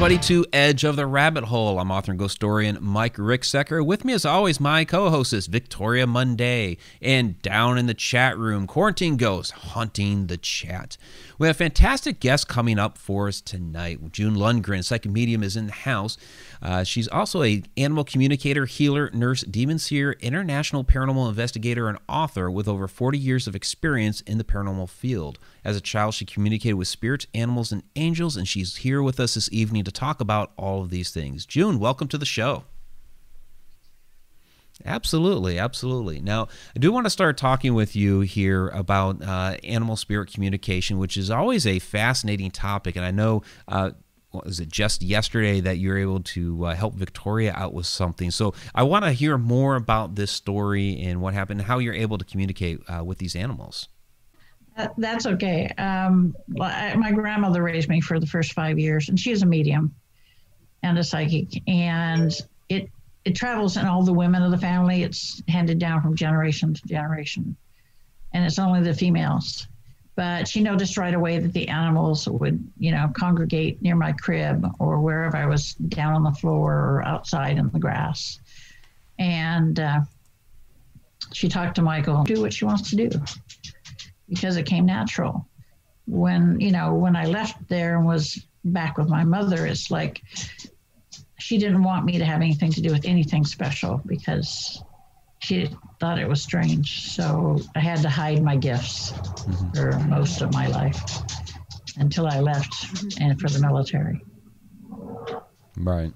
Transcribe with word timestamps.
everybody, 0.00 0.16
to 0.16 0.46
Edge 0.52 0.84
of 0.84 0.94
the 0.94 1.04
Rabbit 1.08 1.42
Hole. 1.42 1.80
I'm 1.80 1.90
author 1.90 2.12
and 2.12 2.20
ghost 2.20 2.34
historian 2.34 2.78
Mike 2.80 3.16
Ricksecker. 3.16 3.84
With 3.84 4.04
me, 4.04 4.12
as 4.12 4.24
always, 4.24 4.60
my 4.60 4.84
co 4.84 5.10
host 5.10 5.32
is 5.32 5.48
Victoria 5.48 6.06
Monday. 6.06 6.76
And 7.02 7.42
down 7.42 7.78
in 7.78 7.86
the 7.86 7.94
chat 7.94 8.38
room, 8.38 8.68
Quarantine 8.68 9.16
Ghost 9.16 9.50
hunting 9.50 10.28
the 10.28 10.36
chat. 10.36 10.96
We 11.36 11.48
have 11.48 11.56
a 11.56 11.58
fantastic 11.58 12.20
guest 12.20 12.46
coming 12.46 12.78
up 12.78 12.96
for 12.96 13.26
us 13.26 13.40
tonight. 13.40 14.12
June 14.12 14.36
Lundgren, 14.36 14.84
psychic 14.84 15.10
medium, 15.10 15.42
is 15.42 15.56
in 15.56 15.66
the 15.66 15.72
house. 15.72 16.16
Uh, 16.62 16.84
she's 16.84 17.08
also 17.08 17.42
a 17.42 17.64
animal 17.76 18.04
communicator, 18.04 18.66
healer, 18.66 19.10
nurse, 19.12 19.40
demon 19.42 19.80
seer, 19.80 20.12
international 20.20 20.84
paranormal 20.84 21.28
investigator, 21.28 21.88
and 21.88 21.98
author 22.08 22.48
with 22.48 22.68
over 22.68 22.86
40 22.86 23.18
years 23.18 23.48
of 23.48 23.56
experience 23.56 24.20
in 24.20 24.38
the 24.38 24.44
paranormal 24.44 24.88
field. 24.88 25.40
As 25.68 25.76
a 25.76 25.82
child, 25.82 26.14
she 26.14 26.24
communicated 26.24 26.76
with 26.76 26.88
spirits, 26.88 27.26
animals, 27.34 27.72
and 27.72 27.82
angels, 27.94 28.38
and 28.38 28.48
she's 28.48 28.76
here 28.76 29.02
with 29.02 29.20
us 29.20 29.34
this 29.34 29.52
evening 29.52 29.84
to 29.84 29.92
talk 29.92 30.18
about 30.18 30.52
all 30.56 30.80
of 30.80 30.88
these 30.88 31.10
things. 31.10 31.44
June, 31.44 31.78
welcome 31.78 32.08
to 32.08 32.16
the 32.16 32.24
show. 32.24 32.64
Absolutely, 34.82 35.58
absolutely. 35.58 36.22
Now, 36.22 36.48
I 36.74 36.78
do 36.78 36.90
want 36.90 37.04
to 37.04 37.10
start 37.10 37.36
talking 37.36 37.74
with 37.74 37.94
you 37.94 38.20
here 38.20 38.68
about 38.68 39.22
uh, 39.22 39.58
animal 39.62 39.96
spirit 39.96 40.32
communication, 40.32 40.96
which 40.96 41.18
is 41.18 41.30
always 41.30 41.66
a 41.66 41.80
fascinating 41.80 42.50
topic. 42.50 42.96
And 42.96 43.04
I 43.04 43.10
know, 43.10 43.42
uh, 43.68 43.90
was 44.32 44.60
it 44.60 44.72
just 44.72 45.02
yesterday 45.02 45.60
that 45.60 45.76
you 45.76 45.90
were 45.90 45.98
able 45.98 46.20
to 46.20 46.64
uh, 46.64 46.74
help 46.76 46.94
Victoria 46.94 47.52
out 47.54 47.74
with 47.74 47.84
something? 47.84 48.30
So 48.30 48.54
I 48.74 48.84
want 48.84 49.04
to 49.04 49.12
hear 49.12 49.36
more 49.36 49.76
about 49.76 50.14
this 50.14 50.30
story 50.30 50.98
and 50.98 51.20
what 51.20 51.34
happened, 51.34 51.60
how 51.60 51.76
you're 51.76 51.92
able 51.92 52.16
to 52.16 52.24
communicate 52.24 52.80
uh, 52.88 53.04
with 53.04 53.18
these 53.18 53.36
animals. 53.36 53.86
That's 54.96 55.26
okay. 55.26 55.68
Um, 55.78 56.36
my 56.48 57.12
grandmother 57.12 57.62
raised 57.62 57.88
me 57.88 58.00
for 58.00 58.20
the 58.20 58.26
first 58.26 58.52
five 58.52 58.78
years, 58.78 59.08
and 59.08 59.18
she 59.18 59.30
is 59.30 59.42
a 59.42 59.46
medium 59.46 59.94
and 60.82 60.98
a 60.98 61.04
psychic, 61.04 61.62
and 61.66 62.32
it 62.68 62.90
it 63.24 63.34
travels 63.34 63.76
in 63.76 63.86
all 63.86 64.02
the 64.04 64.12
women 64.12 64.42
of 64.42 64.50
the 64.50 64.58
family. 64.58 65.02
It's 65.02 65.42
handed 65.48 65.78
down 65.78 66.02
from 66.02 66.14
generation 66.14 66.74
to 66.74 66.82
generation, 66.86 67.56
and 68.32 68.44
it's 68.44 68.58
only 68.58 68.80
the 68.82 68.94
females. 68.94 69.66
But 70.14 70.48
she 70.48 70.60
noticed 70.60 70.96
right 70.96 71.14
away 71.14 71.38
that 71.38 71.52
the 71.52 71.68
animals 71.68 72.28
would, 72.28 72.66
you 72.76 72.90
know, 72.90 73.10
congregate 73.14 73.80
near 73.80 73.94
my 73.94 74.12
crib 74.12 74.66
or 74.80 75.00
wherever 75.00 75.36
I 75.36 75.46
was 75.46 75.74
down 75.74 76.14
on 76.14 76.24
the 76.24 76.32
floor 76.32 76.74
or 76.74 77.04
outside 77.04 77.56
in 77.56 77.70
the 77.70 77.78
grass. 77.78 78.40
And 79.20 79.78
uh, 79.78 80.00
she 81.32 81.48
talked 81.48 81.76
to 81.76 81.82
Michael, 81.82 82.24
do 82.24 82.40
what 82.40 82.52
she 82.52 82.64
wants 82.64 82.90
to 82.90 82.96
do 82.96 83.10
because 84.28 84.56
it 84.56 84.66
came 84.66 84.86
natural. 84.86 85.46
When, 86.06 86.60
you 86.60 86.70
know, 86.70 86.94
when 86.94 87.16
I 87.16 87.26
left 87.26 87.68
there 87.68 87.96
and 87.96 88.06
was 88.06 88.46
back 88.64 88.96
with 88.96 89.08
my 89.08 89.24
mother, 89.24 89.66
it's 89.66 89.90
like 89.90 90.22
she 91.38 91.58
didn't 91.58 91.82
want 91.82 92.04
me 92.04 92.18
to 92.18 92.24
have 92.24 92.40
anything 92.40 92.72
to 92.72 92.80
do 92.80 92.90
with 92.90 93.04
anything 93.04 93.44
special 93.44 94.00
because 94.06 94.82
she 95.40 95.70
thought 96.00 96.18
it 96.18 96.28
was 96.28 96.42
strange. 96.42 97.10
So 97.10 97.60
I 97.74 97.80
had 97.80 98.02
to 98.02 98.08
hide 98.08 98.42
my 98.42 98.56
gifts 98.56 99.12
mm-hmm. 99.12 99.70
for 99.72 99.98
most 100.08 100.40
of 100.40 100.52
my 100.52 100.66
life 100.66 101.00
until 101.96 102.26
I 102.26 102.40
left 102.40 102.72
mm-hmm. 102.72 103.22
and 103.22 103.40
for 103.40 103.48
the 103.48 103.60
military. 103.60 104.24
Right. 105.76 106.12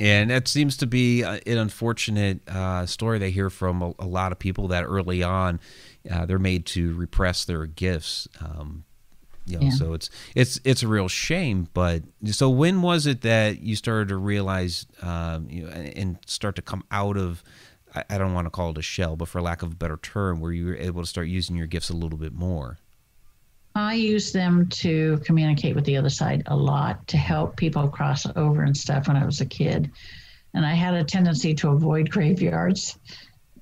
And 0.00 0.30
that 0.30 0.48
seems 0.48 0.76
to 0.78 0.86
be 0.86 1.22
an 1.22 1.40
unfortunate 1.46 2.48
uh, 2.48 2.86
story 2.86 3.18
they 3.18 3.30
hear 3.30 3.48
from 3.48 3.82
a, 3.82 3.94
a, 4.00 4.06
lot 4.06 4.32
of 4.32 4.40
people 4.40 4.68
that 4.68 4.82
early 4.84 5.22
on 5.22 5.60
uh, 6.10 6.26
they're 6.26 6.38
made 6.38 6.66
to 6.66 6.94
repress 6.94 7.44
their 7.44 7.66
gifts 7.66 8.28
um, 8.40 8.84
you 9.46 9.58
know, 9.58 9.66
yeah. 9.66 9.72
so 9.72 9.92
it's 9.92 10.10
it's 10.34 10.60
it's 10.64 10.82
a 10.82 10.88
real 10.88 11.08
shame. 11.08 11.68
But 11.74 12.02
so 12.30 12.48
when 12.48 12.82
was 12.82 13.06
it 13.06 13.20
that 13.22 13.60
you 13.60 13.76
started 13.76 14.08
to 14.08 14.16
realize, 14.16 14.86
um, 15.02 15.48
you 15.50 15.64
know, 15.64 15.70
and 15.70 16.18
start 16.26 16.56
to 16.56 16.62
come 16.62 16.82
out 16.90 17.16
of, 17.16 17.42
I, 17.94 18.04
I 18.10 18.18
don't 18.18 18.32
want 18.32 18.46
to 18.46 18.50
call 18.50 18.70
it 18.70 18.78
a 18.78 18.82
shell, 18.82 19.16
but 19.16 19.28
for 19.28 19.42
lack 19.42 19.62
of 19.62 19.72
a 19.72 19.74
better 19.74 19.98
term, 19.98 20.40
where 20.40 20.52
you 20.52 20.66
were 20.66 20.76
able 20.76 21.02
to 21.02 21.06
start 21.06 21.28
using 21.28 21.56
your 21.56 21.66
gifts 21.66 21.90
a 21.90 21.94
little 21.94 22.18
bit 22.18 22.32
more? 22.32 22.78
I 23.74 23.94
use 23.94 24.32
them 24.32 24.68
to 24.68 25.20
communicate 25.24 25.74
with 25.74 25.84
the 25.84 25.96
other 25.96 26.10
side 26.10 26.44
a 26.46 26.56
lot 26.56 27.06
to 27.08 27.16
help 27.16 27.56
people 27.56 27.88
cross 27.88 28.24
over 28.36 28.62
and 28.62 28.76
stuff 28.76 29.08
when 29.08 29.16
I 29.16 29.26
was 29.26 29.40
a 29.40 29.46
kid. 29.46 29.90
And 30.54 30.64
I 30.64 30.74
had 30.74 30.94
a 30.94 31.02
tendency 31.02 31.52
to 31.56 31.70
avoid 31.70 32.08
graveyards. 32.08 32.96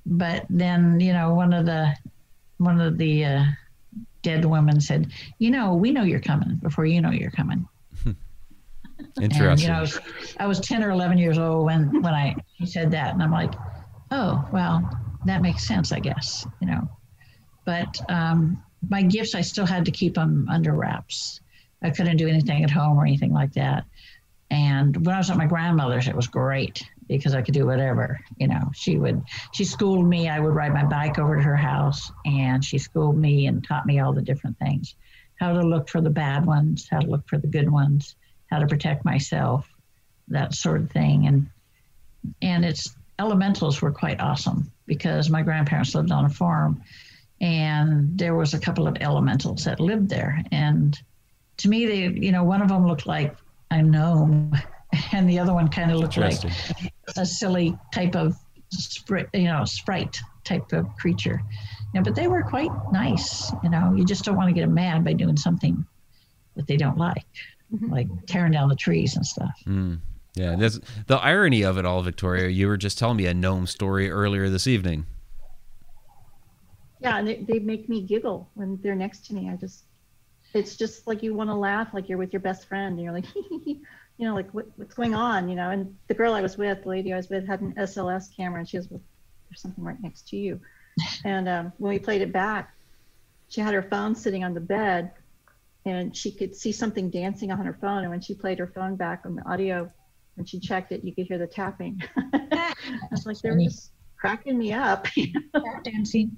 But 0.05 0.45
then, 0.49 0.99
you 0.99 1.13
know, 1.13 1.33
one 1.33 1.51
of 1.51 1.65
the 1.65 1.95
one 2.57 2.79
of 2.79 2.97
the 2.97 3.25
uh, 3.25 3.43
dead 4.21 4.45
women 4.45 4.81
said, 4.81 5.11
"You 5.39 5.51
know, 5.51 5.73
we 5.75 5.91
know 5.91 6.03
you're 6.03 6.19
coming 6.19 6.55
before 6.57 6.85
you 6.85 7.01
know 7.01 7.11
you're 7.11 7.31
coming." 7.31 7.67
Interesting. 9.21 9.47
And, 9.47 9.61
you 9.61 9.67
know, 9.67 9.75
I 9.75 9.81
was, 9.81 9.99
I 10.39 10.47
was, 10.47 10.59
ten 10.59 10.83
or 10.83 10.91
eleven 10.91 11.17
years 11.17 11.37
old 11.37 11.65
when 11.65 12.01
when 12.01 12.13
I 12.13 12.35
he 12.55 12.65
said 12.65 12.91
that, 12.91 13.13
and 13.13 13.21
I'm 13.21 13.31
like, 13.31 13.53
"Oh, 14.11 14.47
well, 14.51 14.89
that 15.25 15.41
makes 15.41 15.67
sense, 15.67 15.91
I 15.91 15.99
guess." 15.99 16.45
You 16.61 16.67
know, 16.67 16.89
but 17.65 17.99
um, 18.09 18.63
my 18.89 19.01
gifts, 19.01 19.35
I 19.35 19.41
still 19.41 19.65
had 19.65 19.85
to 19.85 19.91
keep 19.91 20.15
them 20.15 20.47
under 20.49 20.73
wraps. 20.73 21.41
I 21.81 21.89
couldn't 21.89 22.17
do 22.17 22.27
anything 22.27 22.63
at 22.63 22.71
home 22.71 22.97
or 22.97 23.05
anything 23.05 23.33
like 23.33 23.53
that. 23.53 23.85
And 24.53 25.03
when 25.03 25.15
I 25.15 25.17
was 25.17 25.31
at 25.31 25.37
my 25.37 25.47
grandmother's, 25.47 26.07
it 26.07 26.15
was 26.15 26.27
great 26.27 26.87
because 27.07 27.33
I 27.33 27.41
could 27.41 27.55
do 27.55 27.65
whatever. 27.65 28.19
You 28.37 28.47
know, 28.49 28.61
she 28.75 28.97
would, 28.97 29.23
she 29.51 29.65
schooled 29.65 30.07
me. 30.07 30.29
I 30.29 30.39
would 30.39 30.53
ride 30.53 30.73
my 30.73 30.85
bike 30.85 31.17
over 31.17 31.35
to 31.35 31.41
her 31.41 31.55
house 31.55 32.11
and 32.23 32.63
she 32.63 32.77
schooled 32.77 33.17
me 33.17 33.47
and 33.47 33.67
taught 33.67 33.87
me 33.87 33.99
all 33.99 34.13
the 34.13 34.21
different 34.21 34.59
things 34.59 34.95
how 35.39 35.51
to 35.51 35.61
look 35.61 35.89
for 35.89 35.99
the 35.99 36.09
bad 36.09 36.45
ones, 36.45 36.87
how 36.89 36.99
to 36.99 37.07
look 37.07 37.27
for 37.27 37.39
the 37.39 37.47
good 37.47 37.69
ones, 37.69 38.15
how 38.51 38.59
to 38.59 38.67
protect 38.67 39.03
myself, 39.03 39.67
that 40.27 40.53
sort 40.53 40.81
of 40.81 40.91
thing. 40.91 41.25
And, 41.25 41.49
and 42.41 42.63
its 42.63 42.95
elementals 43.19 43.81
were 43.81 43.91
quite 43.91 44.21
awesome 44.21 44.71
because 44.85 45.31
my 45.31 45.41
grandparents 45.41 45.95
lived 45.95 46.11
on 46.11 46.25
a 46.25 46.29
farm 46.29 46.83
and 47.41 48.17
there 48.17 48.35
was 48.35 48.53
a 48.53 48.59
couple 48.59 48.87
of 48.87 48.97
elementals 49.01 49.65
that 49.65 49.79
lived 49.79 50.09
there. 50.09 50.43
And 50.51 50.97
to 51.57 51.67
me, 51.67 51.87
they, 51.87 52.07
you 52.07 52.31
know, 52.31 52.43
one 52.43 52.61
of 52.61 52.69
them 52.69 52.87
looked 52.87 53.07
like 53.07 53.35
a 53.71 53.81
gnome 53.81 54.53
and 55.11 55.29
the 55.29 55.39
other 55.39 55.53
one 55.53 55.67
kind 55.67 55.91
of 55.91 55.99
looked 55.99 56.17
like 56.17 56.39
a 57.17 57.25
silly 57.25 57.77
type 57.93 58.15
of 58.15 58.35
sprite, 58.69 59.27
you 59.33 59.43
know, 59.43 59.65
sprite 59.65 60.19
type 60.43 60.71
of 60.73 60.87
creature. 60.97 61.41
Yeah, 61.93 62.01
but 62.01 62.15
they 62.15 62.27
were 62.27 62.43
quite 62.43 62.71
nice. 62.91 63.51
You 63.63 63.69
know, 63.69 63.93
you 63.95 64.05
just 64.05 64.25
don't 64.25 64.35
want 64.35 64.49
to 64.49 64.53
get 64.53 64.61
them 64.61 64.73
mad 64.73 65.03
by 65.03 65.13
doing 65.13 65.37
something 65.37 65.85
that 66.55 66.67
they 66.67 66.77
don't 66.77 66.97
like, 66.97 67.25
mm-hmm. 67.73 67.91
like 67.91 68.07
tearing 68.27 68.51
down 68.51 68.69
the 68.69 68.75
trees 68.75 69.15
and 69.15 69.25
stuff. 69.25 69.53
Mm. 69.65 69.99
Yeah, 70.35 70.55
that's 70.55 70.79
the 71.05 71.17
irony 71.17 71.61
of 71.61 71.77
it 71.77 71.85
all, 71.85 72.01
Victoria. 72.01 72.49
You 72.49 72.67
were 72.67 72.77
just 72.77 72.97
telling 72.97 73.17
me 73.17 73.27
a 73.27 73.33
gnome 73.33 73.67
story 73.67 74.09
earlier 74.09 74.49
this 74.49 74.65
evening. 74.65 75.05
Yeah, 76.99 77.19
and 77.19 77.27
they, 77.27 77.45
they 77.47 77.59
make 77.59 77.87
me 77.87 78.01
giggle 78.01 78.49
when 78.55 78.79
they're 78.81 78.95
next 78.95 79.27
to 79.27 79.35
me. 79.35 79.49
I 79.49 79.55
just, 79.55 79.83
it's 80.53 80.75
just 80.75 81.07
like 81.07 81.23
you 81.23 81.33
want 81.33 81.49
to 81.49 81.55
laugh, 81.55 81.93
like 81.93 82.09
you're 82.09 82.17
with 82.17 82.33
your 82.33 82.41
best 82.41 82.67
friend, 82.67 82.93
and 82.93 83.01
you're 83.01 83.13
like, 83.13 83.25
you 83.65 83.81
know, 84.19 84.35
like 84.35 84.51
what, 84.53 84.67
what's 84.75 84.93
going 84.93 85.15
on, 85.15 85.49
you 85.49 85.55
know. 85.55 85.69
And 85.69 85.95
the 86.07 86.13
girl 86.13 86.33
I 86.33 86.41
was 86.41 86.57
with, 86.57 86.83
the 86.83 86.89
lady 86.89 87.13
I 87.13 87.17
was 87.17 87.29
with, 87.29 87.47
had 87.47 87.61
an 87.61 87.73
SLS 87.73 88.35
camera, 88.35 88.59
and 88.59 88.69
she 88.69 88.77
was 88.77 88.89
with 88.89 89.01
there's 89.49 89.61
something 89.61 89.83
right 89.83 90.01
next 90.01 90.27
to 90.29 90.37
you. 90.37 90.59
And 91.25 91.49
um, 91.49 91.73
when 91.79 91.89
we 91.89 91.97
played 91.97 92.21
it 92.21 92.31
back, 92.31 92.71
she 93.49 93.61
had 93.61 93.73
her 93.73 93.81
phone 93.81 94.13
sitting 94.13 94.43
on 94.43 94.53
the 94.53 94.61
bed, 94.61 95.11
and 95.85 96.15
she 96.15 96.31
could 96.31 96.55
see 96.55 96.71
something 96.71 97.09
dancing 97.09 97.51
on 97.51 97.65
her 97.65 97.77
phone. 97.81 98.03
And 98.03 98.11
when 98.11 98.21
she 98.21 98.35
played 98.35 98.59
her 98.59 98.67
phone 98.67 98.95
back 98.95 99.23
on 99.25 99.35
the 99.35 99.43
audio, 99.49 99.91
when 100.35 100.45
she 100.45 100.59
checked 100.59 100.91
it, 100.91 101.03
you 101.03 101.13
could 101.13 101.25
hear 101.25 101.39
the 101.39 101.47
tapping. 101.47 102.01
I 102.33 102.73
was 103.09 103.25
like, 103.25 103.39
they're 103.39 103.57
just 103.57 103.91
cracking 104.17 104.57
me 104.57 104.71
up. 104.71 105.07
dancing. 105.83 106.37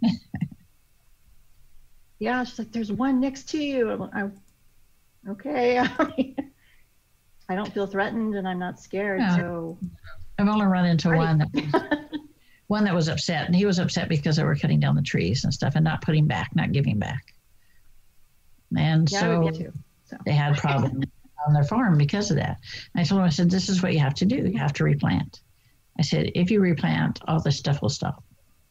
Yeah, 2.20 2.44
she's 2.44 2.60
like, 2.60 2.72
there's 2.72 2.92
one 2.92 3.20
next 3.20 3.50
to 3.50 3.58
you. 3.58 3.92
I'm, 3.92 4.10
I'm 4.14 4.42
okay. 5.30 5.80
I 7.50 7.56
don't 7.56 7.72
feel 7.74 7.88
threatened 7.88 8.36
and 8.36 8.48
I'm 8.48 8.60
not 8.60 8.80
scared. 8.80 9.20
No. 9.20 9.36
So 9.36 9.78
I've 10.40 10.48
only 10.48 10.66
run 10.66 10.86
into 10.86 11.10
one 11.10 11.38
that 11.40 11.50
was, 11.54 12.20
one 12.68 12.84
that 12.86 12.96
was 12.96 13.08
upset, 13.08 13.46
and 13.46 13.56
he 13.56 13.66
was 13.66 13.80
upset 13.80 14.10
because 14.10 14.38
they 14.38 14.44
were 14.44 14.56
cutting 14.56 14.80
down 14.80 14.96
the 14.96 15.02
trees 15.02 15.44
and 15.44 15.54
stuff 15.54 15.74
and 15.76 15.84
not 15.84 16.02
putting 16.02 16.28
back, 16.28 16.56
not 16.56 16.72
giving 16.72 16.98
back. 16.98 17.34
And 18.76 19.10
yeah, 19.12 19.20
so, 19.20 19.50
too, 19.52 19.72
so, 20.06 20.18
they 20.26 20.32
had 20.34 20.58
problems 20.58 21.06
on 21.48 21.54
their 21.54 21.64
farm 21.64 21.98
because 21.98 22.32
of 22.32 22.38
that. 22.38 22.58
And 22.94 23.02
I 23.02 23.04
told 23.04 23.20
him, 23.20 23.26
I 23.26 23.30
said, 23.30 23.50
"This 23.50 23.70
is 23.70 23.84
what 23.84 23.94
you 23.94 24.00
have 24.00 24.16
to 24.16 24.26
do. 24.26 24.38
You 24.38 24.58
have 24.58 24.74
to 24.74 24.84
replant." 24.84 25.42
I 26.00 26.02
said, 26.02 26.32
"If 26.36 26.50
you 26.50 26.60
replant, 26.60 27.20
all 27.28 27.40
this 27.40 27.58
stuff 27.58 27.82
will 27.82 27.90
stop, 27.90 28.24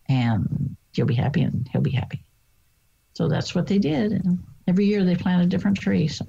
and 0.08 0.76
you'll 0.94 1.06
be 1.06 1.14
happy, 1.14 1.42
and 1.42 1.68
he'll 1.72 1.80
be 1.80 1.92
happy." 1.92 2.24
So 3.14 3.28
that's 3.28 3.54
what 3.54 3.66
they 3.66 3.78
did, 3.78 4.12
and 4.12 4.42
every 4.66 4.86
year 4.86 5.04
they 5.04 5.14
plant 5.14 5.42
a 5.42 5.46
different 5.46 5.78
tree. 5.78 6.08
So. 6.08 6.26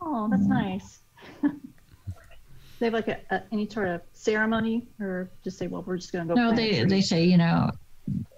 Oh, 0.00 0.28
that's 0.30 0.44
mm. 0.44 0.48
nice. 0.48 1.00
they 2.78 2.86
have 2.86 2.92
like 2.92 3.08
a, 3.08 3.18
a, 3.30 3.42
any 3.50 3.68
sort 3.68 3.88
of 3.88 4.02
ceremony, 4.12 4.86
or 5.00 5.30
just 5.42 5.58
say, 5.58 5.66
"Well, 5.66 5.82
we're 5.82 5.96
just 5.96 6.12
going 6.12 6.28
to 6.28 6.34
go." 6.34 6.40
No, 6.40 6.54
they 6.54 6.84
they 6.84 7.00
say, 7.00 7.24
you 7.24 7.36
know, 7.36 7.70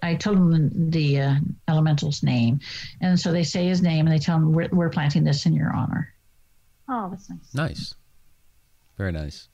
I 0.03 0.15
told 0.15 0.39
them 0.39 0.91
the 0.91 1.21
uh, 1.21 1.35
elemental's 1.69 2.23
name, 2.23 2.61
and 3.01 3.21
so 3.21 3.33
they 3.33 3.45
say 3.45 3.67
his 3.67 3.83
name, 3.83 4.07
and 4.07 4.15
they 4.15 4.19
tell 4.19 4.37
him 4.37 4.53
we're, 4.53 4.69
we're 4.73 4.91
planting 4.91 5.25
this 5.25 5.47
in 5.47 5.55
your 5.55 5.75
honor. 5.75 6.13
Oh, 6.89 7.09
that's 7.11 7.29
nice. 7.29 7.55
Nice. 7.55 7.95
Very 8.97 9.13
nice. 9.13 9.49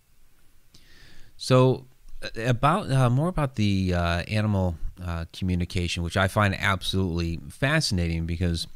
So, 1.36 1.86
uh, 2.22 2.28
about 2.42 2.90
uh, 2.90 3.10
more 3.10 3.28
about 3.28 3.56
the 3.56 3.92
uh, 3.94 4.22
animal 4.22 4.76
uh, 5.04 5.25
communication, 5.32 6.02
which 6.02 6.16
I 6.16 6.28
find 6.28 6.54
absolutely 6.54 7.40
fascinating 7.48 8.26
because 8.26 8.66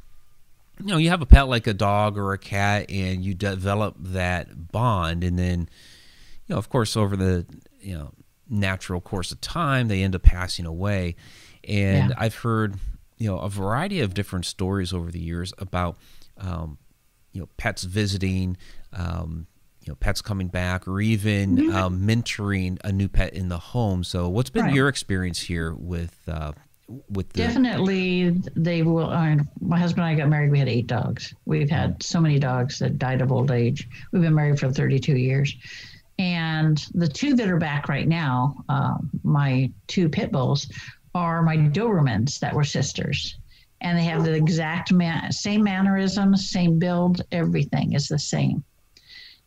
you 0.79 0.87
know 0.87 0.97
you 0.97 1.11
have 1.11 1.23
a 1.23 1.27
pet 1.27 1.49
like 1.49 1.67
a 1.67 1.75
dog 1.75 2.19
or 2.19 2.33
a 2.33 2.39
cat, 2.39 2.91
and 2.91 3.25
you 3.25 3.35
develop 3.35 3.97
that 3.99 4.71
bond, 4.73 5.25
and 5.25 5.39
then 5.39 5.69
you 6.47 6.55
know, 6.55 6.59
of 6.59 6.69
course, 6.69 6.97
over 6.97 7.17
the 7.17 7.47
you 7.81 7.95
know 7.97 8.13
natural 8.49 9.01
course 9.01 9.31
of 9.31 9.41
time, 9.41 9.89
they 9.89 10.03
end 10.03 10.15
up 10.15 10.23
passing 10.23 10.67
away. 10.67 11.17
And 11.69 12.11
Yeah. 12.11 12.15
I've 12.19 12.35
heard 12.37 12.77
you 13.19 13.29
know 13.29 13.39
a 13.39 13.49
variety 13.49 14.01
of 14.01 14.15
different 14.15 14.47
stories 14.47 14.93
over 14.93 15.11
the 15.11 15.21
years 15.21 15.53
about 15.59 15.97
um, 16.39 16.79
you 17.33 17.41
know 17.41 17.49
pets 17.57 17.85
visiting 17.85 18.57
um, 18.93 19.47
you 19.83 19.91
know 19.91 19.97
pets 19.97 20.21
coming 20.21 20.49
back 20.49 20.87
or 20.87 21.01
even 21.01 21.73
um, 21.73 22.01
mentoring 22.07 22.79
a 22.85 22.93
new 22.93 23.09
pet 23.09 23.33
in 23.33 23.49
the 23.49 23.59
home 23.59 24.05
so 24.05 24.29
what's 24.29 24.51
been 24.51 24.65
Right. 24.67 24.75
your 24.75 24.89
experience 24.89 25.41
here 25.41 25.75
with 25.75 26.17
uh, 26.29 26.53
with 27.09 27.33
the 27.33 27.39
Definitely, 27.45 28.31
they 28.57 28.83
will. 28.83 29.11
Uh, 29.11 29.37
my 29.61 29.79
husband 29.79 30.05
and 30.05 30.13
I 30.13 30.21
got 30.21 30.29
married. 30.29 30.51
We 30.51 30.59
had 30.59 30.69
eight 30.69 30.89
dogs. 30.89 31.33
We've 31.45 31.71
had 31.71 32.03
so 32.03 32.21
many 32.21 32.41
dogs 32.41 32.81
that 32.81 32.99
died 32.99 33.23
of 33.23 33.31
old 33.31 33.53
age. 33.53 33.89
We've 34.11 34.23
been 34.23 34.35
married 34.35 34.59
for 34.59 34.73
32 34.73 35.17
years. 35.17 35.55
And 36.19 36.85
the 36.95 37.07
two 37.07 37.35
that 37.37 37.49
are 37.49 37.59
back 37.59 37.89
right 37.89 38.09
now, 38.09 38.57
uh, 38.69 38.97
my 39.23 39.71
two 39.87 40.09
pit 40.09 40.33
bulls, 40.33 40.69
are 41.15 41.43
my 41.45 41.57
Dobermans 41.57 42.41
that 42.41 42.53
were 42.53 42.65
sisters. 42.65 43.39
And 43.81 43.97
they 43.97 44.03
have 44.03 44.25
the 44.25 44.35
exact 44.35 44.93
man- 44.93 45.31
same 45.31 45.63
mannerisms, 45.63 46.51
same 46.51 46.81
build, 46.81 47.23
everything 47.31 47.93
is 47.93 48.09
the 48.09 48.19
same. 48.19 48.65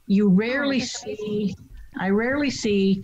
You 0.08 0.28
oh, 0.28 0.34
rarely 0.34 0.80
see, 0.80 1.56
I 2.00 2.10
rarely 2.10 2.50
see 2.50 3.04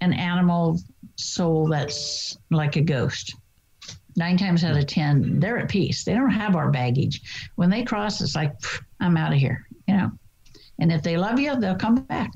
an 0.00 0.12
animal 0.12 0.78
soul 1.16 1.68
that's 1.68 2.36
like 2.50 2.76
a 2.76 2.80
ghost. 2.80 3.34
Nine 4.16 4.36
times 4.36 4.62
out 4.62 4.76
of 4.76 4.86
ten 4.86 5.40
they're 5.40 5.58
at 5.58 5.68
peace. 5.68 6.04
They 6.04 6.14
don't 6.14 6.30
have 6.30 6.54
our 6.56 6.70
baggage. 6.70 7.50
When 7.56 7.70
they 7.70 7.82
cross 7.82 8.20
it's 8.20 8.36
like 8.36 8.52
i'm 9.00 9.16
out 9.16 9.32
of 9.32 9.38
here 9.38 9.66
you 9.88 9.96
know? 9.96 10.12
And 10.78 10.92
if 10.92 11.02
they 11.02 11.16
love 11.16 11.38
you 11.40 11.58
they'll 11.58 11.76
come 11.76 11.96
back. 11.96 12.30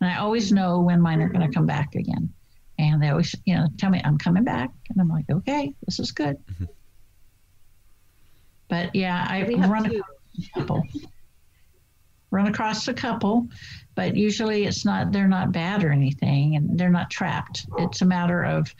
And 0.00 0.10
i 0.10 0.16
always 0.18 0.52
know 0.52 0.80
when 0.80 1.00
mine 1.00 1.20
are 1.22 1.28
going 1.28 1.46
to 1.48 1.54
come 1.54 1.66
back 1.66 1.94
again. 1.94 2.32
And 2.78 3.02
they 3.02 3.08
always 3.08 3.34
you 3.46 3.54
know 3.54 3.66
tell 3.78 3.90
me 3.90 4.00
i'm 4.04 4.18
coming 4.18 4.44
back. 4.44 4.70
And 4.90 5.00
i'm 5.00 5.08
like 5.08 5.28
okay 5.30 5.74
this 5.86 5.98
is 5.98 6.12
good. 6.12 6.36
Mm-hmm. 6.52 6.64
But 8.68 8.94
yeah 8.94 9.26
i 9.28 9.44
We 9.44 9.56
have 9.56 9.70
run 9.70 9.84
two. 9.84 9.98
across 9.98 10.10
a 10.38 10.60
couple 10.60 10.82
run 12.30 12.46
across 12.46 12.86
a 12.88 12.94
couple 12.94 13.48
but 13.96 14.16
usually 14.16 14.64
it's 14.64 14.84
not 14.84 15.12
they're 15.12 15.28
not 15.28 15.52
bad 15.52 15.84
or 15.84 15.90
anything 15.90 16.56
and 16.56 16.78
they're 16.78 16.88
not 16.88 17.10
trapped. 17.10 17.66
It's 17.78 18.00
a 18.02 18.06
matter 18.06 18.44
of 18.44 18.72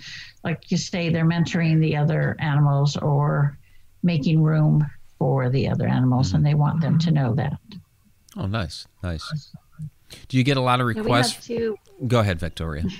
like 0.44 0.70
you 0.70 0.76
say 0.79 1.11
they're 1.11 1.26
mentoring 1.26 1.81
the 1.81 1.97
other 1.97 2.37
animals 2.38 2.97
or 2.97 3.58
making 4.02 4.43
room 4.43 4.87
for 5.19 5.50
the 5.50 5.69
other 5.69 5.87
animals 5.87 6.32
and 6.32 6.47
they 6.47 6.55
want 6.55 6.81
them 6.81 6.99
to 7.00 7.11
know 7.11 7.35
that. 7.35 7.52
Oh 8.37 8.47
nice 8.47 8.87
nice. 9.02 9.53
Do 10.29 10.38
you 10.38 10.44
get 10.44 10.56
a 10.56 10.61
lot 10.61 10.81
of 10.81 10.87
Yeah, 10.87 11.03
we 11.03 11.11
have 11.11 11.26
requests? 11.26 11.46
two. 11.46 11.76
go 12.06 12.20
ahead 12.20 12.38
victoria. 12.41 12.85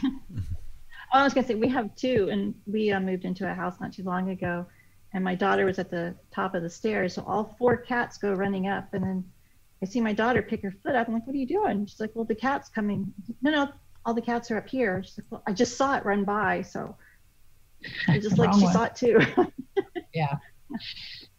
Oh, 1.13 1.19
I 1.19 1.25
was 1.25 1.35
gonna 1.35 1.45
say 1.47 1.57
we 1.57 1.67
have 1.69 1.93
two, 1.97 2.29
and 2.31 2.55
we 2.67 2.93
uh, 2.93 3.01
moved 3.01 3.25
into 3.25 3.51
a 3.51 3.53
house 3.53 3.81
not 3.81 3.93
too 3.93 4.05
long 4.05 4.31
ago, 4.31 4.65
and 5.13 5.25
my 5.25 5.35
daughter 5.35 5.65
was 5.65 5.81
at 5.81 5.91
the 5.91 6.15
top 6.33 6.55
of 6.55 6.63
the 6.63 6.71
stairs, 6.71 7.15
so 7.15 7.25
all 7.27 7.57
four 7.59 7.77
cats 7.77 8.17
go 8.17 8.33
running 8.33 8.69
up, 8.69 8.95
and 8.95 9.03
then 9.03 9.25
I 9.83 9.87
see 9.87 10.01
my 10.01 10.13
daughter 10.13 10.43
pick 10.43 10.63
her 10.63 10.75
foot 10.83 10.95
up. 10.95 11.09
I'm 11.09 11.15
like, 11.15 11.27
"What 11.27 11.35
are 11.35 11.39
you 11.39 11.47
doing?" 11.47 11.87
She's 11.87 12.01
like, 12.01 12.11
"Well, 12.15 12.25
the 12.25 12.35
cat's 12.35 12.69
coming." 12.69 13.13
No, 13.43 13.51
no, 13.51 13.69
all 14.05 14.15
the 14.15 14.23
cats 14.23 14.51
are 14.51 14.59
up 14.59 14.69
here. 14.69 15.03
She's 15.03 15.19
like, 15.19 15.27
"Well, 15.31 15.43
I 15.47 15.53
just 15.53 15.77
saw 15.77 15.97
it 15.97 16.05
run 16.05 16.25
by, 16.25 16.63
so 16.63 16.97
I 18.09 18.19
just 18.19 18.39
like 18.39 18.53
she 18.55 18.65
one. 18.65 18.73
saw 18.73 18.85
it 18.85 18.97
too." 18.97 19.21
yeah 20.15 20.37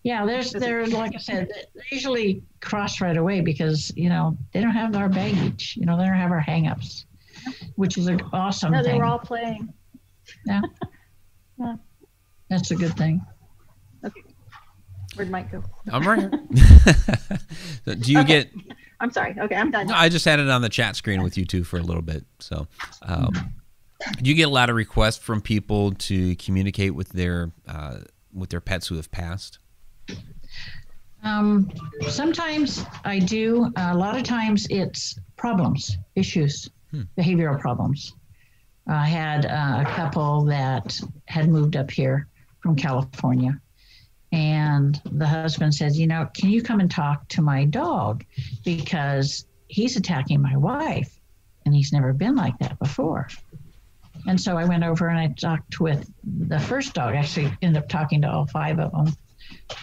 yeah 0.03 0.25
there's 0.25 0.51
they're 0.51 0.85
like 0.87 1.13
i 1.15 1.17
said 1.17 1.47
they 1.75 1.81
usually 1.91 2.41
cross 2.59 3.01
right 3.01 3.17
away 3.17 3.41
because 3.41 3.91
you 3.95 4.09
know 4.09 4.37
they 4.53 4.61
don't 4.61 4.71
have 4.71 4.95
our 4.95 5.09
baggage 5.09 5.75
you 5.79 5.85
know 5.85 5.97
they 5.97 6.03
don't 6.03 6.15
have 6.15 6.31
our 6.31 6.41
hangups 6.41 7.05
which 7.75 7.97
is 7.97 8.07
an 8.07 8.21
awesome 8.33 8.71
no, 8.71 8.83
they 8.83 8.89
thing 8.91 8.99
were 8.99 9.05
all 9.05 9.19
playing. 9.19 9.73
Yeah, 10.45 10.61
yeah. 11.59 11.75
that's 12.49 12.71
a 12.71 12.75
good 12.75 12.95
thing 12.95 13.21
Where'd 15.15 15.29
Mike 15.29 15.51
go? 15.51 15.63
i'm 15.91 16.07
right 16.07 16.19
here 16.19 16.31
So 17.85 17.95
do 17.95 18.11
you 18.11 18.19
Okay. 18.19 18.27
get 18.43 18.51
I'm 18.99 19.11
sorry. 19.11 19.35
Okay, 19.39 19.55
I'm 19.55 19.71
done. 19.71 19.87
No, 19.87 19.95
I 19.95 20.09
just 20.09 20.25
had 20.25 20.39
it 20.39 20.47
on 20.47 20.61
the 20.61 20.69
chat 20.69 20.95
screen 20.95 21.23
with 21.23 21.35
you 21.35 21.43
two 21.43 21.63
for 21.63 21.77
a 21.79 21.81
little 21.81 22.03
bit. 22.03 22.23
So, 22.39 22.67
um, 23.01 23.33
do 24.21 24.29
you 24.29 24.35
get 24.35 24.43
a 24.43 24.51
lot 24.51 24.69
of 24.69 24.75
requests 24.75 25.17
from 25.17 25.41
people 25.41 25.93
to 25.93 26.35
communicate 26.35 26.93
with 26.93 27.09
their 27.09 27.51
uh, 27.67 28.01
with 28.31 28.51
their 28.51 28.61
pets 28.61 28.87
who 28.87 28.97
have 28.97 29.09
passed? 29.09 29.57
Um, 31.23 31.71
sometimes 32.09 32.85
I 33.03 33.17
do. 33.17 33.71
A 33.75 33.95
lot 33.95 34.15
of 34.15 34.21
times 34.23 34.67
it's 34.69 35.19
problems, 35.35 35.97
issues, 36.15 36.69
behavioral 37.17 37.59
problems. 37.59 38.13
I 38.87 39.07
had 39.07 39.47
uh, 39.47 39.83
a 39.87 39.95
couple 39.95 40.45
that 40.45 40.99
had 41.25 41.49
moved 41.49 41.75
up 41.75 41.89
here 41.89 42.27
from 42.59 42.75
California, 42.75 43.59
and 44.31 45.01
the 45.11 45.27
husband 45.27 45.75
says, 45.75 45.99
"You 45.99 46.07
know, 46.07 46.29
can 46.33 46.49
you 46.49 46.61
come 46.61 46.79
and 46.79 46.89
talk 46.89 47.27
to 47.29 47.41
my 47.41 47.65
dog 47.65 48.25
because 48.63 49.45
he's 49.67 49.97
attacking 49.97 50.41
my 50.41 50.57
wife, 50.57 51.19
and 51.65 51.75
he's 51.75 51.91
never 51.91 52.13
been 52.13 52.35
like 52.35 52.57
that 52.59 52.79
before." 52.79 53.27
And 54.27 54.39
so 54.39 54.57
I 54.57 54.65
went 54.65 54.83
over 54.83 55.07
and 55.07 55.19
I 55.19 55.27
talked 55.29 55.79
with 55.79 56.09
the 56.23 56.59
first 56.59 56.93
dog. 56.93 57.15
Actually, 57.15 57.51
ended 57.61 57.81
up 57.81 57.89
talking 57.89 58.21
to 58.21 58.29
all 58.29 58.45
five 58.45 58.79
of 58.79 58.91
them 58.91 59.15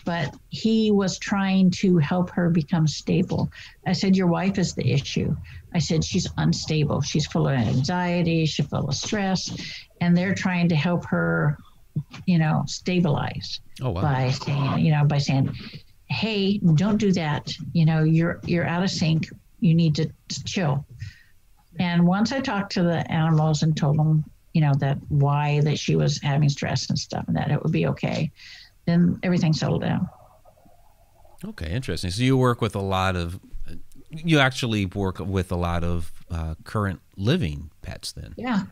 but 0.04 0.34
he 0.48 0.90
was 0.90 1.18
trying 1.18 1.70
to 1.70 1.98
help 1.98 2.30
her 2.30 2.50
become 2.50 2.86
stable. 2.86 3.50
I 3.86 3.92
said, 3.92 4.16
Your 4.16 4.26
wife 4.26 4.58
is 4.58 4.74
the 4.74 4.90
issue. 4.92 5.36
I 5.74 5.78
said, 5.78 6.04
She's 6.04 6.26
unstable. 6.36 7.00
She's 7.02 7.26
full 7.26 7.48
of 7.48 7.54
anxiety. 7.54 8.46
She's 8.46 8.66
full 8.66 8.88
of 8.88 8.94
stress. 8.94 9.54
And 10.00 10.16
they're 10.16 10.34
trying 10.34 10.68
to 10.70 10.76
help 10.76 11.04
her, 11.06 11.58
you 12.26 12.38
know, 12.38 12.64
stabilize 12.66 13.60
Oh 13.80 13.90
wow! 13.90 14.02
by 14.02 14.30
saying, 14.30 14.84
you 14.84 14.92
know, 14.92 15.04
by 15.04 15.18
saying, 15.18 15.52
Hey, 16.06 16.58
don't 16.58 16.96
do 16.96 17.12
that. 17.12 17.52
You 17.72 17.84
know, 17.84 18.02
you're 18.02 18.40
you're 18.44 18.66
out 18.66 18.82
of 18.82 18.90
sync. 18.90 19.28
You 19.60 19.74
need 19.74 19.94
to, 19.96 20.06
to 20.06 20.44
chill. 20.44 20.86
And 21.78 22.06
once 22.06 22.32
I 22.32 22.40
talked 22.40 22.72
to 22.72 22.82
the 22.82 23.10
animals 23.10 23.62
and 23.62 23.76
told 23.76 23.98
them, 23.98 24.24
you 24.52 24.60
know, 24.60 24.72
that 24.78 24.98
why 25.08 25.60
that 25.60 25.78
she 25.78 25.96
was 25.96 26.20
having 26.20 26.48
stress 26.48 26.88
and 26.88 26.98
stuff 26.98 27.24
and 27.28 27.36
that 27.36 27.50
it 27.50 27.62
would 27.62 27.72
be 27.72 27.86
okay, 27.86 28.30
then 28.86 29.18
everything 29.22 29.52
settled 29.52 29.82
down. 29.82 30.08
Okay, 31.44 31.70
interesting. 31.70 32.10
So 32.10 32.22
you 32.22 32.36
work 32.36 32.60
with 32.60 32.74
a 32.74 32.80
lot 32.80 33.14
of 33.14 33.38
you 34.10 34.38
actually 34.38 34.86
work 34.86 35.18
with 35.18 35.52
a 35.52 35.56
lot 35.56 35.84
of 35.84 36.12
uh, 36.30 36.54
current 36.64 37.00
living 37.16 37.70
pets 37.82 38.12
then. 38.12 38.34
Yeah, 38.36 38.62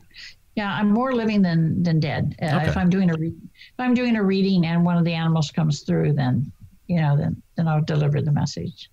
yeah. 0.56 0.72
I'm 0.74 0.90
more 0.90 1.14
living 1.14 1.42
than 1.42 1.82
than 1.82 2.00
dead. 2.00 2.34
Uh, 2.42 2.56
Okay. 2.56 2.68
If 2.68 2.76
I'm 2.76 2.90
doing 2.90 3.10
a 3.10 3.14
re- 3.16 3.34
if 3.54 3.78
I'm 3.78 3.94
doing 3.94 4.16
a 4.16 4.22
reading 4.22 4.66
and 4.66 4.84
one 4.84 4.96
of 4.98 5.04
the 5.04 5.12
animals 5.14 5.50
comes 5.50 5.82
through, 5.82 6.14
then 6.14 6.50
you 6.88 7.00
know, 7.00 7.16
then 7.16 7.40
then 7.56 7.68
I'll 7.68 7.82
deliver 7.82 8.20
the 8.20 8.32
message. 8.32 8.90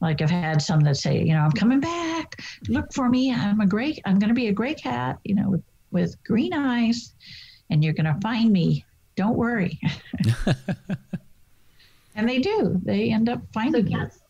Like 0.00 0.20
I've 0.22 0.30
had 0.30 0.60
some 0.60 0.80
that 0.80 0.96
say, 0.96 1.22
you 1.22 1.32
know, 1.34 1.40
I'm 1.40 1.52
coming 1.52 1.80
back. 1.80 2.42
Look 2.68 2.92
for 2.92 3.08
me. 3.08 3.32
I'm 3.32 3.60
a 3.60 3.66
gray. 3.66 3.98
I'm 4.04 4.18
going 4.18 4.28
to 4.28 4.34
be 4.34 4.48
a 4.48 4.52
gray 4.52 4.74
cat. 4.74 5.18
You 5.24 5.34
know, 5.34 5.50
with 5.50 5.62
with 5.92 6.22
green 6.24 6.52
eyes, 6.52 7.14
and 7.70 7.82
you're 7.84 7.94
going 7.94 8.12
to 8.12 8.18
find 8.20 8.52
me. 8.52 8.84
Don't 9.16 9.36
worry. 9.36 9.78
and 12.16 12.28
they 12.28 12.38
do. 12.38 12.80
They 12.84 13.10
end 13.10 13.28
up 13.28 13.40
finding 13.52 13.84
me. 13.84 13.92
cats. 13.92 14.20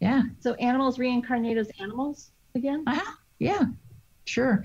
Yeah. 0.00 0.22
So 0.40 0.54
animals 0.54 0.98
reincarnate 0.98 1.58
as 1.58 1.70
animals 1.80 2.30
again? 2.54 2.84
Uh-huh. 2.86 3.12
Yeah, 3.38 3.64
sure. 4.26 4.64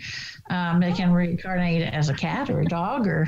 Um, 0.50 0.80
they 0.80 0.94
can 0.94 1.12
reincarnate 1.12 1.82
as 1.82 2.10
a 2.10 2.14
cat 2.14 2.50
or 2.50 2.62
a 2.62 2.66
dog, 2.66 3.08
or 3.08 3.28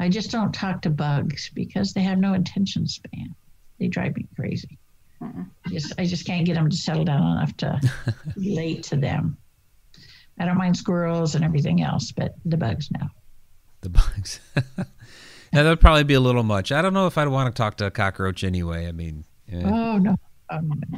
I 0.00 0.08
just 0.08 0.30
don't 0.30 0.52
talk 0.52 0.82
to 0.82 0.90
bugs 0.90 1.50
because 1.54 1.92
they 1.92 2.02
have 2.02 2.18
no 2.18 2.34
attention 2.34 2.86
span. 2.86 3.34
They 3.78 3.88
drive 3.88 4.16
me 4.16 4.26
crazy. 4.36 4.78
I 5.22 5.70
just, 5.70 5.92
I 5.98 6.04
just 6.04 6.26
can't 6.26 6.44
get 6.44 6.54
them 6.54 6.68
to 6.68 6.76
settle 6.76 7.04
down 7.04 7.22
enough 7.22 7.56
to 7.58 7.80
relate 8.36 8.82
to 8.84 8.96
them. 8.96 9.36
I 10.38 10.44
don't 10.44 10.58
mind 10.58 10.76
squirrels 10.76 11.34
and 11.34 11.44
everything 11.44 11.82
else, 11.82 12.12
but 12.12 12.34
the 12.44 12.58
bugs, 12.58 12.90
no. 12.90 13.08
The 13.80 13.88
bugs. 13.88 14.40
now 14.76 15.62
that'd 15.62 15.80
probably 15.80 16.04
be 16.04 16.14
a 16.14 16.20
little 16.20 16.42
much. 16.42 16.72
I 16.72 16.82
don't 16.82 16.92
know 16.92 17.06
if 17.06 17.16
I'd 17.16 17.28
want 17.28 17.54
to 17.54 17.58
talk 17.58 17.76
to 17.78 17.86
a 17.86 17.90
cockroach 17.90 18.44
anyway. 18.44 18.86
I 18.86 18.92
mean, 18.92 19.24
eh. 19.50 19.62
Oh 19.64 19.96
no. 19.98 20.16
Um, 20.50 20.80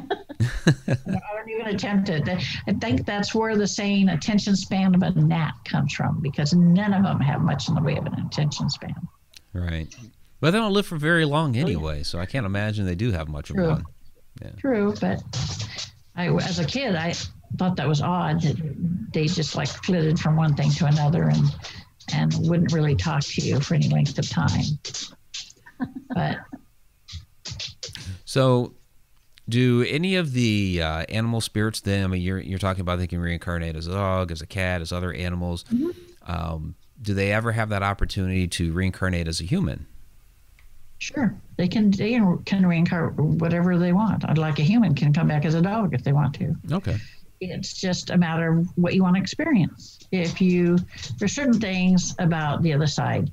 I 0.67 0.95
don't 1.05 1.49
even 1.49 1.67
attempt 1.67 2.09
it. 2.09 2.27
I 2.67 2.73
think 2.73 3.05
that's 3.05 3.33
where 3.33 3.57
the 3.57 3.67
saying 3.67 4.09
"attention 4.09 4.55
span 4.55 4.95
of 4.95 5.01
a 5.01 5.11
gnat" 5.11 5.53
comes 5.65 5.93
from, 5.93 6.21
because 6.21 6.53
none 6.53 6.93
of 6.93 7.03
them 7.03 7.19
have 7.19 7.41
much 7.41 7.67
in 7.67 7.75
the 7.75 7.81
way 7.81 7.97
of 7.97 8.05
an 8.05 8.13
attention 8.25 8.69
span. 8.69 8.95
right. 9.53 9.93
But 10.41 10.51
they 10.51 10.57
don't 10.57 10.71
live 10.71 10.85
for 10.85 10.97
very 10.97 11.25
long 11.25 11.57
anyway, 11.57 12.03
so 12.03 12.17
I 12.17 12.25
can't 12.25 12.45
imagine 12.45 12.85
they 12.85 12.95
do 12.95 13.11
have 13.11 13.27
much 13.27 13.49
of 13.49 13.57
one. 13.57 13.83
Yeah. 14.41 14.51
True, 14.57 14.93
but 15.01 15.21
I, 16.15 16.29
as 16.29 16.59
a 16.59 16.65
kid, 16.65 16.95
I 16.95 17.13
thought 17.57 17.75
that 17.75 17.87
was 17.87 18.01
odd 18.01 18.41
that 18.41 18.55
they 19.13 19.25
just 19.25 19.55
like 19.55 19.67
flitted 19.67 20.17
from 20.17 20.37
one 20.37 20.55
thing 20.55 20.71
to 20.71 20.85
another 20.85 21.23
and 21.23 21.43
and 22.13 22.33
wouldn't 22.49 22.71
really 22.71 22.95
talk 22.95 23.21
to 23.21 23.41
you 23.41 23.59
for 23.59 23.75
any 23.75 23.89
length 23.89 24.17
of 24.17 24.29
time. 24.29 24.61
But 26.13 26.39
So, 28.25 28.73
do 29.49 29.83
any 29.83 30.15
of 30.15 30.33
the 30.33 30.81
uh, 30.81 31.05
animal 31.09 31.41
spirits 31.41 31.81
then? 31.81 32.03
I 32.03 32.07
mean, 32.07 32.21
you're 32.21 32.39
you're 32.39 32.59
talking 32.59 32.81
about 32.81 32.99
they 32.99 33.07
can 33.07 33.19
reincarnate 33.19 33.75
as 33.75 33.87
a 33.87 33.91
dog, 33.91 34.31
as 34.31 34.41
a 34.41 34.47
cat, 34.47 34.81
as 34.81 34.91
other 34.91 35.11
animals. 35.11 35.65
Um, 36.25 36.75
do 37.01 37.13
they 37.13 37.31
ever 37.31 37.51
have 37.51 37.69
that 37.69 37.83
opportunity 37.83 38.47
to 38.47 38.71
reincarnate 38.73 39.27
as 39.27 39.41
a 39.41 39.45
human? 39.45 39.87
sure, 40.99 41.33
they 41.57 41.67
can 41.67 41.91
they 41.91 42.19
can 42.45 42.65
reincarnate 42.65 43.17
whatever 43.17 43.77
they 43.77 43.93
want. 43.93 44.29
I'd 44.29 44.37
like 44.37 44.59
a 44.59 44.63
human 44.63 44.93
can 44.93 45.11
come 45.13 45.27
back 45.27 45.45
as 45.45 45.55
a 45.55 45.61
dog 45.61 45.93
if 45.93 46.03
they 46.03 46.13
want 46.13 46.35
to. 46.35 46.55
Okay. 46.71 46.97
it's 47.41 47.73
just 47.73 48.09
a 48.09 48.17
matter 48.17 48.59
of 48.59 48.67
what 48.77 48.93
you 48.93 49.01
want 49.01 49.15
to 49.15 49.21
experience. 49.21 49.99
If 50.11 50.41
you, 50.41 50.77
there's 51.17 51.33
certain 51.33 51.59
things 51.59 52.13
about 52.19 52.61
the 52.61 52.73
other 52.73 52.87
side. 52.87 53.31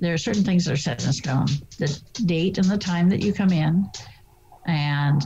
There 0.00 0.12
are 0.12 0.18
certain 0.18 0.44
things 0.44 0.66
that 0.66 0.72
are 0.72 0.76
set 0.76 1.04
in 1.04 1.12
stone. 1.12 1.46
The 1.78 1.98
date 2.26 2.58
and 2.58 2.68
the 2.68 2.76
time 2.76 3.08
that 3.08 3.20
you 3.20 3.32
come 3.32 3.50
in, 3.50 3.88
and 4.66 5.22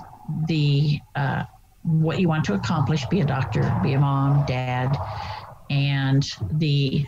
the 0.47 1.01
uh, 1.15 1.45
what 1.83 2.21
you 2.21 2.29
want 2.29 2.45
to 2.47 2.55
accomplish. 2.55 3.07
Be 3.07 3.21
a 3.21 3.25
doctor, 3.25 3.79
be 3.83 3.93
a 3.93 4.01
mom, 4.01 4.45
dad, 4.47 4.97
and 5.71 6.29
the 6.53 7.07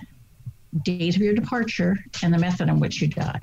date 0.83 1.17
of 1.17 1.23
your 1.23 1.35
departure 1.35 1.97
and 2.23 2.33
the 2.33 2.39
method 2.39 2.69
in 2.69 2.79
which 2.79 3.01
you 3.01 3.09
die. 3.09 3.41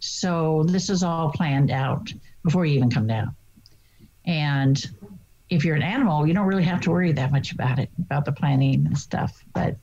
So 0.00 0.64
this 0.66 0.90
is 0.90 1.02
all 1.02 1.32
planned 1.32 1.70
out 1.70 2.12
before 2.44 2.66
you 2.66 2.76
even 2.76 2.90
come 2.90 3.06
down. 3.06 3.34
And 4.26 4.78
if 5.48 5.64
you're 5.64 5.76
an 5.76 5.82
animal, 5.82 6.26
you 6.26 6.34
don't 6.34 6.46
really 6.46 6.64
have 6.64 6.80
to 6.82 6.90
worry 6.90 7.12
that 7.12 7.32
much 7.32 7.52
about 7.52 7.78
it, 7.78 7.90
about 7.98 8.24
the 8.24 8.32
planning 8.32 8.86
and 8.86 8.98
stuff. 8.98 9.42
But, 9.54 9.76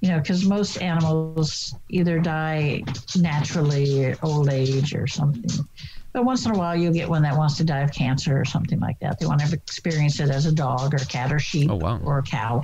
you 0.00 0.10
know, 0.10 0.20
because 0.20 0.44
most 0.44 0.82
animals 0.82 1.74
either 1.88 2.18
die 2.18 2.82
naturally 3.16 4.14
old 4.22 4.50
age 4.50 4.94
or 4.94 5.06
something. 5.06 5.66
But 6.12 6.24
once 6.24 6.44
in 6.44 6.52
a 6.52 6.58
while, 6.58 6.76
you'll 6.76 6.92
get 6.92 7.08
one 7.08 7.22
that 7.22 7.36
wants 7.36 7.56
to 7.56 7.64
die 7.64 7.80
of 7.80 7.92
cancer 7.92 8.38
or 8.38 8.44
something 8.44 8.78
like 8.80 8.98
that. 9.00 9.18
They 9.18 9.26
want 9.26 9.40
to 9.40 9.54
experience 9.54 10.20
it 10.20 10.28
as 10.28 10.44
a 10.46 10.52
dog 10.52 10.92
or 10.92 10.98
a 10.98 11.06
cat 11.06 11.32
or 11.32 11.38
sheep 11.38 11.70
Oh, 11.70 11.76
wow. 11.76 12.00
or 12.04 12.18
a 12.18 12.22
cow. 12.22 12.60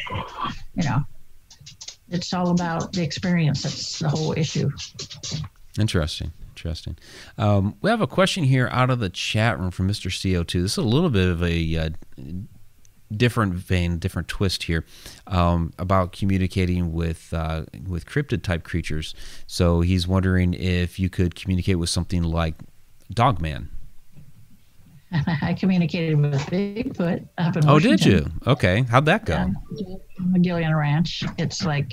You 0.74 0.82
know, 0.84 1.02
it's 2.10 2.32
all 2.34 2.50
about 2.50 2.92
the 2.92 3.02
experience. 3.02 3.62
That's 3.62 3.98
the 4.00 4.08
whole 4.10 4.32
issue. 4.36 4.70
Interesting. 5.78 6.32
Interesting. 6.50 6.98
Um, 7.38 7.76
we 7.80 7.88
have 7.90 8.00
a 8.00 8.06
question 8.06 8.44
here 8.44 8.68
out 8.72 8.90
of 8.90 8.98
the 8.98 9.08
chat 9.08 9.58
room 9.60 9.70
from 9.70 9.88
Mr. 9.88 10.10
CO2. 10.10 10.52
This 10.62 10.72
is 10.72 10.76
a 10.78 10.82
little 10.82 11.08
bit 11.10 11.28
of 11.28 11.42
a 11.42 11.76
uh, 11.76 11.90
different 13.16 13.54
vein, 13.54 13.98
different 13.98 14.28
twist 14.28 14.64
here 14.64 14.84
um, 15.28 15.72
about 15.78 16.12
communicating 16.12 16.92
with 16.92 17.32
uh, 17.32 17.64
with 17.86 18.06
cryptid 18.06 18.42
type 18.42 18.64
creatures. 18.64 19.14
So 19.46 19.80
he's 19.82 20.06
wondering 20.08 20.52
if 20.52 20.98
you 20.98 21.08
could 21.08 21.34
communicate 21.36 21.78
with 21.78 21.90
something 21.90 22.22
like 22.24 22.56
Dogman. 23.12 23.70
I 25.42 25.54
communicated 25.54 26.16
with 26.20 26.40
Bigfoot 26.46 27.26
up 27.38 27.56
in 27.56 27.68
Oh, 27.68 27.78
did 27.78 28.04
you? 28.04 28.26
Okay. 28.46 28.82
How'd 28.82 29.06
that 29.06 29.24
go? 29.24 29.36
um, 29.36 29.56
Magillian 30.20 30.76
Ranch. 30.76 31.24
It's 31.38 31.64
like 31.64 31.92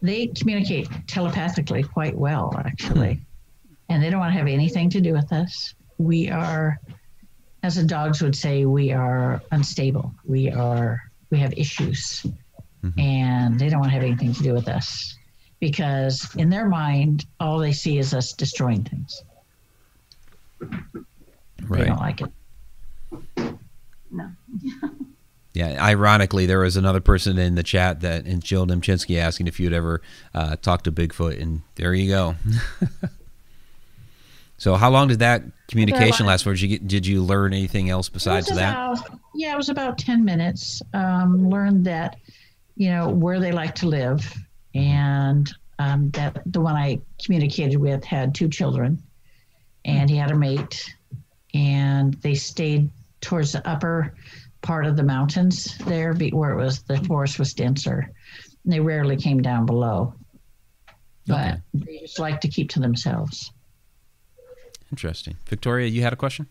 they 0.00 0.28
communicate 0.28 0.88
telepathically 1.08 1.82
quite 1.82 2.16
well, 2.16 2.54
actually. 2.56 3.20
And 3.88 4.00
they 4.02 4.10
don't 4.10 4.20
want 4.20 4.32
to 4.32 4.38
have 4.38 4.46
anything 4.46 4.88
to 4.90 5.00
do 5.00 5.12
with 5.12 5.32
us. 5.32 5.74
We 5.98 6.30
are, 6.30 6.78
as 7.64 7.74
the 7.74 7.82
dogs 7.84 8.22
would 8.22 8.36
say, 8.36 8.64
we 8.64 8.92
are 8.92 9.42
unstable. 9.50 10.14
We 10.24 10.50
are, 10.50 11.00
we 11.30 11.38
have 11.38 11.52
issues. 11.56 12.24
And 12.96 13.58
they 13.58 13.68
don't 13.68 13.80
want 13.80 13.90
to 13.90 13.94
have 13.94 14.04
anything 14.04 14.32
to 14.32 14.42
do 14.42 14.54
with 14.54 14.66
us 14.68 15.14
because 15.58 16.34
in 16.36 16.48
their 16.48 16.66
mind, 16.66 17.26
all 17.38 17.58
they 17.58 17.72
see 17.72 17.98
is 17.98 18.14
us 18.14 18.32
destroying 18.32 18.84
things. 18.84 19.22
They 20.60 21.84
don't 21.84 21.98
like 21.98 22.20
it. 22.20 22.32
No. 24.10 24.30
Yeah, 25.52 25.84
ironically, 25.84 26.46
there 26.46 26.60
was 26.60 26.76
another 26.76 27.00
person 27.00 27.36
in 27.36 27.56
the 27.56 27.64
chat 27.64 28.02
that, 28.02 28.24
and 28.24 28.42
Jill 28.42 28.66
Nemchinsky 28.66 29.18
asking 29.18 29.48
if 29.48 29.58
you'd 29.58 29.72
ever 29.72 30.00
uh, 30.32 30.54
talked 30.56 30.84
to 30.84 30.92
Bigfoot, 30.92 31.40
and 31.42 31.62
there 31.74 31.92
you 31.92 32.08
go. 32.08 32.36
so, 34.56 34.76
how 34.76 34.90
long 34.90 35.08
did 35.08 35.18
that 35.18 35.42
communication 35.66 36.24
last 36.24 36.44
for? 36.44 36.52
Did 36.52 36.60
you 36.60 36.68
get, 36.68 36.86
did 36.86 37.04
you 37.04 37.20
learn 37.22 37.52
anything 37.52 37.90
else 37.90 38.08
besides 38.08 38.46
It 38.48 38.52
was 38.52 38.58
that? 38.60 39.18
yeah, 39.34 39.52
it 39.52 39.56
was 39.56 39.70
about 39.70 39.98
10 39.98 40.24
minutes. 40.24 40.82
Um, 40.94 41.50
learned 41.50 41.84
that, 41.84 42.16
you 42.76 42.90
know, 42.90 43.08
where 43.08 43.40
they 43.40 43.50
like 43.50 43.74
to 43.76 43.88
live. 43.88 44.32
And 44.76 45.52
um, 45.80 46.10
that 46.10 46.42
the 46.46 46.60
one 46.60 46.76
I 46.76 47.00
communicated 47.24 47.78
with 47.78 48.04
had 48.04 48.36
two 48.36 48.48
children 48.48 49.02
and 49.84 50.08
he 50.10 50.16
had 50.16 50.30
a 50.30 50.36
mate. 50.36 50.94
And 51.54 52.14
they 52.22 52.34
stayed 52.34 52.90
towards 53.20 53.52
the 53.52 53.68
upper 53.68 54.14
part 54.62 54.86
of 54.86 54.96
the 54.96 55.02
mountains 55.02 55.76
there 55.86 56.12
be- 56.14 56.30
where 56.30 56.52
it 56.52 56.62
was 56.62 56.82
the 56.82 56.98
forest 57.04 57.38
was 57.38 57.54
denser. 57.54 58.10
And 58.64 58.72
they 58.72 58.80
rarely 58.80 59.16
came 59.16 59.40
down 59.42 59.66
below. 59.66 60.14
But 61.26 61.54
Okay. 61.54 61.60
they 61.74 61.98
just 61.98 62.18
like 62.18 62.40
to 62.42 62.48
keep 62.48 62.70
to 62.70 62.80
themselves. 62.80 63.52
Interesting. 64.90 65.36
Victoria, 65.46 65.86
you 65.86 66.02
had 66.02 66.12
a 66.12 66.16
question? 66.16 66.46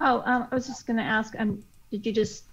Oh, 0.00 0.22
um, 0.24 0.48
I 0.50 0.54
was 0.54 0.66
just 0.66 0.86
going 0.86 0.96
to 0.96 1.02
ask, 1.02 1.34
um, 1.38 1.62
did 1.90 2.06
you 2.06 2.12
just 2.12 2.44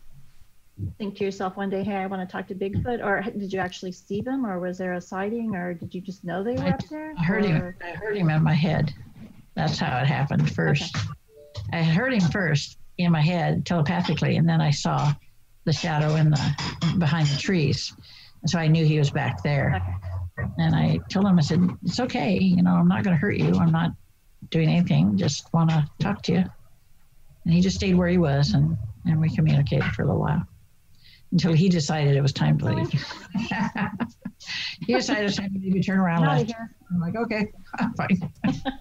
think 0.97 1.17
to 1.17 1.23
yourself 1.23 1.57
one 1.57 1.69
day, 1.69 1.83
hey, 1.83 1.95
I 1.95 2.05
want 2.07 2.27
to 2.27 2.31
talk 2.31 2.47
to 2.47 2.55
Bigfoot, 2.55 3.03
or 3.03 3.21
did 3.21 3.51
you 3.51 3.59
actually 3.59 3.91
see 3.91 4.21
them, 4.21 4.45
or 4.45 4.59
was 4.59 4.77
there 4.77 4.93
a 4.93 5.01
sighting, 5.01 5.55
or 5.55 5.73
did 5.73 5.93
you 5.93 6.01
just 6.01 6.23
know 6.23 6.43
they 6.43 6.55
were 6.55 6.63
I- 6.63 6.71
up 6.71 6.87
there? 6.89 7.13
I 7.17 7.23
heard 7.23 7.45
him. 7.45 7.73
I 7.83 7.91
heard 7.91 8.17
him 8.17 8.29
in 8.29 8.43
my 8.43 8.53
head. 8.53 8.93
That's 9.55 9.79
how 9.79 9.97
it 9.99 10.07
happened 10.07 10.51
first. 10.53 10.95
I 11.73 11.81
heard 11.81 12.13
him 12.13 12.29
first 12.29 12.77
in 12.97 13.11
my 13.11 13.21
head 13.21 13.65
telepathically, 13.65 14.37
and 14.37 14.47
then 14.47 14.61
I 14.61 14.71
saw 14.71 15.13
the 15.65 15.73
shadow 15.73 16.15
in 16.15 16.29
the 16.29 16.95
behind 16.99 17.27
the 17.27 17.37
trees, 17.37 17.93
and 18.41 18.49
so 18.49 18.59
I 18.59 18.67
knew 18.67 18.85
he 18.85 18.99
was 18.99 19.09
back 19.09 19.43
there. 19.43 19.81
Okay. 19.81 20.47
And 20.59 20.75
I 20.75 20.99
told 21.09 21.25
him, 21.25 21.39
I 21.39 21.41
said, 21.41 21.67
"It's 21.83 21.99
okay. 21.99 22.37
You 22.37 22.61
know, 22.61 22.75
I'm 22.75 22.87
not 22.87 23.03
going 23.03 23.15
to 23.15 23.19
hurt 23.19 23.37
you. 23.37 23.55
I'm 23.55 23.71
not 23.71 23.91
doing 24.51 24.69
anything. 24.69 25.17
Just 25.17 25.51
want 25.53 25.71
to 25.71 25.89
talk 25.99 26.21
to 26.23 26.33
you." 26.33 26.43
And 27.43 27.53
he 27.53 27.61
just 27.61 27.77
stayed 27.77 27.95
where 27.95 28.07
he 28.07 28.19
was, 28.19 28.53
and 28.53 28.77
and 29.05 29.19
we 29.19 29.33
communicated 29.33 29.85
for 29.93 30.03
a 30.03 30.05
little 30.05 30.21
while 30.21 30.47
until 31.31 31.53
he 31.53 31.69
decided 31.69 32.15
it 32.15 32.21
was 32.21 32.31
time 32.33 32.57
to 32.59 32.65
leave. 32.65 32.89
he 34.85 34.93
decided 34.93 35.21
it 35.21 35.25
was 35.25 35.35
time 35.35 35.51
to 35.53 35.59
maybe 35.59 35.81
turn 35.81 35.99
around 35.99 36.23
I'm 36.23 36.29
and 36.29 36.31
out 36.31 36.41
of 36.41 36.47
left. 36.47 36.57
here. 36.57 36.75
I'm 36.93 36.99
like, 37.01 37.15
okay, 37.15 37.51
fine. 37.97 38.31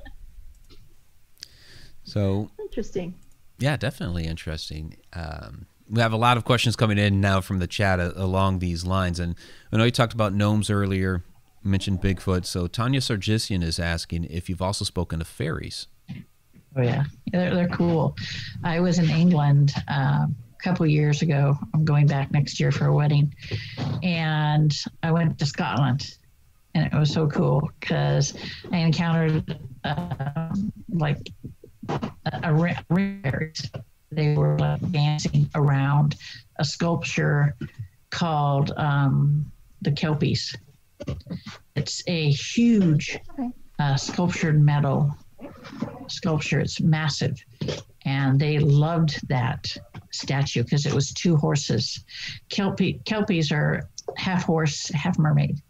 So, 2.04 2.50
Interesting. 2.60 3.14
yeah, 3.58 3.76
definitely 3.76 4.26
interesting. 4.26 4.96
Um, 5.12 5.66
we 5.88 6.00
have 6.00 6.12
a 6.12 6.16
lot 6.16 6.36
of 6.36 6.44
questions 6.44 6.76
coming 6.76 6.98
in 6.98 7.20
now 7.20 7.40
from 7.40 7.58
the 7.58 7.66
chat 7.66 7.98
a- 7.98 8.16
along 8.20 8.60
these 8.60 8.84
lines. 8.84 9.18
And 9.18 9.34
I 9.72 9.76
know 9.76 9.84
you 9.84 9.90
talked 9.90 10.12
about 10.12 10.32
gnomes 10.32 10.70
earlier, 10.70 11.24
mentioned 11.64 12.00
Bigfoot. 12.00 12.44
So, 12.44 12.68
Tanya 12.68 13.00
Sargisian 13.00 13.62
is 13.64 13.80
asking 13.80 14.24
if 14.26 14.48
you've 14.48 14.62
also 14.62 14.84
spoken 14.84 15.18
to 15.18 15.24
fairies. 15.24 15.88
Oh 16.78 16.82
yeah, 16.82 17.04
Yeah, 17.32 17.40
they're, 17.40 17.54
they're 17.54 17.68
cool. 17.68 18.14
I 18.62 18.78
was 18.80 18.98
in 19.00 19.08
England 19.10 19.72
um, 19.88 20.36
a 20.44 20.45
couple 20.66 20.85
years 20.85 21.23
ago. 21.23 21.56
I'm 21.73 21.85
going 21.85 22.08
back 22.08 22.32
next 22.32 22.58
year 22.58 22.73
for 22.73 22.87
a 22.87 22.92
wedding, 22.92 23.32
and 24.02 24.76
I 25.00 25.12
went 25.12 25.38
to 25.38 25.46
Scotland, 25.46 26.16
and 26.75 26.85
it 26.85 26.92
was 26.92 27.12
so 27.12 27.28
cool 27.28 27.70
because 27.78 28.35
I 28.73 28.78
encountered 28.78 29.61
um, 29.85 30.73
like 30.92 31.30
a, 31.88 32.80
ringers. 32.90 33.70
They 34.11 34.35
were 34.35 34.58
like 34.58 34.90
dancing 34.90 35.49
around 35.54 36.16
a 36.56 36.64
sculpture 36.64 37.54
called 38.11 38.73
um, 38.76 39.52
the 39.82 39.92
Kelpies. 39.92 40.56
It's 41.76 42.02
a 42.08 42.28
huge 42.32 43.20
uh, 43.78 43.96
sculptured 43.96 44.61
metal 44.61 45.14
sculpture. 46.08 46.58
It's 46.58 46.80
massive. 46.80 47.40
And 48.06 48.40
they 48.40 48.58
loved 48.58 49.28
that 49.28 49.76
statue 50.10 50.62
because 50.62 50.86
it 50.86 50.94
was 50.94 51.12
two 51.12 51.36
horses. 51.36 52.04
Kelpie, 52.48 53.00
Kelpies 53.04 53.52
are 53.52 53.88
half 54.16 54.44
horse, 54.44 54.88
half 54.88 55.18
mermaid. 55.18 55.60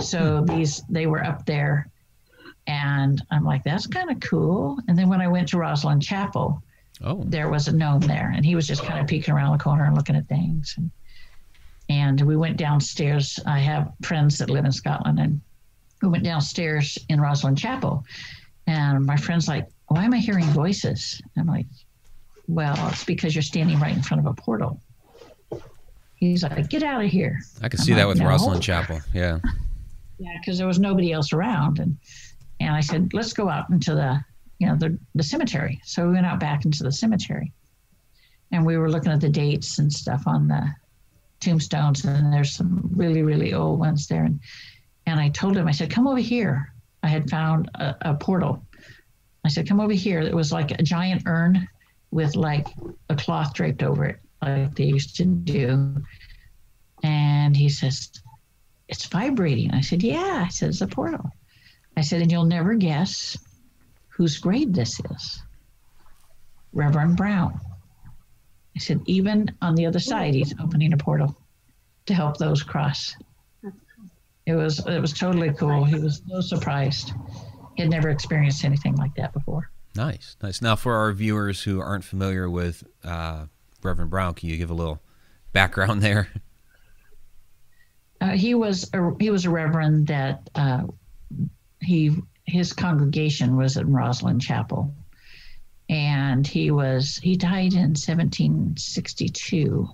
So 0.00 0.38
hmm. 0.38 0.44
these, 0.46 0.82
they 0.88 1.06
were 1.06 1.24
up 1.24 1.44
there. 1.44 1.90
And 2.66 3.20
I'm 3.30 3.44
like, 3.44 3.64
that's 3.64 3.86
kind 3.86 4.10
of 4.10 4.20
cool. 4.20 4.78
And 4.86 4.96
then 4.96 5.08
when 5.08 5.20
I 5.20 5.28
went 5.28 5.48
to 5.48 5.56
Rosslyn 5.56 6.00
Chapel, 6.00 6.62
Oh, 7.02 7.22
there 7.26 7.48
was 7.48 7.66
a 7.68 7.72
gnome 7.72 8.00
there, 8.00 8.32
and 8.34 8.44
he 8.44 8.54
was 8.54 8.66
just 8.66 8.82
kind 8.82 9.00
of 9.00 9.06
peeking 9.06 9.32
around 9.32 9.56
the 9.56 9.62
corner 9.62 9.84
and 9.84 9.94
looking 9.94 10.16
at 10.16 10.28
things. 10.28 10.74
And, 10.76 10.90
and 11.88 12.20
we 12.20 12.36
went 12.36 12.58
downstairs. 12.58 13.38
I 13.46 13.58
have 13.60 13.92
friends 14.02 14.38
that 14.38 14.50
live 14.50 14.66
in 14.66 14.72
Scotland, 14.72 15.18
and 15.18 15.40
we 16.02 16.08
went 16.08 16.24
downstairs 16.24 16.98
in 17.08 17.18
Rosslyn 17.18 17.56
Chapel. 17.56 18.04
And 18.66 19.06
my 19.06 19.16
friend's 19.16 19.48
like, 19.48 19.66
why 19.90 20.04
am 20.04 20.14
I 20.14 20.18
hearing 20.18 20.44
voices? 20.46 21.20
I'm 21.36 21.48
like, 21.48 21.66
well, 22.46 22.76
it's 22.90 23.02
because 23.02 23.34
you're 23.34 23.42
standing 23.42 23.80
right 23.80 23.94
in 23.94 24.02
front 24.02 24.24
of 24.24 24.26
a 24.30 24.40
portal. 24.40 24.80
He's 26.14 26.44
like, 26.44 26.70
get 26.70 26.84
out 26.84 27.04
of 27.04 27.10
here. 27.10 27.40
I 27.60 27.68
could 27.68 27.80
I'm 27.80 27.86
see 27.86 27.94
that 27.94 28.04
like, 28.06 28.14
with 28.14 28.18
"No." 28.18 28.26
Rosslyn 28.26 28.62
Chapel. 28.62 29.00
Yeah. 29.12 29.38
Yeah, 30.22 30.36
because 30.38 30.58
there 30.58 30.66
was 30.66 30.78
nobody 30.78 31.12
else 31.12 31.32
around, 31.32 31.78
and 31.78 31.96
and 32.60 32.74
I 32.74 32.80
said, 32.80 33.14
let's 33.14 33.32
go 33.32 33.48
out 33.48 33.70
into 33.70 33.94
the, 33.94 34.22
you 34.58 34.66
know, 34.66 34.76
the 34.76 34.98
the 35.14 35.22
cemetery. 35.22 35.80
So 35.82 36.06
we 36.06 36.12
went 36.12 36.26
out 36.26 36.38
back 36.38 36.66
into 36.66 36.82
the 36.82 36.92
cemetery, 36.92 37.54
and 38.52 38.66
we 38.66 38.76
were 38.76 38.90
looking 38.90 39.12
at 39.12 39.22
the 39.22 39.30
dates 39.30 39.78
and 39.78 39.90
stuff 39.90 40.24
on 40.26 40.46
the 40.46 40.68
tombstones, 41.40 42.04
and 42.04 42.30
there's 42.30 42.52
some 42.52 42.90
really 42.94 43.22
really 43.22 43.54
old 43.54 43.78
ones 43.78 44.08
there, 44.08 44.24
and 44.24 44.40
and 45.06 45.18
I 45.18 45.30
told 45.30 45.56
him, 45.56 45.66
I 45.66 45.70
said, 45.70 45.90
come 45.90 46.06
over 46.06 46.20
here. 46.20 46.70
I 47.02 47.08
had 47.08 47.30
found 47.30 47.70
a, 47.76 47.96
a 48.02 48.14
portal. 48.14 48.62
I 49.44 49.48
said, 49.48 49.68
come 49.68 49.80
over 49.80 49.92
here. 49.92 50.20
It 50.20 50.34
was 50.34 50.52
like 50.52 50.72
a 50.72 50.82
giant 50.82 51.22
urn 51.26 51.68
with 52.10 52.36
like 52.36 52.66
a 53.08 53.16
cloth 53.16 53.54
draped 53.54 53.82
over 53.82 54.04
it, 54.04 54.20
like 54.42 54.74
they 54.74 54.84
used 54.84 55.16
to 55.16 55.24
do. 55.24 56.02
And 57.02 57.56
he 57.56 57.68
says, 57.68 58.10
it's 58.90 59.06
vibrating. 59.06 59.70
I 59.70 59.80
said, 59.80 60.02
Yeah. 60.02 60.44
I 60.46 60.48
said, 60.48 60.70
It's 60.70 60.80
a 60.80 60.86
portal. 60.86 61.30
I 61.96 62.02
said, 62.02 62.20
And 62.20 62.30
you'll 62.30 62.44
never 62.44 62.74
guess 62.74 63.38
whose 64.08 64.38
grave 64.38 64.72
this 64.72 65.00
is 65.12 65.42
Reverend 66.72 67.16
Brown. 67.16 67.58
I 68.76 68.80
said, 68.80 69.00
Even 69.06 69.56
on 69.62 69.76
the 69.76 69.86
other 69.86 70.00
side, 70.00 70.34
he's 70.34 70.54
opening 70.60 70.92
a 70.92 70.96
portal 70.96 71.36
to 72.06 72.14
help 72.14 72.36
those 72.36 72.64
cross. 72.64 73.14
It 74.44 74.54
was 74.54 74.84
it 74.84 75.00
was 75.00 75.12
totally 75.12 75.52
cool. 75.52 75.84
He 75.84 75.94
was 75.94 76.22
so 76.28 76.40
surprised. 76.40 77.12
Had 77.80 77.90
never 77.90 78.10
experienced 78.10 78.64
anything 78.64 78.94
like 78.96 79.14
that 79.14 79.32
before. 79.32 79.70
Nice, 79.96 80.36
nice. 80.42 80.60
Now, 80.62 80.76
for 80.76 80.94
our 80.94 81.12
viewers 81.12 81.62
who 81.62 81.80
aren't 81.80 82.04
familiar 82.04 82.48
with 82.48 82.84
uh, 83.02 83.46
Reverend 83.82 84.10
Brown, 84.10 84.34
can 84.34 84.48
you 84.48 84.56
give 84.56 84.70
a 84.70 84.74
little 84.74 85.00
background 85.52 86.02
there? 86.08 86.28
Uh, 88.20 88.30
he 88.30 88.54
was 88.54 88.90
a, 88.92 89.12
he 89.18 89.30
was 89.30 89.46
a 89.46 89.50
reverend 89.50 90.06
that 90.08 90.50
uh, 90.54 90.82
he 91.80 92.14
his 92.44 92.72
congregation 92.72 93.56
was 93.56 93.76
in 93.76 93.86
Rosslyn 93.88 94.40
Chapel, 94.40 94.94
and 95.88 96.46
he 96.46 96.70
was 96.70 97.18
he 97.22 97.36
died 97.36 97.72
in 97.72 97.94
1762, 97.96 99.88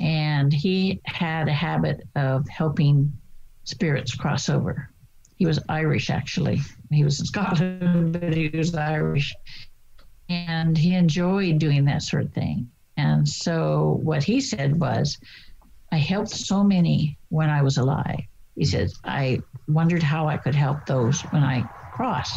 and 0.00 0.52
he 0.52 1.00
had 1.04 1.48
a 1.48 1.52
habit 1.52 2.06
of 2.16 2.48
helping 2.48 3.12
spirits 3.64 4.14
cross 4.14 4.48
over. 4.48 4.90
He 5.36 5.46
was 5.46 5.60
Irish 5.68 6.10
actually. 6.10 6.60
He 6.90 7.04
was 7.04 7.20
in 7.20 7.26
Scotland, 7.26 8.12
but 8.12 8.34
he 8.34 8.48
was 8.48 8.74
Irish, 8.74 9.34
and 10.28 10.76
he 10.76 10.94
enjoyed 10.94 11.58
doing 11.58 11.84
that 11.86 12.02
sort 12.02 12.24
of 12.24 12.32
thing. 12.32 12.70
And 12.96 13.28
so 13.28 14.00
what 14.02 14.22
he 14.22 14.40
said 14.40 14.80
was, 14.80 15.18
I 15.92 15.96
helped 15.96 16.30
so 16.30 16.64
many 16.64 17.18
when 17.28 17.50
I 17.50 17.62
was 17.62 17.76
alive. 17.76 18.20
He 18.54 18.62
mm-hmm. 18.62 18.70
said, 18.70 18.90
I 19.04 19.40
wondered 19.68 20.02
how 20.02 20.28
I 20.28 20.36
could 20.36 20.54
help 20.54 20.86
those 20.86 21.20
when 21.22 21.42
I 21.42 21.62
cross. 21.92 22.32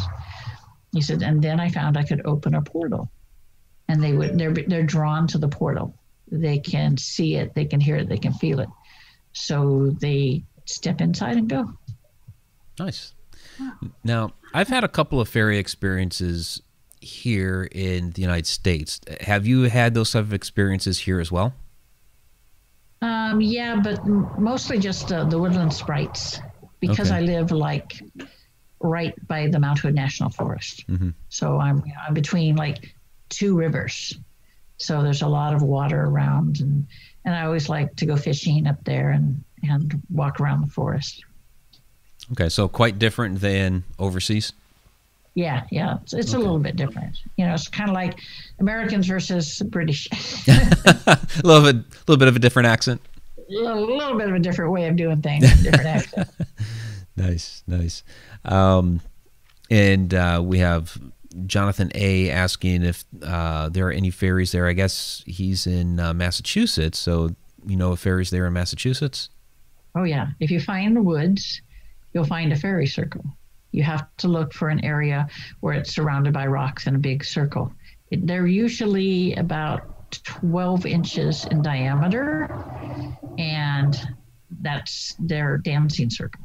He 0.91 1.01
said, 1.01 1.21
and 1.21 1.41
then 1.41 1.59
I 1.59 1.69
found 1.69 1.97
I 1.97 2.03
could 2.03 2.25
open 2.25 2.55
a 2.55 2.61
portal. 2.61 3.11
And 3.87 4.03
they 4.03 4.13
would 4.13 4.37
they're 4.37 4.53
they're 4.53 4.83
drawn 4.83 5.25
to 5.27 5.39
the 5.39 5.47
portal. 5.47 5.95
They 6.31 6.59
can 6.59 6.95
see 6.97 7.35
it, 7.35 7.55
they 7.55 7.65
can 7.65 7.79
hear 7.79 7.95
it, 7.95 8.07
they 8.07 8.19
can 8.19 8.33
feel 8.33 8.59
it. 8.59 8.69
So 9.33 9.95
they 9.99 10.43
step 10.65 11.01
inside 11.01 11.37
and 11.37 11.49
go. 11.49 11.73
Nice. 12.77 13.13
Now, 14.03 14.33
I've 14.53 14.67
had 14.67 14.83
a 14.83 14.87
couple 14.87 15.19
of 15.21 15.27
fairy 15.29 15.57
experiences 15.57 16.61
here 17.01 17.67
in 17.71 18.11
the 18.11 18.21
United 18.21 18.47
States. 18.47 18.99
Have 19.21 19.45
you 19.45 19.63
had 19.63 19.93
those 19.93 20.11
type 20.11 20.23
of 20.23 20.33
experiences 20.33 20.99
here 20.99 21.19
as 21.19 21.31
well? 21.31 21.53
Um, 23.01 23.39
yeah, 23.41 23.79
but 23.81 23.99
m- 23.99 24.29
mostly 24.37 24.77
just 24.79 25.11
uh, 25.11 25.23
the 25.23 25.39
woodland 25.39 25.73
sprites 25.73 26.39
because 26.79 27.09
Okay. 27.11 27.19
I 27.19 27.21
live 27.21 27.51
like 27.51 28.01
right 28.81 29.13
by 29.27 29.47
the 29.47 29.59
Mount 29.59 29.79
Hood 29.79 29.95
National 29.95 30.29
Forest. 30.29 30.85
Mhm. 30.87 31.13
So 31.29 31.59
I'm, 31.59 31.77
you 31.85 31.93
know, 31.93 31.99
I'm 32.07 32.13
between 32.13 32.55
like 32.55 32.93
two 33.29 33.55
rivers. 33.57 34.17
So 34.77 35.01
there's 35.03 35.21
a 35.21 35.27
lot 35.27 35.53
of 35.53 35.61
water 35.61 36.03
around, 36.05 36.61
and, 36.61 36.87
and 37.25 37.35
I 37.35 37.43
always 37.45 37.67
like 37.69 37.95
to 37.97 38.05
go 38.05 38.15
fishing 38.15 38.65
up 38.67 38.81
there 38.85 39.11
and, 39.11 39.43
and 39.63 40.01
walk 40.09 40.39
around 40.39 40.61
the 40.61 40.71
forest. 40.71 41.23
Okay, 42.33 42.49
so 42.49 42.67
quite 42.67 42.99
different 42.99 43.39
than 43.41 43.83
overseas. 43.97 44.53
Yeah, 45.35 45.63
yeah, 45.71 45.97
it's, 46.01 46.13
it's 46.13 46.33
a 46.33 46.37
little 46.37 46.59
bit 46.59 46.75
different. 46.75 47.17
You 47.37 47.45
know, 47.45 47.53
it's 47.53 47.67
kind 47.67 47.89
of 47.89 47.93
like 47.93 48.19
Americans 48.59 49.07
versus 49.07 49.61
British. 49.67 50.07
a 50.47 51.19
little 51.43 51.63
bit, 51.63 51.85
little 52.07 52.17
bit 52.17 52.27
of 52.27 52.35
a 52.35 52.39
different 52.39 52.67
accent. 52.67 53.01
a 53.37 53.53
little, 53.53 53.95
little 53.95 54.17
bit 54.17 54.27
of 54.29 54.35
a 54.35 54.39
different 54.39 54.71
way 54.71 54.87
of 54.87 54.95
doing 54.95 55.21
things, 55.21 55.63
different 55.63 55.85
accent. 55.87 56.29
Nice, 57.15 57.63
nice. 57.67 58.03
Um, 58.45 59.01
and 59.69 60.13
uh, 60.13 60.41
we 60.43 60.59
have 60.59 60.99
Jonathan 61.45 61.91
A 61.95 62.31
asking 62.31 62.83
if 62.83 63.05
uh, 63.23 63.69
there 63.69 63.87
are 63.87 63.91
any 63.91 64.09
fairies 64.09 64.51
there. 64.51 64.67
I 64.67 64.73
guess 64.73 65.23
he's 65.25 65.67
in 65.67 65.99
uh, 65.99 66.13
Massachusetts, 66.13 66.97
so 66.99 67.35
you 67.65 67.75
know 67.75 67.93
if 67.93 67.99
fairies 67.99 68.29
there 68.29 68.45
in 68.47 68.53
Massachusetts. 68.53 69.29
Oh 69.95 70.03
yeah. 70.03 70.29
If 70.39 70.51
you 70.51 70.59
find 70.59 70.95
the 70.95 71.01
woods, 71.01 71.61
you'll 72.13 72.25
find 72.25 72.51
a 72.51 72.55
fairy 72.55 72.87
circle. 72.87 73.23
You 73.71 73.83
have 73.83 74.07
to 74.17 74.27
look 74.27 74.53
for 74.53 74.69
an 74.69 74.83
area 74.83 75.27
where 75.59 75.73
it's 75.73 75.93
surrounded 75.93 76.33
by 76.33 76.47
rocks 76.47 76.87
in 76.87 76.95
a 76.95 76.99
big 76.99 77.23
circle. 77.23 77.71
They're 78.11 78.47
usually 78.47 79.35
about 79.35 80.11
12 80.23 80.85
inches 80.87 81.45
in 81.45 81.61
diameter, 81.61 82.49
and 83.37 83.95
that's 84.61 85.15
their 85.19 85.57
dancing 85.59 86.09
circle. 86.09 86.41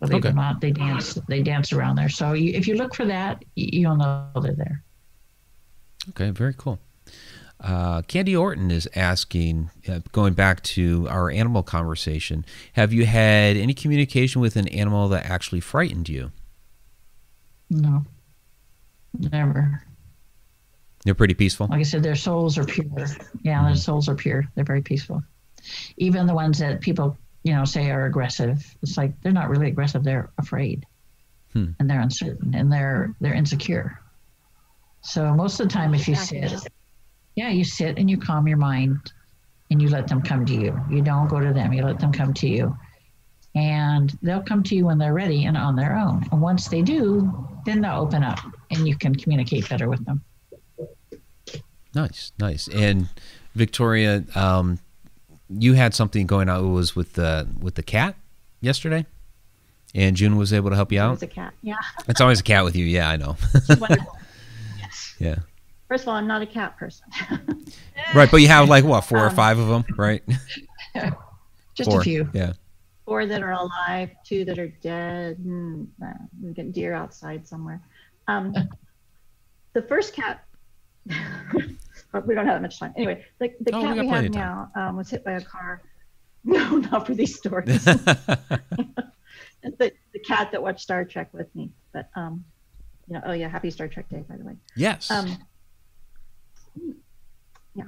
Believe 0.00 0.16
Okay. 0.16 0.28
it 0.28 0.32
or 0.32 0.34
not, 0.34 0.60
they 0.60 0.72
dance. 0.72 1.14
They 1.28 1.42
dance 1.42 1.72
around 1.72 1.96
there. 1.96 2.08
So 2.10 2.32
you, 2.34 2.52
if 2.52 2.66
you 2.68 2.74
look 2.74 2.94
for 2.94 3.06
that, 3.06 3.42
you'll 3.54 3.96
know 3.96 4.28
they're 4.42 4.52
there. 4.54 4.82
Okay, 6.10 6.30
very 6.30 6.52
cool. 6.54 6.78
Uh, 7.62 8.02
Candy 8.02 8.34
Orton 8.34 8.70
is 8.72 8.88
asking, 8.96 9.70
uh, 9.88 10.00
going 10.10 10.34
back 10.34 10.62
to 10.64 11.06
our 11.08 11.30
animal 11.30 11.62
conversation, 11.62 12.44
have 12.72 12.92
you 12.92 13.06
had 13.06 13.56
any 13.56 13.72
communication 13.72 14.40
with 14.40 14.56
an 14.56 14.66
animal 14.68 15.08
that 15.10 15.24
actually 15.26 15.60
frightened 15.60 16.08
you? 16.08 16.32
No, 17.70 18.04
never. 19.16 19.84
They're 21.04 21.14
pretty 21.14 21.34
peaceful. 21.34 21.68
like 21.68 21.80
I 21.80 21.84
said, 21.84 22.02
their 22.02 22.14
souls 22.16 22.58
are 22.58 22.64
pure. 22.64 22.84
Yeah, 23.42 23.64
their 23.64 23.76
souls 23.76 24.08
are 24.08 24.14
pure. 24.14 24.44
They're 24.54 24.64
very 24.64 24.82
peaceful. 24.82 25.22
Even 25.96 26.26
the 26.26 26.34
ones 26.34 26.58
that 26.58 26.80
people, 26.80 27.16
you 27.44 27.54
know, 27.54 27.64
say 27.64 27.90
are 27.90 28.06
aggressive, 28.06 28.64
it's 28.82 28.96
like 28.96 29.12
they're 29.22 29.32
not 29.32 29.48
really 29.48 29.68
aggressive. 29.68 30.04
They're 30.04 30.30
afraid, 30.38 30.84
Hmm. 31.52 31.70
and 31.78 31.88
they're 31.88 32.00
uncertain, 32.00 32.54
and 32.54 32.72
they're 32.72 33.14
they're 33.20 33.34
insecure. 33.34 33.98
So 35.02 35.32
most 35.34 35.58
of 35.60 35.68
the 35.68 35.72
time, 35.72 35.94
if 35.94 36.06
you 36.08 36.14
sit, 36.14 36.52
yeah, 37.34 37.48
you 37.50 37.64
sit 37.64 37.98
and 37.98 38.10
you 38.10 38.18
calm 38.18 38.46
your 38.46 38.58
mind, 38.58 39.12
and 39.70 39.80
you 39.80 39.88
let 39.88 40.06
them 40.08 40.20
come 40.22 40.44
to 40.46 40.54
you. 40.54 40.78
You 40.90 41.00
don't 41.02 41.28
go 41.28 41.40
to 41.40 41.52
them. 41.52 41.72
You 41.72 41.82
let 41.84 41.98
them 41.98 42.12
come 42.12 42.34
to 42.34 42.48
you, 42.48 42.76
and 43.54 44.16
they'll 44.22 44.42
come 44.42 44.62
to 44.64 44.74
you 44.74 44.86
when 44.86 44.98
they're 44.98 45.14
ready 45.14 45.44
and 45.46 45.56
on 45.56 45.76
their 45.76 45.96
own. 45.96 46.26
And 46.30 46.40
once 46.42 46.68
they 46.68 46.82
do, 46.82 47.48
then 47.64 47.80
they'll 47.80 48.00
open 48.00 48.22
up, 48.22 48.38
and 48.70 48.86
you 48.86 48.96
can 48.96 49.14
communicate 49.14 49.68
better 49.68 49.88
with 49.88 50.04
them. 50.04 50.22
Nice, 51.94 52.32
nice. 52.38 52.68
And 52.68 53.08
Victoria, 53.54 54.24
um, 54.34 54.78
you 55.48 55.74
had 55.74 55.94
something 55.94 56.26
going 56.26 56.48
on. 56.48 56.64
It 56.64 56.68
was 56.68 56.96
with 56.96 57.14
the 57.14 57.46
with 57.60 57.74
the 57.74 57.82
cat 57.82 58.16
yesterday, 58.60 59.04
and 59.94 60.16
June 60.16 60.36
was 60.36 60.52
able 60.52 60.70
to 60.70 60.76
help 60.76 60.90
you 60.92 61.00
out. 61.00 61.14
It's 61.14 61.22
a 61.22 61.26
cat. 61.26 61.52
Yeah, 61.62 61.76
It's 62.08 62.20
always 62.20 62.40
a 62.40 62.42
cat 62.44 62.64
with 62.64 62.76
you. 62.76 62.86
Yeah, 62.86 63.08
I 63.10 63.16
know. 63.16 63.36
she's 63.66 63.78
wonderful. 63.78 64.16
yes. 64.78 65.14
yeah. 65.18 65.36
First 65.92 66.04
of 66.04 66.08
all, 66.08 66.14
I'm 66.14 66.26
not 66.26 66.40
a 66.40 66.46
cat 66.46 66.78
person. 66.78 67.04
Right, 68.14 68.30
but 68.30 68.38
you 68.38 68.48
have 68.48 68.66
like 68.66 68.82
what 68.82 69.02
four 69.02 69.18
or 69.18 69.28
Um, 69.28 69.34
five 69.34 69.58
of 69.58 69.68
them, 69.68 69.84
right? 69.98 70.22
Just 71.74 71.90
four. 71.90 72.00
a 72.00 72.02
few. 72.02 72.30
Yeah. 72.32 72.54
Four 73.04 73.26
that 73.26 73.42
are 73.42 73.52
alive, 73.52 74.08
two 74.24 74.46
that 74.46 74.58
are 74.58 74.68
dead, 74.68 75.36
and 75.38 75.86
uh, 76.02 76.12
we 76.42 76.52
get 76.52 76.72
deer 76.72 76.94
outside 76.94 77.46
somewhere. 77.46 77.82
Um, 78.28 78.54
the 79.74 79.82
first 79.82 80.14
cat, 80.14 80.44
but 81.06 82.26
we 82.26 82.34
don't 82.34 82.46
have 82.46 82.54
that 82.56 82.62
much 82.62 82.78
time. 82.78 82.94
Anyway, 82.96 83.22
the, 83.38 83.52
the 83.60 83.76
Oh, 83.76 83.82
cat 83.82 83.96
got 83.96 84.04
we, 84.04 84.08
have 84.08 84.30
now 84.30 84.70
um, 84.74 84.96
was 84.96 85.10
hit 85.10 85.24
by 85.24 85.32
a 85.32 85.42
car. 85.42 85.82
No, 86.44 86.76
not 86.78 87.06
for 87.06 87.14
these 87.14 87.36
stories. 87.36 87.84
The, 87.84 89.12
the 89.62 90.18
cat 90.26 90.52
that 90.52 90.62
watched 90.62 90.80
Star 90.80 91.04
Trek 91.04 91.28
with 91.34 91.54
me. 91.54 91.70
But 91.92 92.08
um, 92.16 92.44
you 93.08 93.14
know, 93.14 93.22
oh 93.26 93.32
yeah, 93.32 93.48
happy 93.48 93.70
Star 93.70 93.88
Trek 93.88 94.08
Day, 94.08 94.24
by 94.28 94.36
the 94.38 94.44
way. 94.44 94.56
yes. 94.74 95.10
Um, 95.10 95.36
yeah, 97.74 97.84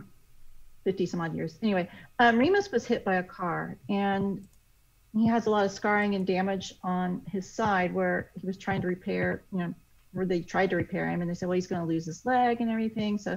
50 0.84 1.06
some 1.06 1.20
odd 1.20 1.34
years. 1.34 1.58
Anyway, 1.62 1.88
um, 2.18 2.38
Remus 2.38 2.70
was 2.70 2.86
hit 2.86 3.04
by 3.04 3.16
a 3.16 3.22
car 3.22 3.76
and 3.88 4.46
he 5.14 5.26
has 5.26 5.46
a 5.46 5.50
lot 5.50 5.64
of 5.64 5.70
scarring 5.70 6.14
and 6.14 6.26
damage 6.26 6.74
on 6.82 7.22
his 7.30 7.48
side 7.48 7.94
where 7.94 8.30
he 8.38 8.46
was 8.46 8.58
trying 8.58 8.80
to 8.82 8.88
repair, 8.88 9.42
you 9.52 9.58
know, 9.58 9.74
where 10.12 10.26
they 10.26 10.40
tried 10.40 10.70
to 10.70 10.76
repair 10.76 11.08
him 11.08 11.20
and 11.20 11.30
they 11.30 11.34
said, 11.34 11.48
well, 11.48 11.54
he's 11.54 11.66
going 11.66 11.80
to 11.80 11.88
lose 11.88 12.06
his 12.06 12.24
leg 12.26 12.60
and 12.60 12.70
everything. 12.70 13.18
So, 13.18 13.32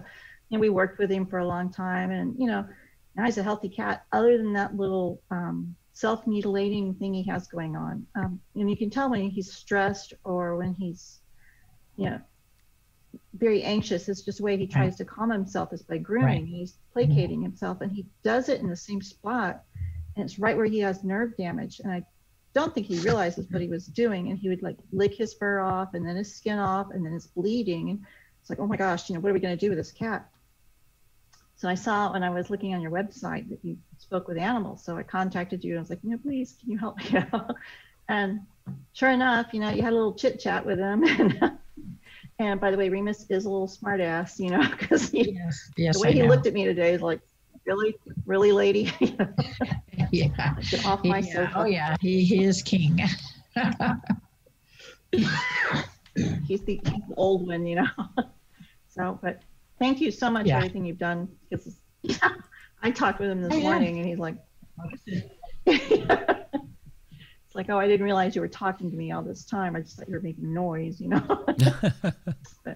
you 0.49 0.57
know, 0.57 0.59
we 0.59 0.69
worked 0.69 0.99
with 0.99 1.11
him 1.11 1.25
for 1.25 1.39
a 1.39 1.47
long 1.47 1.71
time 1.71 2.11
and, 2.11 2.35
you 2.37 2.47
know, 2.47 2.67
now 3.15 3.25
he's 3.25 3.37
a 3.37 3.43
healthy 3.43 3.69
cat 3.69 4.05
other 4.11 4.37
than 4.37 4.53
that 4.53 4.75
little 4.75 5.21
um, 5.31 5.75
self-mutilating 5.93 6.93
thing 6.95 7.13
he 7.13 7.23
has 7.23 7.47
going 7.47 7.75
on. 7.75 8.05
Um, 8.15 8.39
and 8.55 8.69
you 8.69 8.77
can 8.77 8.89
tell 8.89 9.09
when 9.09 9.29
he's 9.29 9.51
stressed 9.51 10.13
or 10.23 10.55
when 10.55 10.73
he's, 10.73 11.19
you 11.95 12.09
know, 12.09 12.21
very 13.33 13.63
anxious. 13.63 14.09
It's 14.09 14.21
just 14.21 14.39
the 14.39 14.43
way 14.43 14.57
he 14.57 14.67
tries 14.67 14.95
to 14.97 15.05
calm 15.05 15.29
himself 15.29 15.73
is 15.73 15.83
by 15.83 15.97
grooming. 15.97 16.43
Right. 16.43 16.45
He's 16.45 16.77
placating 16.93 17.37
mm-hmm. 17.37 17.43
himself 17.43 17.81
and 17.81 17.91
he 17.91 18.05
does 18.23 18.49
it 18.49 18.61
in 18.61 18.67
the 18.67 18.75
same 18.75 19.01
spot. 19.01 19.63
And 20.15 20.25
it's 20.25 20.39
right 20.39 20.57
where 20.57 20.65
he 20.65 20.79
has 20.79 21.03
nerve 21.03 21.37
damage. 21.37 21.79
And 21.83 21.91
I 21.91 22.03
don't 22.53 22.73
think 22.73 22.87
he 22.87 22.99
realizes 22.99 23.45
what 23.51 23.61
he 23.61 23.67
was 23.67 23.85
doing. 23.85 24.29
And 24.29 24.39
he 24.39 24.49
would 24.49 24.63
like 24.63 24.77
lick 24.91 25.13
his 25.13 25.33
fur 25.33 25.59
off 25.59 25.93
and 25.93 26.07
then 26.07 26.15
his 26.15 26.33
skin 26.33 26.57
off 26.57 26.91
and 26.91 27.05
then 27.05 27.13
it's 27.13 27.27
bleeding. 27.27 27.91
And 27.91 28.05
it's 28.41 28.49
like, 28.49 28.59
oh 28.59 28.67
my 28.67 28.77
gosh, 28.77 29.09
you 29.09 29.15
know, 29.15 29.21
what 29.21 29.29
are 29.29 29.33
we 29.33 29.39
going 29.39 29.57
to 29.57 29.65
do 29.65 29.69
with 29.69 29.77
this 29.77 29.91
cat? 29.91 30.27
So 31.57 31.67
I 31.67 31.75
saw 31.75 32.13
when 32.13 32.23
I 32.23 32.29
was 32.29 32.49
looking 32.49 32.75
on 32.75 32.81
your 32.81 32.91
website 32.91 33.49
that 33.49 33.59
you 33.63 33.77
spoke 33.97 34.27
with 34.27 34.37
animals. 34.37 34.83
So 34.83 34.95
I 34.95 35.03
contacted 35.03 35.63
you 35.63 35.71
and 35.71 35.79
I 35.79 35.81
was 35.81 35.89
like, 35.89 35.99
you 36.03 36.11
know, 36.11 36.17
please, 36.17 36.55
can 36.59 36.71
you 36.71 36.77
help 36.77 36.97
me 36.97 37.17
out? 37.33 37.55
And 38.09 38.41
sure 38.93 39.09
enough, 39.09 39.47
you 39.53 39.59
know, 39.59 39.69
you 39.69 39.81
had 39.81 39.91
a 39.91 39.95
little 39.95 40.13
chit 40.13 40.39
chat 40.39 40.65
with 40.65 40.79
him. 40.79 41.03
And, 41.19 41.57
and 42.39 42.59
by 42.59 42.71
the 42.71 42.77
way, 42.77 42.89
Remus 42.89 43.25
is 43.29 43.45
a 43.45 43.49
little 43.49 43.67
smartass, 43.67 44.39
you 44.39 44.49
know, 44.49 44.67
because 44.79 45.13
yes, 45.13 45.71
yes, 45.75 45.95
the 45.97 46.01
way 46.01 46.09
I 46.09 46.11
he 46.13 46.21
know. 46.21 46.27
looked 46.27 46.45
at 46.47 46.53
me 46.53 46.65
today 46.65 46.93
is 46.93 47.01
like, 47.01 47.19
really, 47.65 47.95
really, 48.25 48.51
lady. 48.51 48.91
yeah. 50.11 50.55
Get 50.69 50.85
off 50.85 51.03
my 51.03 51.19
yeah. 51.19 51.33
sofa. 51.33 51.53
Oh 51.55 51.65
yeah, 51.65 51.95
he, 51.99 52.23
he 52.23 52.43
is 52.43 52.61
king. 52.61 52.99
he's 56.47 56.63
the 56.63 56.81
old 57.15 57.47
one, 57.47 57.65
you 57.65 57.75
know. 57.77 57.87
so, 58.87 59.19
but 59.21 59.41
thank 59.79 59.99
you 59.99 60.11
so 60.11 60.29
much 60.29 60.45
yeah. 60.45 60.53
for 60.53 60.65
everything 60.65 60.85
you've 60.85 60.99
done. 60.99 61.27
Because 61.49 61.79
I 62.83 62.91
talked 62.91 63.19
with 63.19 63.31
him 63.31 63.41
this 63.41 63.53
oh, 63.53 63.61
morning, 63.61 63.97
and 63.97 64.07
he's 64.07 64.19
like, 64.19 64.35
oh, 64.79 64.89
it's 65.65 66.26
like, 67.57 67.69
oh, 67.69 67.77
I 67.77 67.87
didn't 67.87 68.05
realize 68.05 68.35
you 68.35 68.41
were 68.41 68.47
talking 68.47 68.89
to 68.89 68.95
me 68.95 69.11
all 69.11 69.21
this 69.21 69.43
time. 69.43 69.75
I 69.75 69.81
just 69.81 69.97
thought 69.97 70.07
you 70.07 70.15
were 70.15 70.21
making 70.21 70.53
noise, 70.53 71.01
you 71.01 71.09
know. 71.09 71.43
but, 72.63 72.75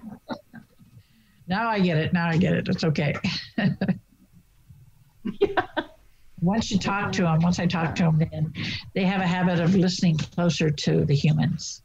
now 1.48 1.68
I 1.68 1.80
get 1.80 1.96
it. 1.98 2.12
Now 2.12 2.28
I 2.28 2.36
get 2.36 2.52
it. 2.54 2.68
It's 2.68 2.84
okay. 2.84 3.14
yeah. 5.40 5.66
Once 6.40 6.72
you 6.72 6.78
talk 6.78 7.12
to 7.12 7.22
them, 7.22 7.40
once 7.40 7.60
I 7.60 7.66
talk 7.66 7.94
to 7.94 8.02
them, 8.02 8.18
then 8.18 8.52
they 8.96 9.04
have 9.04 9.20
a 9.20 9.26
habit 9.28 9.60
of 9.60 9.76
listening 9.76 10.18
closer 10.18 10.70
to 10.70 11.04
the 11.04 11.14
humans 11.14 11.82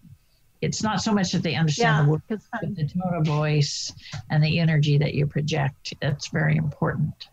it's 0.62 0.82
not 0.82 1.02
so 1.02 1.14
much 1.14 1.32
that 1.32 1.44
they 1.44 1.56
understand 1.56 1.98
yeah, 1.98 2.04
the 2.04 2.12
word, 2.12 2.22
but 2.28 2.76
the 2.76 2.88
tone 2.88 3.14
of 3.14 3.26
voice 3.26 3.94
and 4.30 4.44
the 4.44 4.60
energy 4.60 4.98
that 4.98 5.14
you 5.14 5.28
project. 5.28 5.94
That's 6.02 6.30
very 6.30 6.56
important. 6.56 7.30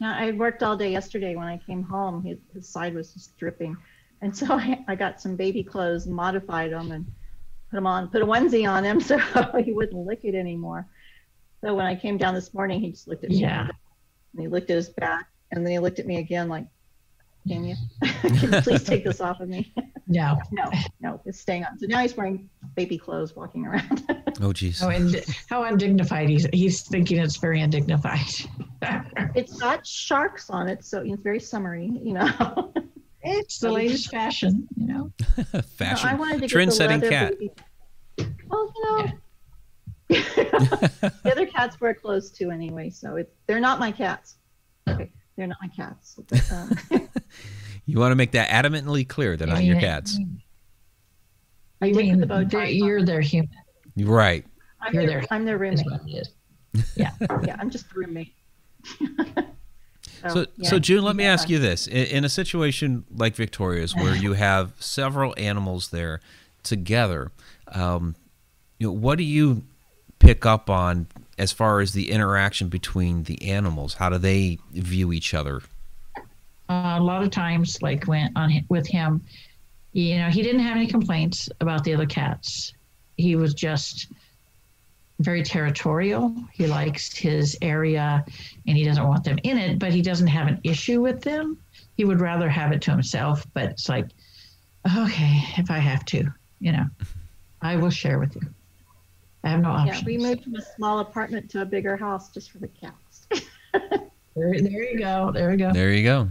Yeah, 0.00 0.14
I 0.16 0.32
worked 0.32 0.62
all 0.62 0.76
day 0.76 0.90
yesterday. 0.90 1.36
When 1.36 1.46
I 1.46 1.58
came 1.58 1.82
home, 1.82 2.22
his, 2.22 2.38
his 2.52 2.68
side 2.68 2.94
was 2.94 3.12
just 3.12 3.36
dripping, 3.36 3.76
and 4.22 4.36
so 4.36 4.46
I, 4.50 4.84
I 4.88 4.94
got 4.94 5.20
some 5.20 5.36
baby 5.36 5.62
clothes, 5.62 6.06
modified 6.06 6.72
them, 6.72 6.92
and 6.92 7.06
put 7.70 7.76
them 7.76 7.86
on. 7.86 8.08
Put 8.08 8.22
a 8.22 8.26
onesie 8.26 8.68
on 8.68 8.84
him 8.84 9.00
so 9.00 9.18
he 9.64 9.72
wouldn't 9.72 10.06
lick 10.06 10.20
it 10.24 10.34
anymore. 10.34 10.86
So 11.62 11.74
when 11.74 11.86
I 11.86 11.94
came 11.94 12.18
down 12.18 12.34
this 12.34 12.52
morning, 12.52 12.80
he 12.80 12.90
just 12.90 13.08
looked 13.08 13.24
at 13.24 13.30
me. 13.30 13.36
Yeah. 13.36 13.68
And 14.32 14.42
he 14.42 14.48
looked 14.48 14.70
at 14.70 14.76
his 14.76 14.90
back, 14.90 15.28
and 15.50 15.64
then 15.64 15.72
he 15.72 15.78
looked 15.78 15.98
at 15.98 16.06
me 16.06 16.18
again, 16.18 16.48
like, 16.48 16.66
"Can 17.46 17.64
you, 17.64 17.76
can 18.02 18.52
you 18.52 18.60
please 18.62 18.84
take 18.84 19.04
this 19.04 19.20
off 19.20 19.40
of 19.40 19.48
me?" 19.48 19.72
No. 20.06 20.38
No, 20.52 20.70
no, 21.00 21.20
it's 21.24 21.40
staying 21.40 21.64
on. 21.64 21.78
So 21.78 21.86
now 21.86 22.00
he's 22.00 22.14
wearing 22.14 22.50
baby 22.76 22.98
clothes 22.98 23.34
walking 23.34 23.64
around. 23.64 24.02
oh, 24.42 24.52
geez. 24.52 24.82
Oh, 24.82 24.90
and 24.90 25.24
how 25.48 25.64
undignified 25.64 26.28
he's 26.28 26.46
he's 26.52 26.82
thinking 26.82 27.18
it's 27.18 27.38
very 27.38 27.62
undignified. 27.62 28.20
it's 29.34 29.58
got 29.58 29.86
sharks 29.86 30.50
on 30.50 30.68
it, 30.68 30.84
so 30.84 31.00
it's 31.00 31.22
very 31.22 31.40
summery, 31.40 31.90
you 32.02 32.12
know. 32.12 32.72
it's 33.22 33.58
the 33.60 33.72
latest 33.72 34.10
fashion, 34.10 34.68
you 34.76 34.86
know. 34.86 35.12
fashion. 35.78 36.06
No, 36.06 36.12
I 36.12 36.14
wanted 36.14 36.42
to 36.42 36.48
Trend-setting 36.48 37.00
cat. 37.00 37.38
Baby. 37.38 37.52
Well, 38.46 38.72
you 38.76 38.84
know. 38.84 39.12
Yeah. 40.10 40.22
the 41.00 41.32
other 41.32 41.46
cats 41.46 41.80
wear 41.80 41.94
clothes 41.94 42.30
too, 42.30 42.50
anyway. 42.50 42.90
So 42.90 43.16
it's 43.16 43.34
they're 43.46 43.58
not 43.58 43.80
my 43.80 43.90
cats. 43.90 44.36
Okay, 44.86 45.10
they're 45.36 45.46
not 45.46 45.58
my 45.60 45.68
cats. 45.68 46.16
But, 46.28 46.52
um, 46.52 46.76
you 47.86 47.98
want 47.98 48.12
to 48.12 48.16
make 48.16 48.32
that 48.32 48.48
adamantly 48.50 49.06
clear. 49.06 49.36
They're 49.36 49.48
not 49.48 49.64
your 49.64 49.80
cats. 49.80 50.18
I 51.80 51.92
mean, 51.92 52.20
the 52.20 52.68
you're 52.70 53.02
their 53.02 53.20
human. 53.20 53.50
Right. 53.96 54.44
I'm 54.80 54.94
you're 54.94 55.06
their, 55.06 55.20
their, 55.20 55.28
I'm 55.30 55.44
their 55.44 55.58
roommate. 55.58 55.86
Yeah. 56.96 57.12
yeah, 57.20 57.54
I'm 57.60 57.70
just 57.70 57.86
a 57.92 57.94
roommate. 57.94 58.34
so, 58.98 60.28
so, 60.28 60.46
yeah. 60.56 60.68
so, 60.70 60.78
June, 60.80 61.04
let 61.04 61.14
me 61.14 61.22
ask 61.22 61.48
you 61.48 61.60
this: 61.60 61.86
in, 61.86 62.06
in 62.06 62.24
a 62.24 62.28
situation 62.28 63.04
like 63.14 63.36
Victoria's, 63.36 63.94
where 63.96 64.16
you 64.16 64.32
have 64.32 64.72
several 64.80 65.34
animals 65.36 65.90
there 65.90 66.20
together, 66.64 67.30
um, 67.68 68.16
you 68.80 68.88
know, 68.88 68.92
what 68.92 69.18
do 69.18 69.24
you 69.24 69.62
pick 70.18 70.44
up 70.44 70.68
on 70.68 71.06
as 71.38 71.52
far 71.52 71.80
as 71.80 71.92
the 71.92 72.10
interaction 72.10 72.68
between 72.68 73.24
the 73.24 73.42
animals? 73.42 73.94
How 73.94 74.10
do 74.10 74.18
they 74.18 74.58
view 74.72 75.12
each 75.12 75.34
other? 75.34 75.62
uh, 76.68 76.96
a 76.98 77.02
lot 77.02 77.22
of 77.22 77.30
times, 77.30 77.80
like 77.82 78.04
when 78.06 78.30
on 78.36 78.64
with 78.68 78.86
him, 78.86 79.22
you 79.92 80.18
know, 80.18 80.28
he 80.28 80.42
didn't 80.42 80.62
have 80.62 80.76
any 80.76 80.86
complaints 80.86 81.48
about 81.60 81.84
the 81.84 81.94
other 81.94 82.06
cats. 82.06 82.72
He 83.16 83.36
was 83.36 83.54
just 83.54 84.08
very 85.20 85.42
territorial. 85.42 86.34
He 86.52 86.66
likes 86.66 87.16
his 87.16 87.56
area 87.62 88.24
and 88.66 88.76
he 88.76 88.84
doesn't 88.84 89.06
want 89.06 89.24
them 89.24 89.38
in 89.44 89.58
it, 89.58 89.78
but 89.78 89.92
he 89.92 90.02
doesn't 90.02 90.26
have 90.26 90.48
an 90.48 90.60
issue 90.64 91.00
with 91.00 91.22
them. 91.22 91.58
He 91.96 92.04
would 92.04 92.20
rather 92.20 92.48
have 92.48 92.72
it 92.72 92.82
to 92.82 92.90
himself, 92.90 93.46
but 93.54 93.64
it's 93.64 93.88
like, 93.88 94.06
okay, 94.98 95.44
if 95.56 95.70
I 95.70 95.78
have 95.78 96.04
to, 96.06 96.32
you 96.58 96.72
know, 96.72 96.86
I 97.62 97.76
will 97.76 97.90
share 97.90 98.18
with 98.18 98.34
you. 98.34 98.42
I 99.44 99.50
have 99.50 99.60
no 99.60 99.70
options. 99.70 100.00
Yeah, 100.00 100.06
we 100.06 100.18
moved 100.18 100.44
from 100.44 100.56
a 100.56 100.62
small 100.62 101.00
apartment 101.00 101.50
to 101.50 101.60
a 101.60 101.66
bigger 101.66 101.96
house 101.96 102.30
just 102.30 102.50
for 102.50 102.58
the 102.58 102.68
cats. 102.68 103.26
there, 103.74 104.10
there 104.34 104.90
you 104.90 104.98
go. 104.98 105.30
There 105.32 105.50
you 105.50 105.58
go. 105.58 105.72
There 105.72 105.92
you 105.92 106.02
go. 106.02 106.28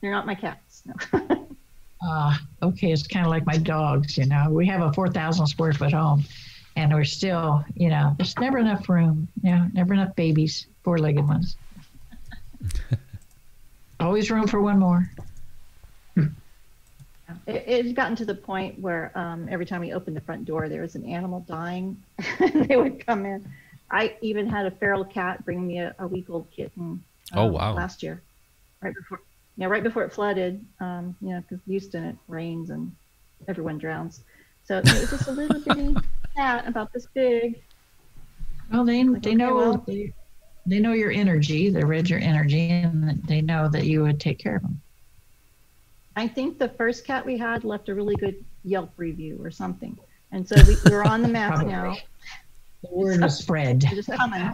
They're 0.00 0.12
not 0.12 0.24
my 0.24 0.36
cats. 0.36 0.84
No. 0.86 0.94
uh, 2.06 2.36
okay, 2.62 2.92
it's 2.92 3.06
kind 3.08 3.26
of 3.26 3.30
like 3.30 3.44
my 3.44 3.56
dogs. 3.56 4.16
You 4.16 4.26
know, 4.26 4.50
we 4.50 4.66
have 4.66 4.82
a 4.82 4.92
four 4.92 5.08
thousand 5.08 5.48
square 5.48 5.72
foot 5.72 5.92
home, 5.92 6.24
and 6.76 6.94
we're 6.94 7.04
still, 7.04 7.64
you 7.74 7.88
know, 7.88 8.14
there's 8.18 8.38
never 8.38 8.58
enough 8.58 8.88
room. 8.88 9.26
You 9.42 9.50
know, 9.50 9.66
never 9.72 9.92
enough 9.92 10.14
babies, 10.14 10.68
four 10.84 10.98
legged 10.98 11.26
ones. 11.26 11.56
Always 14.00 14.30
room 14.30 14.46
for 14.46 14.60
one 14.60 14.78
more. 14.78 15.10
It, 17.46 17.64
it 17.66 17.86
had 17.86 17.96
gotten 17.96 18.16
to 18.16 18.24
the 18.24 18.34
point 18.34 18.78
where 18.78 19.10
um, 19.16 19.48
every 19.50 19.66
time 19.66 19.80
we 19.80 19.92
opened 19.92 20.16
the 20.16 20.20
front 20.20 20.44
door, 20.44 20.68
there 20.68 20.82
was 20.82 20.94
an 20.94 21.04
animal 21.04 21.40
dying. 21.40 22.02
they 22.54 22.76
would 22.76 23.04
come 23.04 23.26
in. 23.26 23.50
I 23.90 24.16
even 24.20 24.48
had 24.48 24.66
a 24.66 24.70
feral 24.70 25.04
cat 25.04 25.44
bring 25.44 25.66
me 25.66 25.78
a, 25.78 25.94
a 25.98 26.06
week 26.06 26.30
old 26.30 26.50
kitten. 26.50 27.02
Oh, 27.34 27.40
um, 27.40 27.48
oh 27.48 27.52
wow! 27.52 27.74
Last 27.74 28.02
year, 28.02 28.22
right 28.80 28.94
before 28.94 29.20
yeah, 29.56 29.66
right 29.66 29.82
before 29.82 30.04
it 30.04 30.12
flooded, 30.12 30.64
um, 30.80 31.16
you 31.20 31.30
know, 31.30 31.40
because 31.40 31.64
Houston 31.66 32.04
it 32.04 32.16
rains 32.28 32.70
and 32.70 32.94
everyone 33.48 33.78
drowns. 33.78 34.20
So 34.64 34.78
it 34.78 34.84
was 34.84 35.10
just 35.10 35.28
a 35.28 35.32
little 35.32 35.60
bitty 35.60 35.96
cat 36.36 36.66
about 36.66 36.92
this 36.92 37.06
big. 37.14 37.62
Well, 38.70 38.84
they 38.84 39.02
like, 39.04 39.22
they 39.22 39.30
okay, 39.30 39.36
know 39.36 39.54
well, 39.54 39.84
they, 39.86 40.12
they 40.66 40.78
know 40.78 40.92
your 40.92 41.10
energy. 41.10 41.70
They 41.70 41.84
read 41.84 42.10
your 42.10 42.18
energy, 42.18 42.68
and 42.68 43.22
they 43.24 43.40
know 43.40 43.68
that 43.68 43.86
you 43.86 44.02
would 44.02 44.20
take 44.20 44.38
care 44.38 44.56
of 44.56 44.62
them. 44.62 44.80
I 46.16 46.26
think 46.26 46.58
the 46.58 46.70
first 46.70 47.04
cat 47.04 47.24
we 47.24 47.36
had 47.36 47.62
left 47.62 47.88
a 47.88 47.94
really 47.94 48.16
good 48.16 48.42
Yelp 48.64 48.90
review 48.96 49.38
or 49.42 49.50
something, 49.50 49.96
and 50.32 50.48
so 50.48 50.56
we, 50.66 50.76
we're 50.90 51.04
on 51.04 51.22
the 51.22 51.28
map 51.28 51.64
now. 51.64 51.96
The 52.82 52.88
word 52.90 53.22
is 53.22 53.38
spread. 53.38 53.80
Just 53.80 54.10
coming. 54.10 54.52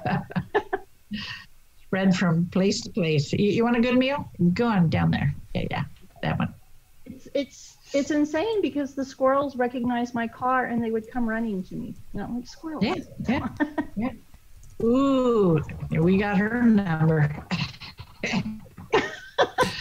spread 1.87 2.15
from 2.17 2.47
place 2.47 2.81
to 2.83 2.91
place. 2.91 3.33
You, 3.33 3.51
you 3.51 3.65
want 3.65 3.77
a 3.77 3.81
good 3.81 3.97
meal? 3.97 4.31
Go 4.55 4.67
on 4.67 4.91
down 4.91 5.13
there. 5.13 5.35
Yeah, 5.55 5.67
yeah, 5.71 5.85
that 6.23 6.39
one. 6.39 6.53
It's 7.07 7.29
it's 7.33 7.77
it's 7.95 8.11
insane 8.11 8.61
because 8.61 8.95
the 8.95 9.05
squirrels 9.05 9.57
recognized 9.57 10.15
my 10.15 10.27
car 10.27 10.67
and 10.67 10.83
they 10.83 10.91
would 10.91 11.11
come 11.11 11.29
running 11.29 11.63
to 11.65 11.75
me. 11.75 11.95
Not 12.13 12.33
like 12.33 12.47
squirrels. 12.47 12.85
Yeah, 12.85 12.97
yeah, 13.29 13.49
yeah. 13.97 14.11
Ooh, 14.83 15.63
we 15.91 16.19
got 16.19 16.39
her 16.39 16.63
number. 16.63 17.35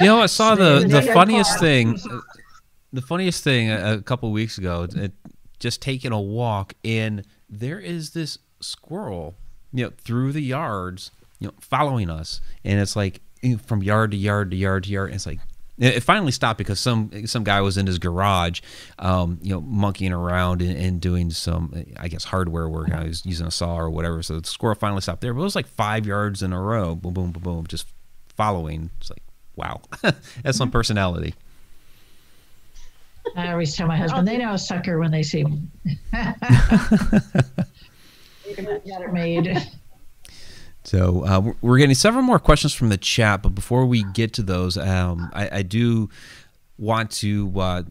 you 0.01 0.07
know, 0.07 0.21
I 0.21 0.25
saw 0.27 0.55
the 0.55 0.85
the 0.87 1.01
funniest 1.01 1.59
thing. 1.59 1.97
The 2.93 3.01
funniest 3.01 3.43
thing 3.43 3.71
a, 3.71 3.93
a 3.93 4.01
couple 4.01 4.29
weeks 4.33 4.57
ago, 4.57 4.85
it, 4.93 5.13
just 5.59 5.81
taking 5.81 6.11
a 6.11 6.19
walk, 6.19 6.73
and 6.83 7.25
there 7.49 7.79
is 7.79 8.11
this 8.11 8.37
squirrel, 8.59 9.35
you 9.71 9.85
know, 9.85 9.91
through 10.03 10.33
the 10.33 10.41
yards 10.41 11.11
you 11.41 11.47
know, 11.47 11.53
following 11.59 12.09
us, 12.09 12.39
and 12.63 12.79
it's 12.79 12.95
like 12.95 13.19
from 13.65 13.81
yard 13.81 14.11
to 14.11 14.17
yard 14.17 14.51
to 14.51 14.57
yard 14.57 14.83
to 14.83 14.89
yard. 14.91 15.07
And 15.07 15.15
it's 15.15 15.25
like, 15.25 15.39
It 15.79 16.03
finally 16.03 16.31
stopped 16.31 16.59
because 16.59 16.79
some 16.79 17.25
some 17.25 17.43
guy 17.43 17.61
was 17.61 17.77
in 17.77 17.87
his 17.87 17.97
garage, 17.97 18.61
um, 18.99 19.39
you 19.41 19.51
know, 19.51 19.59
monkeying 19.59 20.13
around 20.13 20.61
and, 20.61 20.77
and, 20.77 21.01
doing 21.01 21.31
some, 21.31 21.73
I 21.97 22.07
guess, 22.09 22.25
hardware 22.25 22.69
work. 22.69 22.91
I 22.91 23.05
was 23.05 23.25
using 23.25 23.47
a 23.47 23.51
saw 23.51 23.75
or 23.75 23.89
whatever. 23.89 24.21
So 24.21 24.39
the 24.39 24.47
squirrel 24.47 24.75
finally 24.75 25.01
stopped 25.01 25.21
there. 25.21 25.33
But 25.33 25.41
it 25.41 25.43
was 25.43 25.55
like 25.55 25.67
five 25.67 26.05
yards 26.05 26.43
in 26.43 26.53
a 26.53 26.61
row, 26.61 26.95
boom, 26.95 27.15
boom, 27.15 27.31
boom, 27.31 27.41
boom, 27.41 27.67
just 27.67 27.87
following. 28.37 28.91
It's 28.99 29.09
like, 29.09 29.20
wow, 29.55 29.81
that's 30.43 30.57
some 30.57 30.71
personality. 30.71 31.35
I 33.35 33.51
always 33.51 33.75
tell 33.75 33.87
my 33.87 33.97
husband, 33.97 34.27
they 34.27 34.37
know 34.37 34.53
a 34.53 34.57
sucker 34.57 34.99
when 34.99 35.11
they 35.11 35.23
see 35.23 35.43
me. 35.43 35.61
made. 39.11 39.57
So 40.83 41.23
uh, 41.25 41.53
we're 41.61 41.77
getting 41.77 41.95
several 41.95 42.23
more 42.23 42.39
questions 42.39 42.73
from 42.73 42.89
the 42.89 42.97
chat, 42.97 43.43
but 43.43 43.55
before 43.55 43.85
we 43.85 44.03
get 44.13 44.33
to 44.33 44.43
those, 44.43 44.77
um, 44.77 45.29
I, 45.33 45.57
I, 45.59 45.61
do 45.61 46.09
want 46.77 47.11
to 47.11 47.53
uh, 47.55 47.83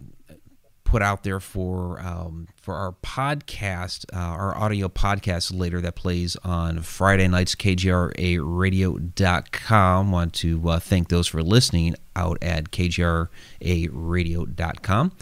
put 0.91 1.01
out 1.03 1.23
there 1.23 1.39
for 1.39 2.01
um, 2.01 2.49
for 2.57 2.75
our 2.75 2.91
podcast, 2.91 4.05
uh, 4.13 4.19
our 4.19 4.59
audio 4.59 4.89
podcast 4.89 5.57
later 5.57 5.81
that 5.81 5.95
plays 5.95 6.35
on 6.43 6.83
Friday 6.83 7.29
nights, 7.29 7.55
KGRARadio.com. 7.55 10.11
Want 10.11 10.35
to 10.35 10.69
uh, 10.69 10.81
thank 10.81 11.09
those 11.09 11.29
for 11.29 11.45
listening 11.45 11.95
out 12.17 12.39
at 12.43 12.73
KGRARadio.com. 12.73 15.13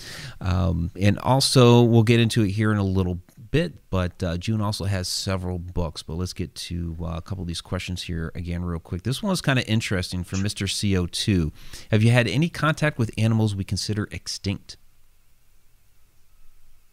Um, 0.40 0.90
and 0.98 1.18
also, 1.18 1.82
we'll 1.82 2.02
get 2.02 2.18
into 2.18 2.44
it 2.44 2.52
here 2.52 2.72
in 2.72 2.78
a 2.78 2.84
little 2.84 3.18
bit, 3.50 3.74
but 3.90 4.22
uh, 4.22 4.38
June 4.38 4.62
also 4.62 4.86
has 4.86 5.06
several 5.06 5.58
books. 5.58 6.02
But 6.02 6.14
let's 6.14 6.32
get 6.32 6.54
to 6.54 6.96
uh, 7.02 7.16
a 7.16 7.20
couple 7.20 7.42
of 7.42 7.48
these 7.48 7.60
questions 7.60 8.04
here 8.04 8.32
again, 8.34 8.64
real 8.64 8.80
quick. 8.80 9.02
This 9.02 9.22
one 9.22 9.34
is 9.34 9.42
kind 9.42 9.58
of 9.58 9.66
interesting 9.68 10.24
from 10.24 10.40
Mr. 10.40 10.66
CO2. 10.66 11.52
Have 11.90 12.02
you 12.02 12.10
had 12.10 12.26
any 12.26 12.48
contact 12.48 12.98
with 12.98 13.10
animals 13.18 13.54
we 13.54 13.64
consider 13.64 14.08
extinct? 14.10 14.78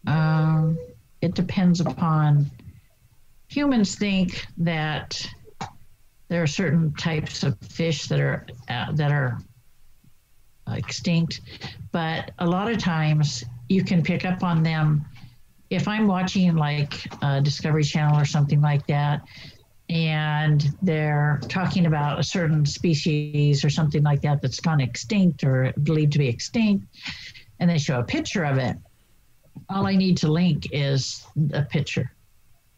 Um, 0.08 0.78
it 1.22 1.34
depends 1.36 1.80
upon. 1.80 2.50
Humans 3.50 3.96
think 3.96 4.46
that 4.58 5.28
there 6.28 6.42
are 6.42 6.48
certain 6.48 6.94
types 6.96 7.44
of 7.44 7.58
fish 7.60 8.08
that 8.08 8.20
are 8.20 8.46
uh, 8.70 8.92
that 8.94 9.12
are 9.12 9.40
extinct, 10.68 11.42
but 11.92 12.32
a 12.40 12.46
lot 12.46 12.72
of 12.72 12.78
times 12.78 13.44
you 13.70 13.84
can 13.84 14.02
pick 14.02 14.26
up 14.26 14.44
on 14.44 14.64
them 14.64 15.06
if 15.70 15.88
I'm 15.88 16.08
watching 16.08 16.56
like 16.56 17.08
a 17.22 17.42
Discovery 17.42 17.84
Channel 17.84 18.20
or 18.20 18.26
something 18.26 18.62
like 18.62 18.86
that, 18.88 19.22
and 19.90 20.68
they're 20.82 21.40
talking 21.48 21.86
about 21.86 22.20
a 22.20 22.24
certain 22.24 22.66
species 22.66 23.64
or 23.64 23.70
something 23.70 24.04
like 24.04 24.22
that 24.22 24.42
that's 24.42 24.60
gone 24.60 24.82
extinct 24.82 25.44
or 25.44 25.74
believed 25.84 26.14
to 26.14 26.20
be 26.20 26.28
extinct, 26.28 26.86
and 27.60 27.70
they 27.70 27.78
show 27.78 28.00
a 28.00 28.04
picture 28.04 28.44
of 28.44 28.58
it, 28.58 28.78
all 29.70 29.86
I 29.86 29.96
need 29.96 30.18
to 30.18 30.32
link 30.32 30.68
is 30.72 31.26
a 31.54 31.64
picture, 31.64 32.12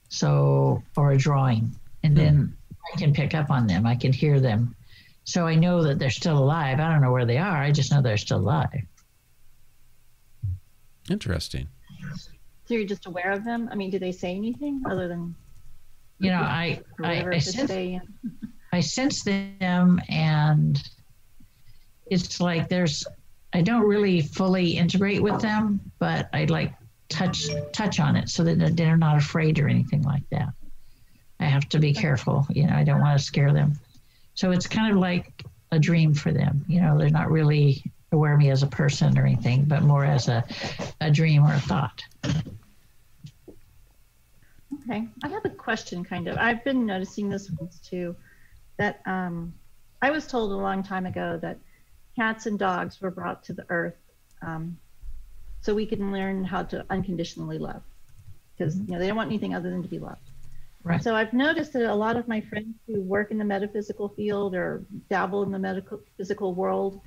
so 0.10 0.84
or 0.96 1.12
a 1.12 1.18
drawing, 1.18 1.76
and 2.04 2.14
hmm. 2.14 2.24
then 2.24 2.58
I 2.94 2.98
can 2.98 3.14
pick 3.14 3.34
up 3.34 3.50
on 3.50 3.68
them. 3.68 3.86
I 3.86 3.96
can 3.96 4.14
hear 4.14 4.40
them, 4.40 4.76
so 5.24 5.46
I 5.46 5.56
know 5.56 5.84
that 5.84 6.00
they're 6.00 6.10
still 6.10 6.38
alive. 6.38 6.80
I 6.80 6.92
don't 6.92 7.02
know 7.02 7.12
where 7.12 7.26
they 7.26 7.38
are. 7.38 7.58
I 7.58 7.72
just 7.72 7.92
know 7.92 8.02
they're 8.02 8.18
still 8.18 8.40
alive. 8.40 8.84
Interesting. 11.10 11.68
So 12.66 12.74
you're 12.74 12.86
just 12.86 13.06
aware 13.06 13.32
of 13.32 13.46
them? 13.46 13.70
I 13.72 13.76
mean, 13.76 13.90
do 13.90 14.00
they 14.00 14.12
say 14.12 14.36
anything 14.36 14.84
other 14.86 15.08
than 15.08 15.36
you 16.20 16.32
know, 16.32 16.40
I 16.40 16.82
I, 17.04 17.24
I 17.24 17.38
sense, 17.40 18.02
I 18.74 18.80
sense 18.80 19.24
them 19.24 20.02
and 20.10 20.82
it's 22.10 22.42
like 22.42 22.70
there's 22.70 23.06
I 23.58 23.62
don't 23.62 23.88
really 23.88 24.22
fully 24.22 24.78
integrate 24.78 25.24
with 25.24 25.42
them, 25.42 25.82
but 25.98 26.30
I 26.32 26.46
like 26.46 26.76
touch 27.10 27.48
touch 27.74 28.00
on 28.00 28.16
it 28.16 28.30
so 28.30 28.44
that 28.44 28.78
they're 28.78 28.98
not 28.98 29.18
afraid 29.18 29.58
or 29.58 29.68
anything 29.68 30.04
like 30.04 30.30
that. 30.30 30.50
I 31.40 31.46
have 31.46 31.68
to 31.70 31.80
be 31.80 31.92
careful, 31.92 32.46
you 32.52 32.68
know, 32.68 32.76
I 32.76 32.84
don't 32.84 33.02
want 33.02 33.18
to 33.18 33.26
scare 33.26 33.52
them. 33.52 33.74
So 34.36 34.52
it's 34.52 34.68
kind 34.68 34.92
of 34.92 35.00
like 35.00 35.44
a 35.72 35.80
dream 35.80 36.14
for 36.14 36.32
them. 36.32 36.66
You 36.68 36.82
know, 36.82 37.00
they're 37.00 37.10
not 37.10 37.32
really 37.32 37.84
aware 38.12 38.34
of 38.34 38.40
me 38.40 38.52
as 38.52 38.62
a 38.62 38.68
person 38.68 39.18
or 39.18 39.26
anything, 39.26 39.66
but 39.66 39.82
more 39.82 40.06
as 40.06 40.28
a, 40.28 40.44
a 41.02 41.10
dream 41.10 41.44
or 41.44 41.56
a 41.56 41.60
thought. 41.60 42.04
Okay, 44.84 45.08
I 45.24 45.28
have 45.30 45.46
a 45.46 45.50
question 45.50 46.04
kind 46.04 46.28
of. 46.28 46.38
I've 46.38 46.64
been 46.64 46.86
noticing 46.86 47.28
this 47.28 47.50
once 47.60 47.80
too, 47.80 48.16
that 48.78 49.02
um, 49.08 49.52
I 50.00 50.12
was 50.12 50.28
told 50.28 50.52
a 50.52 50.56
long 50.56 50.84
time 50.84 51.08
ago 51.08 51.40
that 51.42 51.58
cats 52.18 52.48
and 52.48 52.58
dogs 52.60 53.00
were 53.00 53.12
brought 53.12 53.44
to 53.44 53.54
the 53.54 53.66
earth 53.70 53.96
um, 54.42 54.78
so 55.62 55.74
we 55.74 55.86
can 55.86 56.12
learn 56.12 56.44
how 56.44 56.64
to 56.64 56.86
unconditionally 56.90 57.60
love 57.60 57.82
because 58.58 58.76
mm-hmm. 58.76 58.86
you 58.86 58.94
know 58.94 59.00
they 59.00 59.08
don't 59.08 59.16
want 59.16 59.30
anything 59.30 59.56
other 59.56 59.70
than 59.70 59.84
to 59.84 59.88
be 59.88 60.00
loved. 60.00 60.20
Right. 60.84 61.04
So 61.04 61.16
I've 61.16 61.34
noticed 61.34 61.74
that 61.74 61.92
a 61.92 61.96
lot 61.96 62.16
of 62.16 62.28
my 62.28 62.42
friends 62.42 62.76
who 62.88 63.02
work 63.02 63.32
in 63.32 63.38
the 63.38 63.46
metaphysical 63.46 64.10
field 64.10 64.56
or 64.56 64.84
dabble 65.10 65.44
in 65.44 65.52
the 65.52 65.60
medical 65.60 66.00
physical 66.16 66.54
world, 66.54 67.02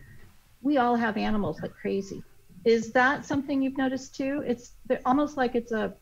we 0.61 0.77
all 0.77 0.97
have 0.97 1.17
animals 1.17 1.61
like 1.63 1.75
crazy. 1.75 2.23
Is 2.65 2.93
that 2.93 3.25
something 3.25 3.63
you've 3.63 3.79
noticed 3.79 4.15
too? 4.15 4.45
It's 4.47 4.73
almost 5.07 5.37
like 5.37 5.55
it's 5.55 5.73
a 5.73 5.95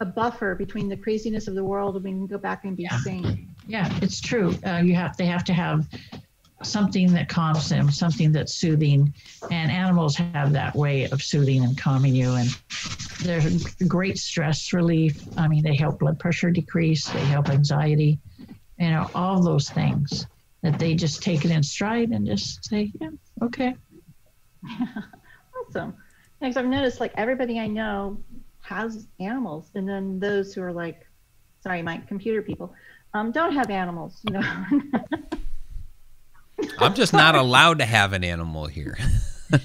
a 0.00 0.06
buffer 0.06 0.54
between 0.54 0.88
the 0.88 0.96
craziness 0.96 1.46
of 1.46 1.54
the 1.54 1.62
world 1.62 1.94
and 1.94 2.04
we 2.04 2.10
can 2.10 2.26
go 2.26 2.38
back 2.38 2.64
and 2.64 2.74
be 2.74 2.84
yeah. 2.84 2.96
sane. 3.00 3.54
Yeah, 3.66 3.92
it's 4.00 4.20
true. 4.20 4.56
Uh, 4.66 4.80
you 4.82 4.94
have 4.94 5.16
they 5.18 5.26
have 5.26 5.44
to 5.44 5.52
have 5.52 5.86
something 6.62 7.12
that 7.14 7.28
calms 7.28 7.68
them, 7.68 7.90
something 7.90 8.32
that's 8.32 8.54
soothing, 8.54 9.14
and 9.50 9.70
animals 9.70 10.16
have 10.16 10.52
that 10.52 10.74
way 10.74 11.04
of 11.04 11.22
soothing 11.22 11.64
and 11.64 11.78
calming 11.78 12.14
you. 12.14 12.32
And 12.32 12.48
they're 13.22 13.42
great 13.86 14.18
stress 14.18 14.72
relief. 14.72 15.22
I 15.36 15.48
mean, 15.48 15.62
they 15.62 15.74
help 15.74 15.98
blood 15.98 16.18
pressure 16.18 16.50
decrease. 16.50 17.08
They 17.08 17.20
help 17.20 17.48
anxiety. 17.48 18.18
You 18.78 18.90
know, 18.90 19.10
all 19.14 19.42
those 19.42 19.68
things 19.70 20.26
that 20.62 20.78
they 20.78 20.94
just 20.94 21.22
take 21.22 21.44
it 21.44 21.50
in 21.50 21.62
stride 21.62 22.10
and 22.10 22.26
just 22.26 22.64
say, 22.64 22.92
yeah, 23.00 23.10
okay. 23.42 23.74
awesome. 25.68 25.94
Because 26.40 26.56
I've 26.56 26.66
noticed 26.66 27.00
like 27.00 27.12
everybody 27.16 27.58
I 27.58 27.66
know 27.66 28.22
has 28.62 29.06
animals, 29.18 29.70
and 29.74 29.88
then 29.88 30.18
those 30.18 30.54
who 30.54 30.62
are 30.62 30.72
like, 30.72 31.06
sorry, 31.62 31.82
my 31.82 31.98
computer 32.08 32.40
people, 32.40 32.74
um, 33.14 33.32
don't 33.32 33.52
have 33.52 33.70
animals. 33.70 34.20
You 34.24 34.34
know. 34.34 34.64
I'm 36.78 36.94
just 36.94 37.12
not 37.12 37.34
allowed 37.34 37.78
to 37.78 37.84
have 37.84 38.12
an 38.12 38.24
animal 38.24 38.66
here. 38.66 38.96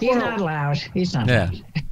He's 0.00 0.16
not 0.16 0.40
allowed. 0.40 0.78
He's 0.94 1.14
not. 1.14 1.28
Yeah. 1.28 1.50
Allowed. 1.50 1.64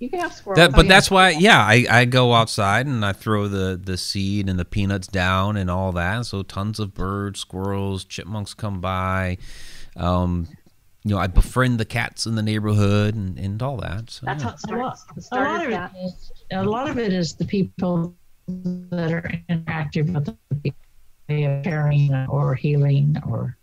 You 0.00 0.10
can 0.10 0.20
have 0.20 0.34
squirrels. 0.34 0.56
That, 0.58 0.72
but 0.72 0.86
that's 0.86 1.10
why, 1.10 1.30
yeah, 1.30 1.58
I, 1.58 1.86
I 1.88 2.04
go 2.04 2.34
outside 2.34 2.86
and 2.86 3.02
I 3.06 3.14
throw 3.14 3.48
the, 3.48 3.80
the 3.82 3.96
seed 3.96 4.50
and 4.50 4.58
the 4.58 4.64
peanuts 4.64 5.06
down 5.06 5.56
and 5.56 5.70
all 5.70 5.92
that. 5.92 6.26
So 6.26 6.42
tons 6.42 6.78
of 6.78 6.92
birds, 6.92 7.40
squirrels, 7.40 8.04
chipmunks 8.04 8.52
come 8.52 8.82
by. 8.82 9.38
Um, 9.96 10.48
you 11.04 11.14
know, 11.14 11.18
I 11.18 11.26
befriend 11.26 11.78
the 11.78 11.86
cats 11.86 12.26
in 12.26 12.34
the 12.34 12.42
neighborhood 12.42 13.14
and, 13.14 13.38
and 13.38 13.62
all 13.62 13.78
that. 13.78 14.10
So, 14.10 14.26
That's 14.26 14.42
yeah. 14.42 14.50
how 14.50 14.54
it 14.54 14.60
starts. 14.60 15.04
A 15.32 15.36
lot, 15.36 15.46
a, 15.46 15.48
lot 15.48 15.64
of 15.64 15.72
it 15.72 15.90
is, 16.04 16.32
a 16.52 16.64
lot 16.64 16.90
of 16.90 16.98
it 16.98 17.12
is 17.12 17.34
the 17.34 17.44
people 17.46 18.14
that 18.46 19.12
are 19.12 19.30
interactive 19.48 20.12
with 20.12 20.36
the 20.62 20.74
way 21.28 21.44
of 21.44 21.64
caring 21.64 22.12
or 22.28 22.54
healing 22.54 23.16
or 23.26 23.56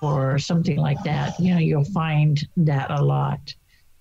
or 0.00 0.38
something 0.38 0.76
like 0.76 1.02
that. 1.04 1.38
You 1.38 1.54
know, 1.54 1.60
you'll 1.60 1.84
find 1.84 2.40
that 2.58 2.90
a 2.90 3.02
lot. 3.02 3.54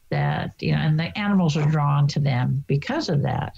That 0.09 0.53
you 0.59 0.73
know, 0.73 0.79
and 0.79 0.99
the 0.99 1.17
animals 1.17 1.55
are 1.55 1.69
drawn 1.69 2.07
to 2.09 2.19
them 2.19 2.63
because 2.67 3.07
of 3.07 3.21
that. 3.21 3.55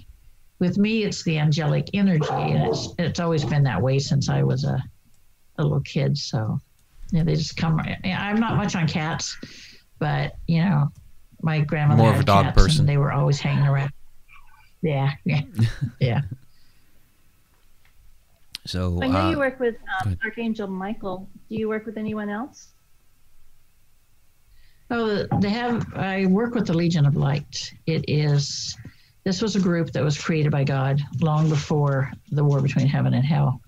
With 0.60 0.77
me, 0.77 1.03
it's 1.03 1.23
the 1.23 1.39
angelic 1.39 1.89
energy, 1.93 2.27
and 2.29 2.67
it's 2.67 2.89
it's 2.99 3.19
always 3.19 3.43
been 3.43 3.63
that 3.63 3.82
way 3.82 3.97
since 3.99 4.29
I 4.29 4.43
was 4.43 4.63
a, 4.63 4.82
a 5.58 5.63
little 5.63 5.82
kid. 5.82 6.17
So 6.17 6.60
know, 7.19 7.23
they 7.23 7.36
just 7.36 7.56
come. 7.58 7.79
I'm 8.03 8.39
not 8.39 8.58
much 8.58 8.75
on 8.75 8.88
cats, 8.88 9.38
but 9.99 10.36
you 10.47 10.63
know, 10.63 10.91
my 11.41 11.62
grandmother 11.62 12.01
more 12.01 12.13
of 12.13 12.19
a 12.19 12.23
dog 12.23 12.53
person. 12.53 12.86
They 12.86 12.97
were 12.97 13.12
always 13.12 13.39
hanging 13.39 13.65
around. 13.65 13.91
Yeah, 14.82 15.12
yeah, 15.23 15.41
yeah. 15.99 16.21
So 18.65 18.99
I 19.02 19.08
know 19.08 19.28
uh, 19.28 19.32
you 19.32 19.39
work 19.39 19.60
with 19.60 19.76
um, 20.06 20.17
Archangel 20.23 20.67
Michael. 20.67 21.30
Do 21.49 21.56
you 21.56 21.67
work 21.67 21.86
with 21.86 21.97
anyone 21.97 22.30
else? 22.30 22.69
Oh, 24.89 25.26
they 25.41 25.49
have. 25.49 25.86
I 25.95 26.28
work 26.28 26.56
with 26.56 26.67
the 26.67 26.73
Legion 26.73 27.06
of 27.06 27.15
Light. 27.15 27.73
It 27.88 28.06
is. 28.08 28.78
This 29.23 29.41
was 29.41 29.56
a 29.56 29.60
group 29.60 29.91
that 29.91 30.04
was 30.04 30.17
created 30.17 30.52
by 30.52 30.63
God 30.63 31.02
long 31.21 31.49
before 31.49 32.12
the 32.32 32.43
war 32.43 32.62
between 32.62 32.88
heaven 32.88 33.13
and 33.13 33.26
hell 33.26 33.62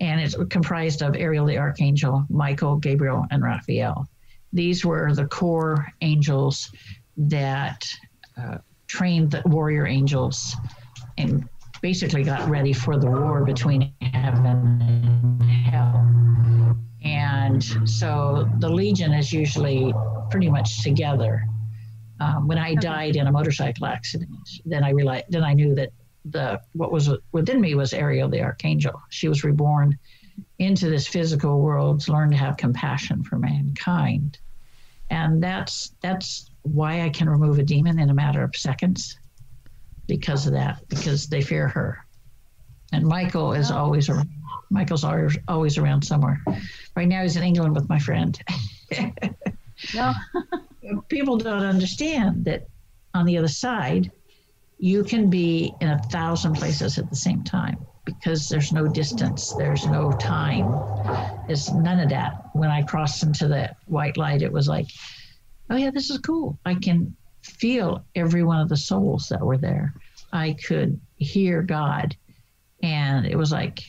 and 0.00 0.20
it's 0.20 0.36
comprised 0.50 1.02
of 1.02 1.16
Ariel 1.16 1.46
the 1.46 1.58
Archangel, 1.58 2.24
Michael, 2.28 2.76
Gabriel, 2.76 3.26
and 3.30 3.42
Raphael. 3.42 4.08
These 4.52 4.84
were 4.84 5.12
the 5.14 5.26
core 5.26 5.86
angels 6.00 6.70
that 7.16 7.84
uh, 8.36 8.58
trained 8.86 9.32
the 9.32 9.42
warrior 9.46 9.86
angels 9.86 10.56
and 11.18 11.48
basically 11.82 12.22
got 12.22 12.48
ready 12.48 12.72
for 12.72 12.96
the 12.96 13.10
war 13.10 13.44
between 13.44 13.92
heaven 14.30 14.46
and 14.46 15.42
hell. 15.42 16.06
And 17.02 17.62
so 17.88 18.48
the 18.58 18.68
Legion 18.68 19.12
is 19.12 19.32
usually 19.32 19.94
pretty 20.30 20.50
much 20.50 20.82
together. 20.82 21.46
Um, 22.20 22.46
when 22.46 22.58
I 22.58 22.74
died 22.74 23.16
in 23.16 23.26
a 23.26 23.32
motorcycle 23.32 23.86
accident, 23.86 24.30
then 24.66 24.84
I 24.84 24.90
realized, 24.90 25.26
then 25.30 25.44
I 25.44 25.54
knew 25.54 25.74
that 25.76 25.92
the 26.26 26.60
what 26.74 26.92
was 26.92 27.08
within 27.32 27.60
me 27.60 27.74
was 27.74 27.94
Ariel 27.94 28.28
the 28.28 28.42
Archangel. 28.42 29.00
She 29.08 29.28
was 29.28 29.44
reborn 29.44 29.98
into 30.58 30.90
this 30.90 31.06
physical 31.06 31.60
world 31.60 32.00
to 32.02 32.12
learn 32.12 32.30
to 32.30 32.36
have 32.36 32.56
compassion 32.56 33.22
for 33.22 33.38
mankind, 33.38 34.38
and 35.08 35.42
that's 35.42 35.94
that's 36.02 36.50
why 36.62 37.02
I 37.02 37.08
can 37.08 37.30
remove 37.30 37.58
a 37.58 37.62
demon 37.62 37.98
in 37.98 38.10
a 38.10 38.14
matter 38.14 38.42
of 38.42 38.54
seconds, 38.56 39.18
because 40.06 40.46
of 40.46 40.52
that, 40.52 40.86
because 40.88 41.28
they 41.28 41.40
fear 41.40 41.68
her. 41.68 42.04
And 42.92 43.04
Michael 43.06 43.52
is 43.52 43.70
Oh. 43.70 43.76
always 43.78 44.08
around. 44.08 44.28
Michael's 44.70 45.04
always 45.04 45.38
always 45.48 45.78
around 45.78 46.02
somewhere. 46.02 46.42
Right 46.96 47.08
now 47.08 47.22
he's 47.22 47.36
in 47.36 47.42
England 47.42 47.74
with 47.74 47.88
my 47.88 47.98
friend. 47.98 48.38
No. 49.94 50.12
People 51.08 51.36
don't 51.38 51.64
understand 51.64 52.44
that 52.44 52.66
on 53.14 53.24
the 53.26 53.36
other 53.38 53.48
side, 53.48 54.10
you 54.78 55.04
can 55.04 55.28
be 55.30 55.72
in 55.80 55.88
a 55.90 55.98
thousand 56.04 56.54
places 56.54 56.98
at 56.98 57.08
the 57.10 57.16
same 57.16 57.42
time 57.44 57.78
because 58.04 58.48
there's 58.48 58.72
no 58.72 58.86
distance, 58.88 59.52
there's 59.54 59.86
no 59.86 60.12
time. 60.12 60.66
there's 61.46 61.72
none 61.72 62.00
of 62.00 62.08
that. 62.10 62.44
When 62.54 62.70
I 62.70 62.82
crossed 62.82 63.22
into 63.22 63.48
that 63.48 63.76
white 63.86 64.16
light, 64.16 64.42
it 64.42 64.52
was 64.52 64.68
like, 64.68 64.86
oh 65.70 65.76
yeah, 65.76 65.90
this 65.90 66.10
is 66.10 66.18
cool. 66.18 66.58
I 66.64 66.74
can 66.74 67.14
feel 67.42 68.04
every 68.14 68.42
one 68.44 68.60
of 68.60 68.68
the 68.68 68.76
souls 68.76 69.28
that 69.28 69.44
were 69.44 69.58
there. 69.58 69.94
I 70.32 70.54
could 70.66 71.00
hear 71.16 71.62
God. 71.62 72.16
And 72.82 73.26
it 73.26 73.36
was 73.36 73.52
like 73.52 73.80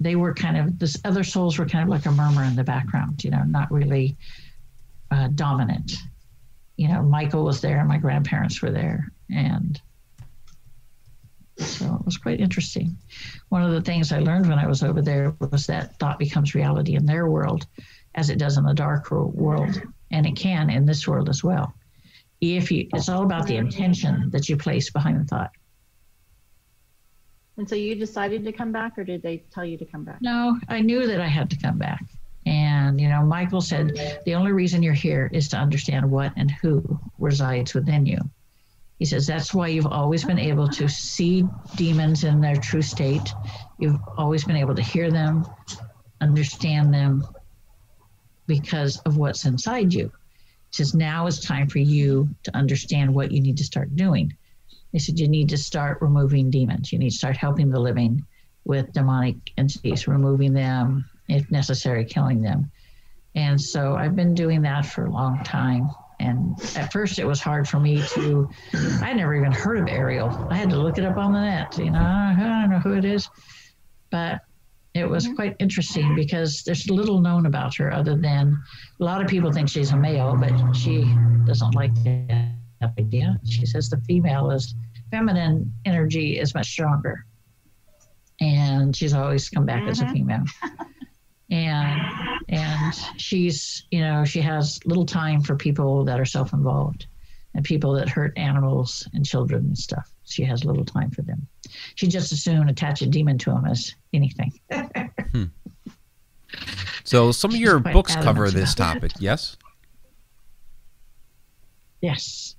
they 0.00 0.16
were 0.16 0.34
kind 0.34 0.56
of 0.56 0.78
this 0.78 1.00
other 1.04 1.24
souls 1.24 1.58
were 1.58 1.66
kind 1.66 1.84
of 1.84 1.88
like 1.88 2.06
a 2.06 2.10
murmur 2.10 2.44
in 2.44 2.56
the 2.56 2.64
background, 2.64 3.24
you 3.24 3.30
know, 3.30 3.42
not 3.44 3.70
really 3.70 4.16
uh, 5.10 5.28
dominant. 5.34 5.92
You 6.76 6.88
know, 6.88 7.02
Michael 7.02 7.44
was 7.44 7.60
there, 7.60 7.84
my 7.84 7.98
grandparents 7.98 8.60
were 8.62 8.70
there, 8.70 9.12
and 9.30 9.80
so 11.58 11.96
it 12.00 12.04
was 12.04 12.16
quite 12.16 12.40
interesting. 12.40 12.96
One 13.50 13.62
of 13.62 13.72
the 13.72 13.82
things 13.82 14.12
I 14.12 14.18
learned 14.20 14.48
when 14.48 14.58
I 14.58 14.66
was 14.66 14.82
over 14.82 15.02
there 15.02 15.34
was 15.38 15.66
that 15.66 15.98
thought 15.98 16.18
becomes 16.18 16.54
reality 16.54 16.96
in 16.96 17.06
their 17.06 17.28
world, 17.28 17.66
as 18.14 18.30
it 18.30 18.38
does 18.38 18.56
in 18.56 18.64
the 18.64 18.74
dark 18.74 19.10
world, 19.10 19.80
and 20.10 20.26
it 20.26 20.36
can 20.36 20.70
in 20.70 20.86
this 20.86 21.06
world 21.06 21.28
as 21.28 21.44
well. 21.44 21.74
If 22.40 22.72
you, 22.72 22.88
it's 22.92 23.08
all 23.08 23.22
about 23.22 23.46
the 23.46 23.56
intention 23.56 24.30
that 24.30 24.48
you 24.48 24.56
place 24.56 24.90
behind 24.90 25.20
the 25.20 25.24
thought. 25.24 25.52
And 27.58 27.68
so 27.68 27.74
you 27.74 27.94
decided 27.94 28.44
to 28.44 28.52
come 28.52 28.72
back, 28.72 28.96
or 28.96 29.04
did 29.04 29.22
they 29.22 29.44
tell 29.52 29.64
you 29.64 29.76
to 29.78 29.84
come 29.84 30.04
back? 30.04 30.18
No, 30.22 30.58
I 30.68 30.80
knew 30.80 31.06
that 31.06 31.20
I 31.20 31.26
had 31.26 31.50
to 31.50 31.58
come 31.58 31.78
back. 31.78 32.02
And, 32.46 33.00
you 33.00 33.08
know, 33.08 33.22
Michael 33.22 33.60
said, 33.60 34.20
the 34.24 34.34
only 34.34 34.52
reason 34.52 34.82
you're 34.82 34.94
here 34.94 35.30
is 35.32 35.48
to 35.50 35.56
understand 35.56 36.10
what 36.10 36.32
and 36.36 36.50
who 36.50 36.98
resides 37.18 37.74
within 37.74 38.06
you. 38.06 38.18
He 38.98 39.04
says, 39.04 39.26
that's 39.26 39.52
why 39.52 39.68
you've 39.68 39.86
always 39.86 40.24
been 40.24 40.38
able 40.38 40.68
to 40.68 40.88
see 40.88 41.44
demons 41.76 42.24
in 42.24 42.40
their 42.40 42.56
true 42.56 42.82
state. 42.82 43.32
You've 43.78 44.00
always 44.16 44.44
been 44.44 44.56
able 44.56 44.74
to 44.74 44.82
hear 44.82 45.10
them, 45.10 45.46
understand 46.20 46.94
them 46.94 47.24
because 48.46 48.98
of 48.98 49.16
what's 49.16 49.44
inside 49.44 49.92
you. 49.92 50.10
He 50.70 50.76
says, 50.76 50.94
now 50.94 51.26
is 51.26 51.40
time 51.40 51.68
for 51.68 51.80
you 51.80 52.28
to 52.44 52.56
understand 52.56 53.14
what 53.14 53.30
you 53.30 53.40
need 53.40 53.58
to 53.58 53.64
start 53.64 53.94
doing. 53.94 54.36
He 54.92 54.98
said, 54.98 55.18
you 55.18 55.26
need 55.26 55.48
to 55.48 55.56
start 55.56 55.98
removing 56.00 56.50
demons. 56.50 56.92
You 56.92 56.98
need 56.98 57.10
to 57.10 57.16
start 57.16 57.36
helping 57.36 57.70
the 57.70 57.80
living 57.80 58.24
with 58.64 58.92
demonic 58.92 59.36
entities, 59.56 60.06
removing 60.06 60.52
them, 60.52 61.04
if 61.28 61.50
necessary, 61.50 62.04
killing 62.04 62.42
them. 62.42 62.70
And 63.34 63.60
so 63.60 63.96
I've 63.96 64.14
been 64.14 64.34
doing 64.34 64.62
that 64.62 64.84
for 64.86 65.06
a 65.06 65.10
long 65.10 65.42
time. 65.42 65.90
And 66.20 66.60
at 66.76 66.92
first, 66.92 67.18
it 67.18 67.24
was 67.24 67.40
hard 67.40 67.66
for 67.66 67.80
me 67.80 68.02
to, 68.08 68.48
I 68.74 69.06
had 69.06 69.16
never 69.16 69.34
even 69.34 69.50
heard 69.50 69.78
of 69.78 69.88
Ariel. 69.88 70.28
I 70.50 70.56
had 70.56 70.70
to 70.70 70.76
look 70.76 70.98
it 70.98 71.04
up 71.04 71.16
on 71.16 71.32
the 71.32 71.40
net. 71.40 71.76
You 71.78 71.90
know, 71.90 71.98
I 71.98 72.36
don't 72.38 72.70
know 72.70 72.78
who 72.78 72.92
it 72.92 73.04
is. 73.04 73.28
But 74.10 74.42
it 74.94 75.08
was 75.08 75.24
mm-hmm. 75.24 75.36
quite 75.36 75.56
interesting 75.58 76.14
because 76.14 76.62
there's 76.64 76.88
little 76.90 77.20
known 77.20 77.46
about 77.46 77.74
her 77.76 77.92
other 77.92 78.14
than 78.14 78.62
a 79.00 79.04
lot 79.04 79.22
of 79.22 79.26
people 79.26 79.50
think 79.50 79.70
she's 79.70 79.90
a 79.92 79.96
male, 79.96 80.36
but 80.38 80.74
she 80.74 81.02
doesn't 81.46 81.74
like 81.74 81.94
that 82.04 82.61
idea. 82.98 83.38
She 83.44 83.66
says 83.66 83.88
the 83.88 84.00
female 84.02 84.50
is 84.50 84.74
feminine 85.10 85.72
energy 85.84 86.38
is 86.38 86.54
much 86.54 86.68
stronger. 86.70 87.24
And 88.40 88.94
she's 88.96 89.12
always 89.14 89.48
come 89.48 89.66
back 89.66 89.82
as 89.88 90.00
a 90.00 90.04
Mhm. 90.06 90.12
female. 90.12 90.44
and 91.50 92.00
and 92.48 92.94
she's 93.18 93.84
you 93.90 94.00
know 94.00 94.24
she 94.24 94.40
has 94.40 94.80
little 94.86 95.04
time 95.04 95.42
for 95.42 95.54
people 95.54 96.02
that 96.04 96.18
are 96.18 96.24
self-involved 96.24 97.06
and 97.54 97.62
people 97.64 97.92
that 97.92 98.08
hurt 98.08 98.32
animals 98.38 99.06
and 99.12 99.26
children 99.26 99.66
and 99.66 99.76
stuff 99.76 100.10
she 100.24 100.42
has 100.44 100.64
little 100.64 100.84
time 100.84 101.10
for 101.10 101.20
them 101.22 101.46
she 101.94 102.06
just 102.06 102.32
as 102.32 102.42
soon 102.42 102.70
attach 102.70 103.02
a 103.02 103.06
demon 103.06 103.36
to 103.36 103.50
them 103.50 103.66
as 103.66 103.94
anything 104.14 104.50
So 107.04 107.32
some 107.32 107.50
of 107.50 107.56
your 107.58 107.78
books 107.80 108.14
cover 108.16 108.50
this 108.50 108.74
topic, 108.74 109.12
yes? 109.18 109.56
yes 112.00 112.56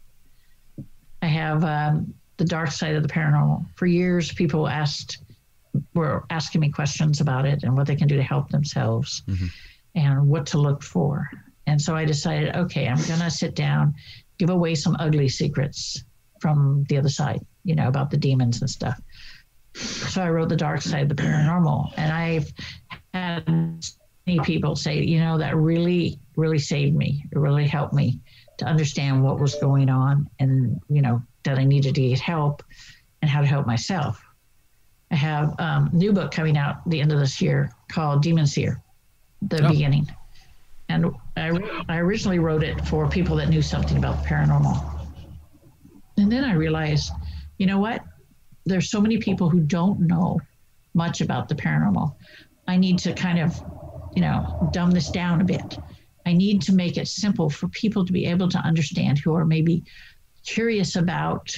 i 1.23 1.27
have 1.27 1.63
um, 1.63 2.13
the 2.37 2.45
dark 2.45 2.71
side 2.71 2.95
of 2.95 3.03
the 3.03 3.09
paranormal. 3.09 3.65
For 3.75 3.85
years 3.85 4.33
people 4.33 4.67
asked 4.67 5.19
were 5.95 6.23
asking 6.29 6.61
me 6.61 6.69
questions 6.69 7.21
about 7.21 7.45
it 7.45 7.63
and 7.63 7.75
what 7.77 7.87
they 7.87 7.95
can 7.95 8.07
do 8.07 8.17
to 8.17 8.23
help 8.33 8.49
themselves 8.49 9.23
Mhm. 9.27 9.49
and 9.95 10.27
what 10.27 10.45
to 10.47 10.57
look 10.59 10.83
for. 10.83 11.29
And 11.65 11.81
so 11.81 11.95
i 11.95 12.03
decided 12.05 12.55
okay 12.63 12.85
i'm 12.91 13.01
going 13.09 13.21
to 13.27 13.31
sit 13.31 13.55
down 13.55 13.95
give 14.39 14.49
away 14.49 14.75
some 14.75 14.95
ugly 14.99 15.29
secrets 15.29 16.03
from 16.41 16.83
the 16.89 16.97
other 16.97 17.09
side 17.09 17.41
you 17.63 17.73
know 17.75 17.87
about 17.87 18.09
the 18.11 18.17
demons 18.17 18.59
and 18.61 18.69
stuff. 18.69 18.99
So 20.11 20.21
i 20.21 20.29
wrote 20.29 20.49
the 20.49 20.55
dark 20.67 20.81
side 20.81 21.03
of 21.03 21.09
the 21.15 21.21
paranormal 21.23 21.93
and 21.97 22.11
i've 22.11 22.51
had 23.13 23.47
many 24.27 24.39
people 24.51 24.75
say 24.75 25.01
you 25.13 25.19
know 25.19 25.37
that 25.37 25.55
really 25.55 26.19
really 26.35 26.59
saved 26.59 26.95
me. 27.03 27.09
It 27.31 27.37
really 27.37 27.67
helped 27.67 27.93
me 27.93 28.19
to 28.57 28.65
understand 28.65 29.23
what 29.23 29.39
was 29.39 29.55
going 29.55 29.89
on 29.89 30.29
and 30.39 30.79
you 30.89 31.01
know 31.01 31.21
that 31.43 31.57
i 31.57 31.63
needed 31.63 31.95
to 31.95 32.01
get 32.01 32.19
help 32.19 32.63
and 33.21 33.29
how 33.29 33.39
to 33.39 33.47
help 33.47 33.65
myself. 33.65 34.21
I 35.09 35.15
have 35.15 35.57
um, 35.59 35.89
a 35.93 35.95
new 35.95 36.11
book 36.11 36.31
coming 36.31 36.57
out 36.57 36.77
the 36.89 36.99
end 36.99 37.13
of 37.13 37.19
this 37.19 37.41
year 37.41 37.71
called 37.89 38.21
demon 38.21 38.45
seer 38.45 38.81
the 39.41 39.63
Oh. 39.63 39.69
beginning. 39.69 40.07
And 40.89 41.05
I, 41.37 41.51
I 41.87 41.97
originally 41.99 42.39
wrote 42.39 42.63
it 42.63 42.85
for 42.85 43.07
people 43.09 43.37
that 43.37 43.47
knew 43.49 43.61
something 43.61 43.95
about 43.97 44.21
the 44.23 44.27
paranormal. 44.29 44.83
And 46.17 46.31
then 46.31 46.43
i 46.43 46.53
realized 46.53 47.11
you 47.57 47.65
know 47.65 47.79
what? 47.79 48.03
There's 48.65 48.89
so 48.91 48.99
many 48.99 49.17
people 49.19 49.49
who 49.49 49.61
don't 49.61 50.01
know 50.01 50.39
much 50.93 51.21
about 51.21 51.47
the 51.47 51.55
paranormal. 51.55 52.13
I 52.67 52.75
need 52.77 52.99
to 52.99 53.13
kind 53.13 53.39
of 53.39 53.57
you 54.15 54.21
know 54.21 54.69
dumb 54.71 54.91
this 54.91 55.09
down 55.11 55.39
a 55.39 55.45
bit 55.45 55.77
I 56.25 56.33
need 56.33 56.61
to 56.63 56.73
make 56.73 56.97
it 56.97 57.07
simple 57.07 57.49
for 57.49 57.67
people 57.69 58.05
to 58.05 58.13
be 58.13 58.25
able 58.25 58.49
to 58.49 58.57
understand 58.59 59.19
who 59.19 59.33
are 59.35 59.45
maybe 59.45 59.83
curious 60.45 60.95
about 60.95 61.55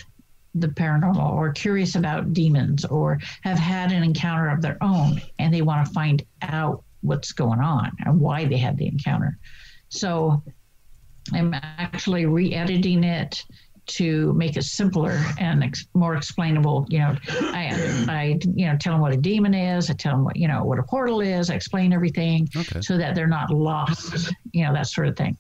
the 0.56 0.68
paranormal 0.68 1.34
or 1.34 1.52
curious 1.52 1.96
about 1.96 2.34
demons 2.34 2.86
or 2.86 3.20
have 3.42 3.60
had 3.60 3.92
an 3.92 4.04
encounter 4.04 4.50
of 4.50 4.62
their 4.62 4.78
own 4.82 5.22
and 5.38 5.54
they 5.54 5.62
want 5.62 5.86
to 5.86 5.94
find 5.94 6.24
out 6.42 6.84
what's 7.02 7.34
going 7.34 7.60
on 7.60 7.92
and 8.06 8.20
why 8.20 8.46
they 8.46 8.58
had 8.58 8.78
the 8.78 8.88
encounter. 8.88 9.38
So 9.90 10.42
I'm 11.34 11.54
actually 11.54 12.26
re 12.26 12.54
editing 12.54 13.04
it 13.04 13.44
to 13.88 14.34
make 14.34 14.58
it 14.58 14.64
simpler 14.64 15.22
and 15.40 15.64
ex- 15.64 15.88
more 15.94 16.16
explainable. 16.16 16.86
You 16.90 17.00
know, 17.00 17.16
I, 17.30 18.06
I, 18.10 18.40
you 18.56 18.66
know, 18.66 18.78
tell 18.78 18.94
them 18.94 19.02
what 19.02 19.14
a 19.14 19.18
demon 19.18 19.54
is. 19.54 19.90
I 19.90 19.94
tell 19.94 20.14
them 20.14 20.24
what, 20.24 20.36
you 20.36 20.48
know, 20.48 20.64
what 20.64 20.80
a 20.80 20.84
portal 20.84 21.22
is. 21.22 21.50
I 21.50 21.56
explain 21.56 21.94
everything 21.94 22.50
Okay. 22.56 22.82
so 22.82 22.98
that 22.98 23.16
they're 23.16 23.28
not 23.28 23.52
lost, 23.52 24.34
you 24.52 24.64
know, 24.66 24.74
that 24.74 24.88
sort 24.88 25.08
of 25.08 25.16
thing. 25.16 25.38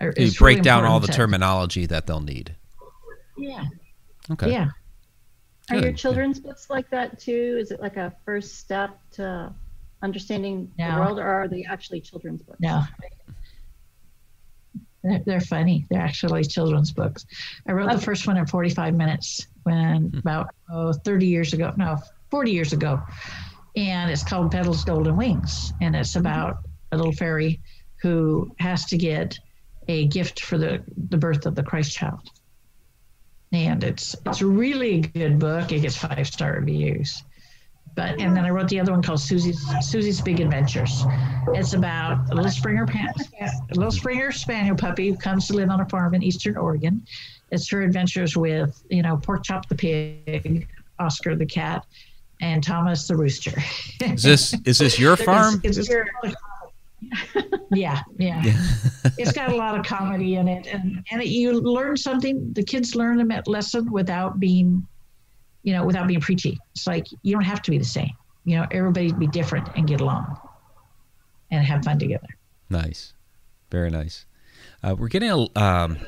Or 0.00 0.12
You 0.16 0.30
break 0.32 0.56
really 0.56 0.60
down 0.62 0.84
all 0.84 1.00
the 1.00 1.06
to- 1.08 1.12
terminology 1.12 1.86
that 1.86 2.06
they'll 2.06 2.20
need. 2.20 2.54
Yeah, 3.36 3.64
Okay. 4.30 4.50
yeah. 4.52 4.68
Are 5.70 5.76
your 5.76 5.82
Good. 5.90 5.96
children's 5.96 6.38
books 6.40 6.68
like 6.70 6.90
that 6.90 7.18
too? 7.18 7.56
Is 7.60 7.70
it 7.70 7.80
like 7.80 7.96
a 7.96 8.12
first 8.24 8.58
step 8.58 8.98
to 9.12 9.52
understanding 10.02 10.70
No. 10.78 10.90
the 10.94 11.00
world, 11.00 11.18
or 11.18 11.26
are 11.26 11.48
they 11.48 11.64
actually 11.64 12.00
children's 12.00 12.42
books? 12.42 12.58
No. 12.60 12.82
They're, 15.02 15.22
they're 15.24 15.40
funny. 15.40 15.86
They're 15.90 16.00
actually 16.00 16.44
children's 16.44 16.92
books. 16.92 17.26
I 17.66 17.72
wrote 17.72 17.90
the 17.90 17.96
oh. 17.96 18.00
first 18.00 18.26
one 18.26 18.36
in 18.36 18.46
45 18.46 18.94
minutes 18.94 19.46
when 19.64 20.08
hmm. 20.08 20.18
about 20.18 20.54
oh, 20.70 20.92
30 20.92 21.26
years 21.26 21.52
ago, 21.52 21.72
no, 21.76 21.98
40 22.30 22.50
years 22.50 22.72
ago. 22.72 23.00
And 23.74 24.10
it's 24.10 24.22
called 24.22 24.50
Petals, 24.50 24.84
Golden 24.84 25.16
Wings. 25.16 25.72
And 25.80 25.96
it's 25.96 26.14
hmm. 26.14 26.20
about 26.20 26.58
a 26.92 26.96
little 26.96 27.12
fairy 27.12 27.60
who 27.96 28.54
has 28.58 28.84
to 28.86 28.96
get 28.96 29.38
a 29.88 30.06
gift 30.06 30.40
for 30.40 30.58
the, 30.58 30.82
the 31.08 31.16
birth 31.16 31.46
of 31.46 31.54
the 31.54 31.62
Christ 31.62 31.92
child. 31.92 32.28
And 33.52 33.84
it's 33.84 34.16
it's 34.24 34.40
a 34.40 34.46
really 34.46 35.00
good 35.00 35.38
book. 35.38 35.72
It 35.72 35.80
gets 35.80 35.96
five 35.96 36.26
star 36.26 36.54
reviews. 36.54 37.22
But 37.94 38.20
and 38.20 38.36
then 38.36 38.44
I 38.44 38.50
wrote 38.50 38.68
the 38.68 38.80
other 38.80 38.92
one 38.92 39.02
called 39.02 39.20
Susie's 39.20 39.60
Susie's 39.80 40.20
Big 40.20 40.40
Adventures. 40.40 41.04
It's 41.48 41.74
about 41.74 42.30
a 42.30 42.34
little 42.34 42.50
Springer 42.50 42.86
pan, 42.86 43.12
a 43.40 43.74
little 43.74 43.90
Springer 43.90 44.32
Spaniel 44.32 44.76
puppy 44.76 45.10
who 45.10 45.16
comes 45.16 45.46
to 45.48 45.54
live 45.54 45.70
on 45.70 45.80
a 45.80 45.88
farm 45.88 46.14
in 46.14 46.22
Eastern 46.22 46.56
Oregon. 46.56 47.04
It's 47.50 47.68
her 47.70 47.82
adventures 47.82 48.36
with 48.36 48.82
you 48.88 49.02
know 49.02 49.16
Pork 49.18 49.44
Chop 49.44 49.68
the 49.68 49.74
pig, 49.74 50.68
Oscar 50.98 51.36
the 51.36 51.46
cat, 51.46 51.84
and 52.40 52.62
Thomas 52.62 53.06
the 53.06 53.16
rooster. 53.16 53.62
Is 54.00 54.22
this 54.22 54.54
is 54.64 54.78
this 54.78 54.98
your 54.98 55.16
farm? 55.18 55.60
It's, 55.62 55.76
it's, 55.76 55.88
yeah, 57.70 58.00
yeah. 58.18 58.42
yeah. 58.42 58.62
it's 59.18 59.32
got 59.32 59.50
a 59.50 59.56
lot 59.56 59.78
of 59.78 59.84
comedy 59.84 60.36
in 60.36 60.48
it, 60.48 60.66
and 60.66 61.04
and 61.10 61.22
it, 61.22 61.28
you 61.28 61.60
learn 61.60 61.96
something. 61.96 62.52
The 62.52 62.62
kids 62.62 62.94
learn 62.94 63.20
a 63.20 63.42
lesson 63.46 63.90
without 63.90 64.40
being, 64.40 64.86
you 65.62 65.72
know, 65.72 65.84
without 65.84 66.06
being 66.06 66.20
preachy. 66.20 66.58
It's 66.74 66.86
like 66.86 67.06
you 67.22 67.32
don't 67.32 67.44
have 67.44 67.62
to 67.62 67.70
be 67.70 67.78
the 67.78 67.84
same. 67.84 68.10
You 68.44 68.56
know, 68.56 68.66
everybody 68.70 69.12
be 69.12 69.26
different 69.26 69.68
and 69.76 69.86
get 69.86 70.00
along, 70.00 70.36
and 71.50 71.64
have 71.64 71.84
fun 71.84 71.98
together. 71.98 72.28
Nice, 72.70 73.12
very 73.70 73.90
nice. 73.90 74.26
Uh, 74.82 74.94
we're 74.98 75.08
getting 75.08 75.30
a. 75.30 75.58
Um, 75.58 75.98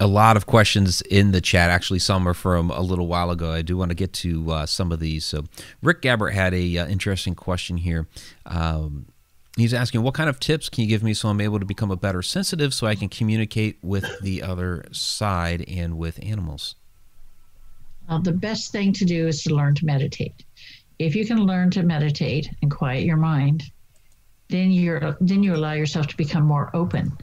a 0.00 0.06
lot 0.06 0.36
of 0.38 0.46
questions 0.46 1.00
in 1.02 1.30
the 1.30 1.40
chat. 1.40 1.70
Actually, 1.70 1.98
some 1.98 2.26
are 2.26 2.34
from 2.34 2.70
a 2.70 2.80
little 2.80 3.06
while 3.06 3.30
ago. 3.30 3.52
I 3.52 3.62
do 3.62 3.76
want 3.76 3.90
to 3.90 3.94
get 3.94 4.12
to 4.14 4.50
uh, 4.50 4.66
some 4.66 4.90
of 4.90 4.98
these. 4.98 5.24
So, 5.24 5.44
Rick 5.82 6.00
Gabbert 6.02 6.32
had 6.32 6.54
a 6.54 6.78
uh, 6.78 6.86
interesting 6.88 7.34
question 7.34 7.76
here. 7.76 8.08
Um, 8.46 9.06
He's 9.56 9.74
asking, 9.74 10.02
what 10.02 10.14
kind 10.14 10.30
of 10.30 10.40
tips 10.40 10.70
can 10.70 10.82
you 10.82 10.88
give 10.88 11.02
me 11.02 11.12
so 11.12 11.28
I'm 11.28 11.40
able 11.40 11.58
to 11.58 11.66
become 11.66 11.90
a 11.90 11.96
better 11.96 12.22
sensitive 12.22 12.72
so 12.72 12.86
I 12.86 12.94
can 12.94 13.10
communicate 13.10 13.78
with 13.82 14.06
the 14.22 14.42
other 14.42 14.86
side 14.92 15.62
and 15.68 15.98
with 15.98 16.18
animals? 16.22 16.74
Well, 18.08 18.20
the 18.20 18.32
best 18.32 18.72
thing 18.72 18.92
to 18.94 19.04
do 19.04 19.26
is 19.26 19.42
to 19.44 19.54
learn 19.54 19.74
to 19.76 19.86
meditate. 19.86 20.44
If 20.98 21.16
you 21.16 21.26
can 21.26 21.38
learn 21.38 21.70
to 21.70 21.82
meditate 21.82 22.48
and 22.60 22.70
quiet 22.70 23.04
your 23.04 23.16
mind, 23.16 23.64
then 24.48 24.70
you're 24.70 25.16
then 25.20 25.42
you 25.42 25.54
allow 25.54 25.72
yourself 25.72 26.06
to 26.08 26.16
become 26.16 26.44
more 26.44 26.70
open, 26.74 27.16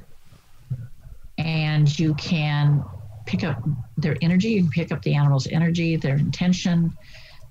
and 1.38 2.00
you 2.00 2.16
can 2.16 2.84
pick 3.26 3.44
up 3.44 3.62
their 3.98 4.18
energy. 4.22 4.50
You 4.50 4.64
can 4.64 4.72
pick 4.72 4.92
up 4.92 5.02
the 5.04 5.14
animal's 5.14 5.48
energy, 5.48 5.96
their 5.96 6.18
intention. 6.18 6.92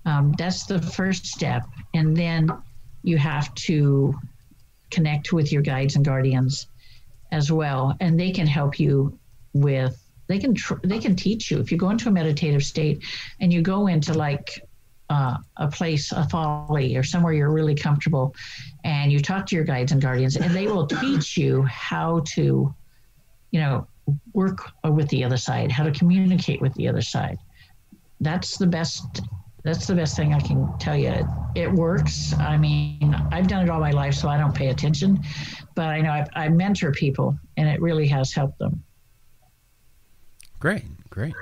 Um, 0.04 0.34
that's 0.36 0.66
the 0.66 0.82
first 0.82 1.26
step, 1.26 1.62
and 1.94 2.16
then 2.16 2.50
you 3.02 3.18
have 3.18 3.54
to 3.54 4.14
connect 4.90 5.32
with 5.32 5.52
your 5.52 5.62
guides 5.62 5.96
and 5.96 6.04
guardians 6.04 6.66
as 7.30 7.52
well, 7.52 7.94
and 8.00 8.18
they 8.18 8.32
can 8.32 8.46
help 8.46 8.80
you 8.80 9.16
with. 9.52 10.02
They 10.28 10.38
can 10.38 10.54
tr- 10.54 10.74
they 10.84 10.98
can 10.98 11.16
teach 11.16 11.50
you 11.50 11.58
if 11.58 11.72
you 11.72 11.78
go 11.78 11.90
into 11.90 12.08
a 12.08 12.12
meditative 12.12 12.62
state, 12.62 13.02
and 13.40 13.52
you 13.52 13.62
go 13.62 13.86
into 13.86 14.14
like 14.14 14.62
uh, 15.10 15.38
a 15.56 15.68
place, 15.68 16.12
a 16.12 16.28
folly, 16.28 16.96
or 16.96 17.02
somewhere 17.02 17.32
you're 17.32 17.50
really 17.50 17.74
comfortable, 17.74 18.34
and 18.84 19.10
you 19.10 19.20
talk 19.20 19.46
to 19.46 19.56
your 19.56 19.64
guides 19.64 19.92
and 19.92 20.00
guardians, 20.02 20.36
and 20.36 20.54
they 20.54 20.66
will 20.66 20.86
teach 20.86 21.36
you 21.36 21.62
how 21.62 22.20
to, 22.26 22.74
you 23.50 23.60
know, 23.60 23.86
work 24.32 24.70
with 24.84 25.08
the 25.08 25.24
other 25.24 25.36
side, 25.36 25.72
how 25.72 25.84
to 25.84 25.90
communicate 25.92 26.60
with 26.60 26.74
the 26.74 26.88
other 26.88 27.02
side. 27.02 27.38
That's 28.20 28.58
the 28.58 28.66
best 28.66 29.22
that's 29.64 29.86
the 29.86 29.94
best 29.94 30.16
thing 30.16 30.32
I 30.32 30.40
can 30.40 30.72
tell 30.78 30.96
you. 30.96 31.08
It, 31.08 31.26
it, 31.54 31.72
works. 31.72 32.32
I 32.38 32.56
mean, 32.56 33.14
I've 33.32 33.48
done 33.48 33.64
it 33.64 33.70
all 33.70 33.80
my 33.80 33.90
life, 33.90 34.14
so 34.14 34.28
I 34.28 34.38
don't 34.38 34.54
pay 34.54 34.68
attention, 34.68 35.20
but 35.74 35.86
I 35.86 36.00
know 36.00 36.10
I, 36.10 36.26
I 36.34 36.48
mentor 36.48 36.92
people, 36.92 37.36
and 37.56 37.68
it 37.68 37.80
really 37.80 38.06
has 38.06 38.32
helped 38.32 38.58
them. 38.58 38.82
Great, 40.60 40.84
great. 41.10 41.34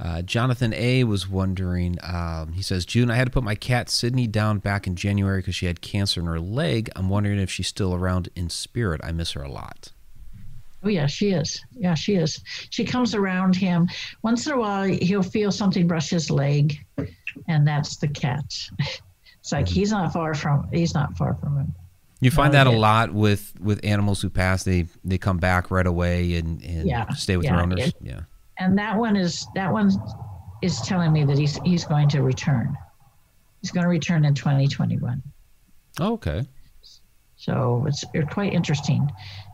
Uh, 0.00 0.22
Jonathan 0.22 0.72
A 0.74 1.04
was 1.04 1.28
wondering. 1.28 1.98
Um, 2.02 2.52
he 2.52 2.62
says, 2.62 2.86
June, 2.86 3.10
I 3.10 3.16
had 3.16 3.26
to 3.26 3.32
put 3.32 3.42
my 3.42 3.56
cat 3.56 3.90
Sydney 3.90 4.26
down 4.28 4.58
back 4.58 4.86
in 4.86 4.94
January 4.94 5.40
because 5.40 5.56
she 5.56 5.66
had 5.66 5.80
cancer 5.80 6.20
in 6.20 6.26
her 6.26 6.38
leg. 6.38 6.88
I'm 6.94 7.08
wondering 7.08 7.38
if 7.40 7.50
she's 7.50 7.66
still 7.66 7.94
around 7.94 8.28
in 8.36 8.48
spirit. 8.48 9.00
I 9.02 9.10
miss 9.12 9.32
her 9.32 9.42
a 9.42 9.50
lot. 9.50 9.92
Oh 10.84 10.88
yeah, 10.88 11.06
she 11.06 11.30
is. 11.30 11.60
Yeah, 11.72 11.94
she 11.94 12.14
is. 12.14 12.40
She 12.70 12.84
comes 12.84 13.14
around 13.14 13.56
him 13.56 13.88
once 14.22 14.46
in 14.46 14.52
a 14.52 14.58
while. 14.58 14.84
He'll 14.84 15.24
feel 15.24 15.50
something 15.50 15.88
brush 15.88 16.10
his 16.10 16.30
leg, 16.30 16.78
and 17.48 17.66
that's 17.66 17.96
the 17.96 18.08
cat. 18.08 18.44
It's 19.40 19.52
like 19.52 19.68
he's 19.68 19.92
not 19.92 20.12
far 20.12 20.34
from. 20.34 20.68
He's 20.72 20.92
not 20.92 21.16
far 21.16 21.34
from 21.36 21.56
him. 21.56 21.74
You 22.20 22.30
find 22.30 22.50
oh, 22.50 22.52
that 22.52 22.66
a 22.66 22.70
lot 22.70 23.12
with 23.12 23.54
with 23.60 23.84
animals 23.84 24.20
who 24.20 24.30
pass. 24.30 24.64
They 24.64 24.86
they 25.04 25.18
come 25.18 25.38
back 25.38 25.70
right 25.70 25.86
away 25.86 26.34
and, 26.34 26.60
and 26.62 26.88
yeah, 26.88 27.08
stay 27.10 27.36
with 27.36 27.46
yeah, 27.46 27.52
their 27.52 27.62
owners. 27.62 27.80
It, 27.80 27.94
yeah. 28.00 28.20
And 28.58 28.76
that 28.76 28.96
one 28.96 29.16
is 29.16 29.46
that 29.54 29.72
one 29.72 29.92
is 30.62 30.80
telling 30.80 31.12
me 31.12 31.24
that 31.24 31.38
he's 31.38 31.58
he's 31.64 31.84
going 31.84 32.08
to 32.10 32.22
return. 32.22 32.76
He's 33.62 33.70
going 33.70 33.84
to 33.84 33.90
return 33.90 34.24
in 34.24 34.34
2021. 34.34 35.22
Oh, 36.00 36.12
okay. 36.14 36.44
So 37.36 37.84
it's, 37.86 38.04
it's 38.14 38.32
quite 38.32 38.52
interesting. 38.52 39.08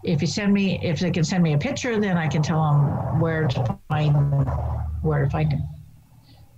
If 0.04 0.22
you 0.22 0.26
send 0.26 0.52
me, 0.52 0.80
if 0.82 1.00
they 1.00 1.10
can 1.10 1.22
send 1.22 1.42
me 1.42 1.52
a 1.52 1.58
picture, 1.58 2.00
then 2.00 2.16
I 2.16 2.28
can 2.28 2.42
tell 2.42 2.62
them 2.62 3.20
where 3.20 3.46
to 3.46 3.78
find 3.88 4.14
where 5.02 5.24
to 5.24 5.30
find 5.30 5.52
him. 5.52 5.62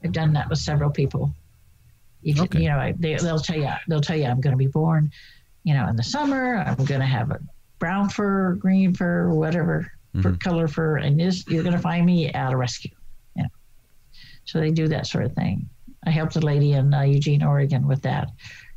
I've 0.05 0.13
done 0.13 0.33
that 0.35 0.49
with 0.49 0.61
several 0.61 0.91
people. 0.91 1.35
You, 2.23 2.43
okay. 2.45 2.63
you 2.63 2.69
know, 2.69 2.93
they, 2.97 3.17
they'll 3.17 3.41
tell 3.41 3.57
you, 3.57 3.69
they'll 3.89 4.01
tell 4.01 4.17
you, 4.17 4.25
I'm 4.25 4.41
going 4.41 4.53
to 4.53 4.57
be 4.57 4.69
born, 4.69 5.11
you 5.67 5.75
know, 5.75 5.89
in 5.89 5.97
the 5.97 6.03
summer. 6.03 6.59
I'm 6.59 6.85
going 6.85 7.01
to 7.01 7.07
have 7.07 7.33
a 7.33 7.41
brown 7.81 8.09
fur, 8.09 8.55
green 8.55 8.95
fur, 8.95 9.29
whatever 9.31 9.91
mm-hmm. 10.15 10.37
color 10.37 10.69
fur, 10.69 10.99
and 10.99 11.19
this, 11.19 11.45
you're 11.49 11.65
going 11.65 11.75
to 11.75 11.83
find 11.83 12.07
me 12.07 12.29
at 12.29 12.53
a 12.53 12.57
rescue. 12.57 12.93
You 13.35 13.43
know, 13.43 13.49
so 14.45 14.61
they 14.61 14.71
do 14.71 14.87
that 14.87 15.09
sort 15.09 15.25
of 15.25 15.33
thing. 15.33 15.69
I 16.07 16.11
helped 16.11 16.37
a 16.37 16.41
lady 16.41 16.75
in 16.75 16.95
uh, 16.95 17.03
Eugene, 17.03 17.43
Oregon, 17.43 17.89
with 17.89 18.01
that. 18.03 18.31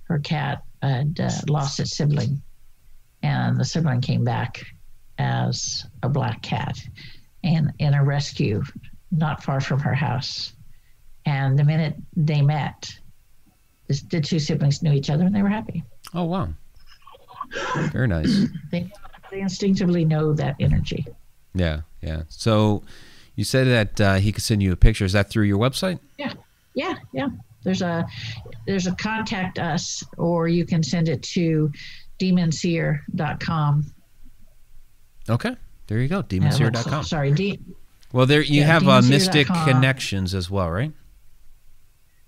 Her 0.05 0.17
cat 0.17 0.63
had 0.81 1.19
uh, 1.19 1.29
lost 1.47 1.79
its 1.79 1.95
sibling, 1.95 2.41
and 3.21 3.55
the 3.55 3.65
sibling 3.65 4.01
came 4.01 4.23
back 4.23 4.65
as 5.19 5.85
a 6.01 6.09
black 6.09 6.41
cat, 6.41 6.75
and 7.43 7.71
in 7.77 7.93
a 7.93 8.03
rescue 8.03 8.63
not 9.11 9.43
far 9.43 9.61
from 9.61 9.79
her 9.79 9.93
house. 9.93 10.53
And 11.25 11.57
the 11.57 11.63
minute 11.63 11.95
they 12.15 12.41
met, 12.41 12.91
the 13.87 14.21
two 14.21 14.39
siblings 14.39 14.81
knew 14.81 14.93
each 14.93 15.11
other 15.11 15.25
and 15.25 15.35
they 15.35 15.43
were 15.43 15.49
happy. 15.49 15.83
Oh 16.13 16.23
wow, 16.23 16.49
very 17.91 18.07
nice. 18.07 18.47
they, 18.71 18.91
they 19.31 19.41
instinctively 19.41 20.05
know 20.05 20.33
that 20.33 20.55
energy. 20.59 21.05
Yeah, 21.53 21.81
yeah. 22.01 22.23
So 22.29 22.83
you 23.35 23.43
said 23.43 23.67
that 23.67 24.01
uh, 24.01 24.15
he 24.15 24.31
could 24.31 24.43
send 24.43 24.61
you 24.61 24.71
a 24.71 24.75
picture. 24.75 25.05
Is 25.05 25.13
that 25.13 25.29
through 25.29 25.45
your 25.45 25.57
website? 25.57 25.99
Yeah, 26.17 26.33
yeah, 26.73 26.95
yeah. 27.13 27.29
There's 27.63 27.81
a 27.81 28.07
there's 28.65 28.87
a 28.87 28.95
contact 28.95 29.59
us, 29.59 30.03
or 30.17 30.47
you 30.47 30.65
can 30.65 30.83
send 30.83 31.09
it 31.09 31.21
to 31.23 31.71
demonseer.com. 32.19 33.93
Okay, 35.29 35.55
there 35.87 35.99
you 35.99 36.07
go, 36.07 36.23
demonseer.com. 36.23 36.93
Uh, 36.93 37.03
sorry, 37.03 37.31
D. 37.31 37.59
Well, 38.11 38.25
there 38.25 38.41
you 38.41 38.61
yeah, 38.61 38.67
have 38.67 38.87
uh, 38.87 39.01
Mystic 39.01 39.47
Connections 39.47 40.33
as 40.33 40.49
well, 40.49 40.69
right? 40.69 40.91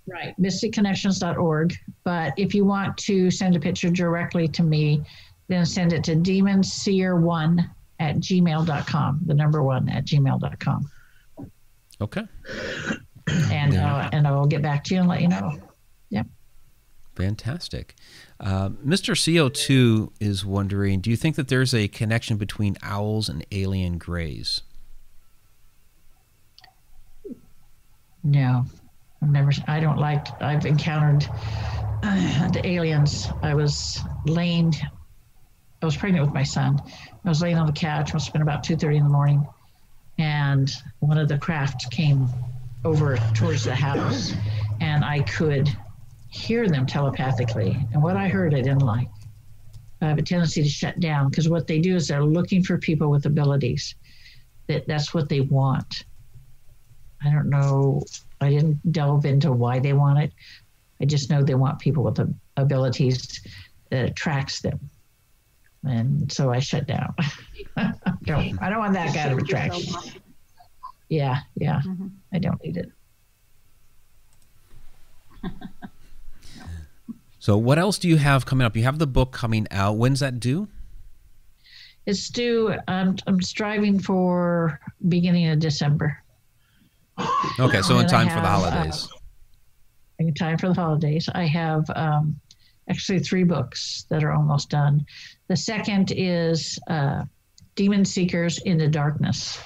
Right, 0.08 0.36
mysticconnections.org. 0.39 1.76
But 2.04 2.34
if 2.38 2.54
you 2.54 2.66
want 2.66 2.97
to 2.97 3.32
send 3.32 3.56
a 3.56 3.60
picture 3.60 3.89
directly 3.89 4.47
to 4.49 4.64
me, 4.64 5.04
then 5.47 5.66
send 5.66 5.93
it 5.93 6.04
to 6.06 6.16
demonseer1 6.16 7.70
at 7.99 8.16
gmail.com, 8.18 9.22
the 9.26 9.34
number 9.34 9.64
one 9.64 9.89
at 9.89 10.06
gmail.com. 10.06 10.89
Okay 12.02 12.24
and 13.28 13.76
uh, 13.76 14.10
and 14.12 14.28
I 14.28 14.32
will 14.32 14.47
get 14.47 14.62
back 14.62 14.84
to 14.86 14.93
you 14.93 15.02
and 15.02 15.10
let 15.10 15.22
you 15.22 15.28
know. 15.28 15.58
Yep. 16.10 16.28
Fantastic. 17.16 17.95
Uh, 18.39 18.70
Mr. 18.70 19.14
CO2 19.14 20.12
is 20.20 20.45
wondering 20.45 21.02
Do 21.02 21.10
you 21.10 21.18
think 21.18 21.36
that 21.36 21.47
there's 21.47 21.74
a 21.74 21.88
connection 21.88 22.38
between 22.38 22.78
owls 22.82 23.30
and 23.30 23.45
alien 23.52 23.97
greys? 23.97 24.62
No, 28.24 28.66
I've 29.22 29.30
never, 29.30 29.51
I 29.67 29.80
don't 29.80 29.97
like, 29.97 30.26
I've 30.41 30.65
encountered 30.65 31.28
uh, 32.03 32.47
the 32.49 32.65
aliens. 32.65 33.28
I 33.43 33.53
was 33.53 33.99
laying, 34.26 34.74
I 35.82 35.86
was 35.86 35.95
pregnant 35.95 36.26
with 36.26 36.34
my 36.34 36.43
son. 36.43 36.82
I 37.24 37.30
was 37.30 37.41
laying 37.41 37.57
on 37.57 37.67
the 37.67 37.74
couch, 37.74 38.13
must 38.13 38.28
have 38.28 38.34
been 38.34 38.41
about 38.41 38.63
2.30 38.63 38.97
in 38.97 39.03
the 39.03 39.09
morning, 39.09 39.45
and 40.17 40.72
one 40.99 41.17
of 41.17 41.28
the 41.28 41.38
craft 41.38 41.91
came 41.91 42.28
over 42.84 43.17
towards 43.36 43.63
the 43.63 43.76
house, 43.76 44.34
and 44.80 45.05
I 45.05 45.22
could 45.22 45.69
hear 46.30 46.67
them 46.67 46.86
telepathically. 46.86 47.78
And 47.93 48.01
what 48.01 48.15
I 48.15 48.28
heard, 48.28 48.55
I 48.55 48.61
didn't 48.61 48.80
like. 48.80 49.09
I 50.01 50.07
have 50.07 50.17
a 50.17 50.24
tendency 50.24 50.63
to 50.63 50.69
shut 50.69 50.99
down 50.99 51.30
because 51.30 51.47
what 51.47 51.67
they 51.67 51.80
do 51.80 51.95
is 51.95 52.07
they're 52.07 52.24
looking 52.24 52.63
for 52.63 52.78
people 52.80 53.11
with 53.11 53.26
abilities. 53.28 53.95
That 54.67 54.88
that's 54.88 55.13
what 55.13 55.30
they 55.30 55.41
want. 55.41 56.05
I 57.24 57.32
don't 57.32 57.49
know. 57.49 58.03
I 58.42 58.50
didn't 58.50 58.92
delve 58.92 59.26
into 59.26 59.52
why 59.52 59.80
they 59.80 59.94
want 59.94 60.20
it. 60.20 60.34
I 61.00 61.06
just 61.06 61.30
know 61.30 61.44
they 61.44 61.56
want 61.56 61.80
people 61.80 62.04
with 62.04 62.16
the 62.16 62.34
abilities 62.58 63.42
that 63.89 64.06
attracts 64.06 64.62
them. 64.62 64.80
And 65.84 66.32
so 66.32 66.52
I 66.52 66.60
shut 66.60 66.88
down. 66.88 67.16
I 67.78 67.94
don't, 68.24 68.62
I 68.62 68.70
don't 68.70 68.80
want 68.80 68.94
that 68.94 69.14
kind 69.16 69.32
of 69.32 69.39
attraction. 69.39 69.94
Yeah, 71.10 71.39
yeah. 71.56 71.82
Mm-hmm. 71.86 72.08
I 72.34 72.39
don't 72.39 72.64
need 72.64 72.78
it. 72.78 72.92
So, 77.42 77.58
what 77.58 77.80
else 77.80 77.98
do 77.98 78.08
you 78.08 78.18
have 78.18 78.46
coming 78.46 78.68
up? 78.68 78.78
You 78.78 78.84
have 78.84 79.00
the 79.00 79.08
book 79.08 79.32
coming 79.32 79.66
out. 79.72 79.98
When's 79.98 80.20
that 80.20 80.39
due? 80.39 80.68
It's 82.06 82.30
due. 82.30 82.76
I'm, 82.88 83.18
I'm 83.26 83.42
striving 83.42 83.98
for 83.98 84.80
beginning 85.10 85.48
of 85.48 85.58
December. 85.58 86.20
Okay, 87.59 87.82
so 87.82 87.99
in 87.99 88.07
time 88.07 88.30
for 88.30 88.41
the 88.41 88.47
holidays. 88.47 89.07
uh, 89.12 89.16
in 90.20 90.34
time 90.34 90.57
for 90.57 90.68
the 90.68 90.74
holidays. 90.74 91.28
I 91.34 91.45
have 91.45 91.84
um, 91.95 92.39
actually 92.89 93.20
three 93.20 93.43
books 93.43 94.05
that 94.09 94.24
are 94.24 94.32
almost 94.32 94.70
done. 94.70 95.05
The 95.47 95.55
second 95.57 96.14
is 96.16 96.80
uh, 96.89 97.24
Demon 97.76 98.05
Seekers 98.05 98.59
in 98.59 98.78
the 98.78 98.88
Darkness. 98.88 99.59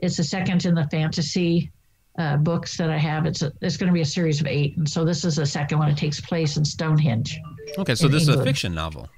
It's 0.00 0.16
the 0.16 0.24
second 0.24 0.64
in 0.64 0.74
the 0.74 0.86
fantasy 0.90 1.70
uh, 2.18 2.36
books 2.38 2.76
that 2.78 2.90
I 2.90 2.96
have. 2.98 3.26
It's 3.26 3.42
a, 3.42 3.52
it's 3.60 3.76
going 3.76 3.88
to 3.88 3.92
be 3.94 4.00
a 4.00 4.04
series 4.06 4.40
of 4.40 4.46
eight, 4.46 4.76
and 4.76 4.88
so 4.88 5.04
this 5.04 5.24
is 5.24 5.36
the 5.36 5.46
second 5.46 5.78
one. 5.78 5.88
It 5.90 5.96
takes 5.96 6.20
place 6.20 6.56
in 6.56 6.64
Stonehenge. 6.64 7.38
Okay, 7.78 7.94
so 7.94 8.08
this 8.08 8.22
is 8.22 8.28
a 8.28 8.42
fiction 8.42 8.74
novel. 8.74 9.08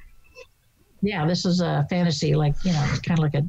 Yeah, 1.03 1.26
this 1.26 1.45
is 1.47 1.61
a 1.61 1.87
fantasy, 1.89 2.35
like 2.35 2.55
you 2.64 2.72
know, 2.72 2.87
kind 3.07 3.18
of 3.18 3.22
like 3.22 3.35
a 3.35 3.47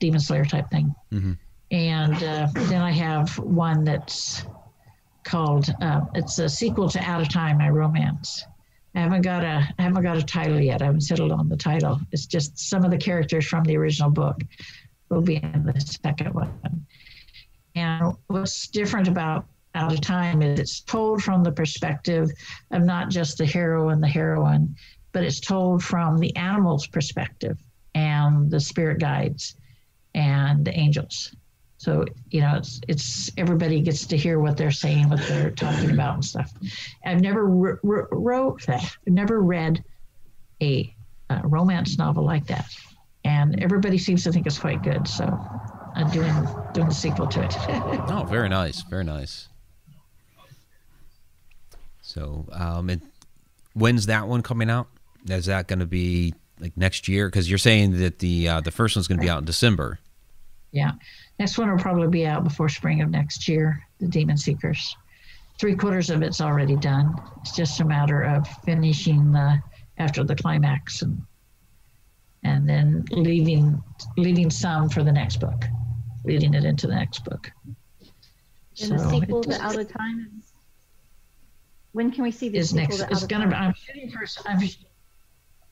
Demon 0.00 0.20
Slayer 0.20 0.44
type 0.44 0.70
thing. 0.70 0.94
Mhm. 1.12 1.36
And 1.70 2.14
uh, 2.22 2.48
then 2.54 2.82
I 2.82 2.92
have 2.92 3.38
one 3.38 3.84
that's 3.84 4.44
called 5.24 5.68
uh, 5.80 6.02
it's 6.14 6.38
a 6.38 6.48
sequel 6.48 6.88
to 6.88 7.00
Out 7.00 7.20
of 7.20 7.28
Time, 7.28 7.58
my 7.58 7.68
romance. 7.68 8.44
I 8.94 9.00
haven't 9.00 9.22
got 9.22 9.44
a 9.44 9.68
I 9.78 9.82
haven't 9.82 10.02
got 10.02 10.16
a 10.16 10.22
title 10.22 10.60
yet. 10.60 10.80
I 10.80 10.86
haven't 10.86 11.02
settled 11.02 11.32
on 11.32 11.48
the 11.48 11.56
title. 11.56 12.00
It's 12.12 12.26
just 12.26 12.58
some 12.58 12.84
of 12.84 12.90
the 12.90 12.96
characters 12.96 13.46
from 13.46 13.64
the 13.64 13.76
original 13.76 14.10
book 14.10 14.40
will 15.10 15.20
be 15.20 15.36
in 15.36 15.64
the 15.64 15.78
second 15.80 16.32
one. 16.34 16.86
And 17.74 18.14
what's 18.28 18.68
different 18.68 19.08
about 19.08 19.46
Out 19.74 19.92
of 19.92 20.00
Time 20.00 20.40
is 20.40 20.58
it's 20.58 20.80
told 20.80 21.22
from 21.22 21.42
the 21.42 21.52
perspective 21.52 22.30
of 22.70 22.82
not 22.82 23.10
just 23.10 23.38
the 23.38 23.44
hero 23.44 23.90
and 23.90 24.02
the 24.02 24.08
heroine, 24.08 24.74
but 25.12 25.24
it's 25.24 25.40
told 25.40 25.82
from 25.82 26.18
the 26.18 26.34
animal's 26.36 26.86
perspective 26.86 27.58
and 27.94 28.50
the 28.50 28.60
spirit 28.60 28.98
guides 28.98 29.56
and 30.14 30.64
the 30.64 30.72
angels. 30.74 31.34
So 31.86 32.04
you 32.32 32.40
know, 32.40 32.56
it's 32.56 32.80
it's 32.88 33.30
everybody 33.36 33.80
gets 33.80 34.08
to 34.08 34.16
hear 34.16 34.40
what 34.40 34.56
they're 34.56 34.72
saying, 34.72 35.08
what 35.08 35.20
they're 35.28 35.52
talking 35.52 35.92
about, 35.92 36.14
and 36.14 36.24
stuff. 36.24 36.52
I've 37.04 37.20
never 37.20 37.46
wr- 37.46 37.78
wr- 37.84 38.08
wrote 38.10 38.66
never 39.06 39.40
read 39.40 39.84
a, 40.60 40.92
uh 41.30 41.42
romance 41.44 41.96
novel 41.96 42.24
like 42.24 42.48
that, 42.48 42.66
and 43.24 43.62
everybody 43.62 43.98
seems 43.98 44.24
to 44.24 44.32
think 44.32 44.48
it's 44.48 44.58
quite 44.58 44.82
good. 44.82 45.06
So 45.06 45.26
I'm 45.94 46.10
doing 46.10 46.34
doing 46.74 46.88
the 46.88 46.94
sequel 46.94 47.28
to 47.28 47.44
it. 47.44 47.54
Oh, 48.10 48.26
very 48.28 48.48
nice, 48.48 48.82
very 48.82 49.04
nice. 49.04 49.46
So, 52.02 52.46
um, 52.50 53.00
when's 53.74 54.06
that 54.06 54.26
one 54.26 54.42
coming 54.42 54.70
out? 54.70 54.88
Is 55.28 55.46
that 55.46 55.68
going 55.68 55.78
to 55.78 55.86
be 55.86 56.34
like 56.58 56.76
next 56.76 57.06
year? 57.06 57.28
Because 57.28 57.48
you're 57.48 57.58
saying 57.58 58.00
that 58.00 58.18
the 58.18 58.48
uh, 58.48 58.60
the 58.60 58.72
first 58.72 58.96
one's 58.96 59.06
going 59.06 59.20
to 59.20 59.24
be 59.24 59.30
out 59.30 59.38
in 59.38 59.44
December. 59.44 60.00
Yeah. 60.76 60.92
Next 61.38 61.56
one 61.56 61.70
will 61.70 61.78
probably 61.78 62.08
be 62.08 62.26
out 62.26 62.44
before 62.44 62.68
spring 62.68 63.00
of 63.00 63.08
next 63.08 63.48
year, 63.48 63.82
The 63.98 64.08
Demon 64.08 64.36
Seekers. 64.36 64.94
Three 65.58 65.74
quarters 65.74 66.10
of 66.10 66.20
it's 66.20 66.42
already 66.42 66.76
done. 66.76 67.14
It's 67.40 67.56
just 67.56 67.80
a 67.80 67.84
matter 67.84 68.20
of 68.22 68.46
finishing 68.66 69.32
the 69.32 69.58
after 69.96 70.22
the 70.22 70.36
climax 70.36 71.00
and 71.00 71.22
and 72.42 72.68
then 72.68 73.06
leaving 73.10 73.82
leaving 74.18 74.50
some 74.50 74.90
for 74.90 75.02
the 75.02 75.10
next 75.10 75.40
book, 75.40 75.64
leading 76.26 76.52
it 76.52 76.64
into 76.66 76.86
the 76.86 76.94
next 76.94 77.24
book. 77.24 77.50
And 78.82 78.92
the 78.92 78.98
So 78.98 79.08
sequel 79.08 79.40
it 79.40 79.52
to 79.52 79.62
Out 79.62 79.78
of 79.78 79.88
Time 79.90 80.30
is. 80.38 80.52
When 81.92 82.10
can 82.12 82.22
we 82.22 82.30
see 82.30 82.50
the 82.50 82.58
is 82.58 82.74
next. 82.74 82.98
to 82.98 83.08
It's 83.10 83.24
gonna. 83.26 83.46
Be, 83.46 83.52
Time? 83.52 83.68
I'm 83.68 83.74
shooting 83.74 84.10
for. 84.10 84.26
I'm, 84.44 84.60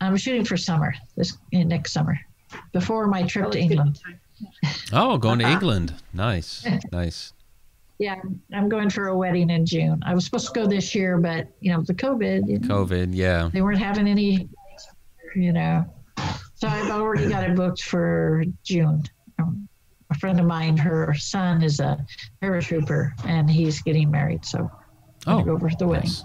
I'm 0.00 0.16
shooting 0.16 0.46
for 0.46 0.56
summer 0.56 0.94
this 1.14 1.36
next 1.52 1.92
summer, 1.92 2.18
before 2.72 3.06
my 3.06 3.22
trip 3.24 3.48
Oh, 3.48 3.50
to 3.50 3.58
England. 3.58 4.00
time. 4.02 4.18
Oh, 4.92 5.16
going 5.18 5.38
to 5.40 5.44
Uh-huh. 5.44 5.54
England. 5.54 5.94
Nice, 6.12 6.66
nice. 6.92 7.32
Yeah, 7.98 8.16
I'm 8.52 8.68
going 8.68 8.90
for 8.90 9.06
a 9.08 9.16
wedding 9.16 9.50
in 9.50 9.64
June. 9.64 10.02
I 10.04 10.14
was 10.14 10.24
supposed 10.24 10.52
to 10.52 10.52
go 10.60 10.66
this 10.66 10.94
year, 10.94 11.16
but 11.18 11.48
you 11.60 11.72
know 11.72 11.80
the 11.82 11.94
COVID. 11.94 12.48
You 12.48 12.58
know, 12.58 12.84
COVID, 12.84 13.10
yeah. 13.12 13.50
they 13.52 13.62
weren't 13.62 13.78
having 13.78 14.08
any, 14.08 14.48
you 15.36 15.52
know. 15.52 15.84
So 16.56 16.66
I've 16.68 16.90
already 16.90 17.28
got 17.28 17.44
it 17.48 17.54
booked 17.56 17.82
for 17.82 18.44
June. 18.64 19.04
Um, 19.38 19.68
a 20.10 20.14
friend 20.18 20.38
of 20.40 20.46
mine, 20.46 20.76
her 20.76 21.14
son 21.14 21.62
is 21.62 21.78
a 21.80 22.04
paratrooper, 22.42 23.12
and 23.26 23.48
he's 23.50 23.80
getting 23.82 24.10
married. 24.10 24.44
So 24.44 24.70
I'm 25.26 25.38
Oh, 25.38 25.42
go 25.44 25.52
over 25.52 25.70
the 25.78 25.86
wedding. 25.86 26.10
nice. 26.10 26.24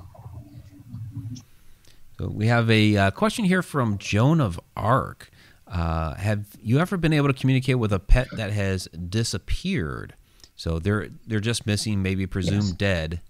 So 2.17 2.27
we 2.27 2.47
have 2.47 2.69
a 2.69 2.97
uh, 2.97 3.11
question 3.11 3.45
here 3.45 3.61
from 3.61 3.97
Joan 3.97 4.41
of 4.41 4.59
Arc. 4.75 5.29
Uh, 5.69 6.15
have 6.15 6.45
you 6.61 6.79
ever 6.79 6.97
been 6.97 7.13
able 7.13 7.27
to 7.27 7.33
communicate 7.33 7.77
with 7.77 7.93
a 7.93 7.99
pet 7.99 8.27
that 8.35 8.51
has 8.51 8.85
disappeared? 8.87 10.15
So 10.55 10.79
they're 10.79 11.09
they're 11.27 11.39
just 11.39 11.65
missing, 11.67 12.01
maybe 12.01 12.25
presumed 12.27 12.63
Yes. 12.63 12.71
dead. 12.73 13.21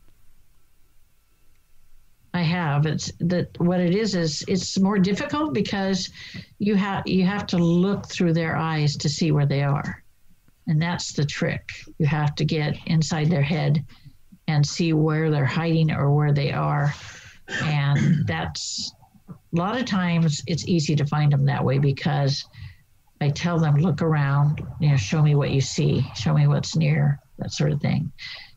I 2.34 2.42
have. 2.42 2.86
It's 2.86 3.12
that 3.20 3.60
what 3.60 3.80
it 3.80 3.96
is 3.96 4.16
is 4.16 4.44
it's 4.48 4.80
more 4.80 5.00
difficult 5.00 5.54
because 5.54 6.10
you 6.60 6.76
have 6.76 7.04
you 7.08 7.26
have 7.26 7.46
to 7.48 7.58
look 7.58 8.08
through 8.08 8.34
their 8.34 8.56
eyes 8.56 8.96
to 8.98 9.10
see 9.10 9.32
where 9.32 9.46
they 9.48 9.64
are. 9.64 10.04
And 10.68 10.82
that's 10.82 11.14
the 11.14 11.26
trick. 11.26 11.68
You 11.98 12.06
have 12.06 12.36
to 12.36 12.46
get 12.46 12.78
inside 12.86 13.30
their 13.32 13.42
head 13.42 13.84
and 14.48 14.66
see 14.66 14.94
where 14.94 15.32
they're 15.32 15.46
hiding 15.46 15.92
or 15.92 16.14
where 16.14 16.32
they 16.32 16.52
are. 16.52 16.94
And 17.64 18.28
that's 18.28 18.94
a 19.54 19.56
lot 19.56 19.78
of 19.80 19.86
times 19.86 20.42
it's 20.48 20.68
easy 20.68 20.96
to 20.96 21.06
find 21.06 21.32
them 21.32 21.46
that 21.46 21.64
way 21.64 21.80
because 21.80 22.46
I 23.22 23.30
tell 23.30 23.60
them, 23.60 23.76
look 23.78 24.02
around, 24.02 24.62
you 24.80 24.90
know, 24.90 24.98
show 24.98 25.22
me 25.22 25.36
what 25.36 25.52
you 25.52 25.62
see, 25.62 26.06
show 26.16 26.34
me 26.34 26.48
what's 26.48 26.76
near, 26.76 27.20
that 27.40 27.52
sort 27.52 27.72
of 27.72 27.82
thing. 27.82 28.12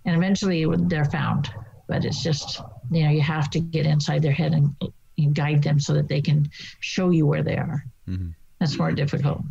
And 0.05 0.17
eventually 0.17 0.67
they're 0.89 1.05
found. 1.07 1.51
But 1.89 2.05
it's 2.05 2.23
just, 2.23 2.61
you 2.91 3.05
know, 3.05 3.11
you 3.11 3.21
have 3.23 3.51
to 3.51 3.61
get 3.61 3.87
inside 3.87 4.23
their 4.23 4.33
head 4.33 4.53
and, 4.55 4.75
and 5.19 5.35
guide 5.35 5.63
them 5.63 5.81
so 5.81 5.95
that 5.95 6.09
they 6.09 6.21
can 6.23 6.49
show 6.81 7.11
you 7.11 7.27
where 7.27 7.43
they 7.43 7.57
are. 7.57 7.85
Mhm. 8.09 8.35
That's 8.61 8.79
more 8.79 8.93
difficult. 8.93 9.43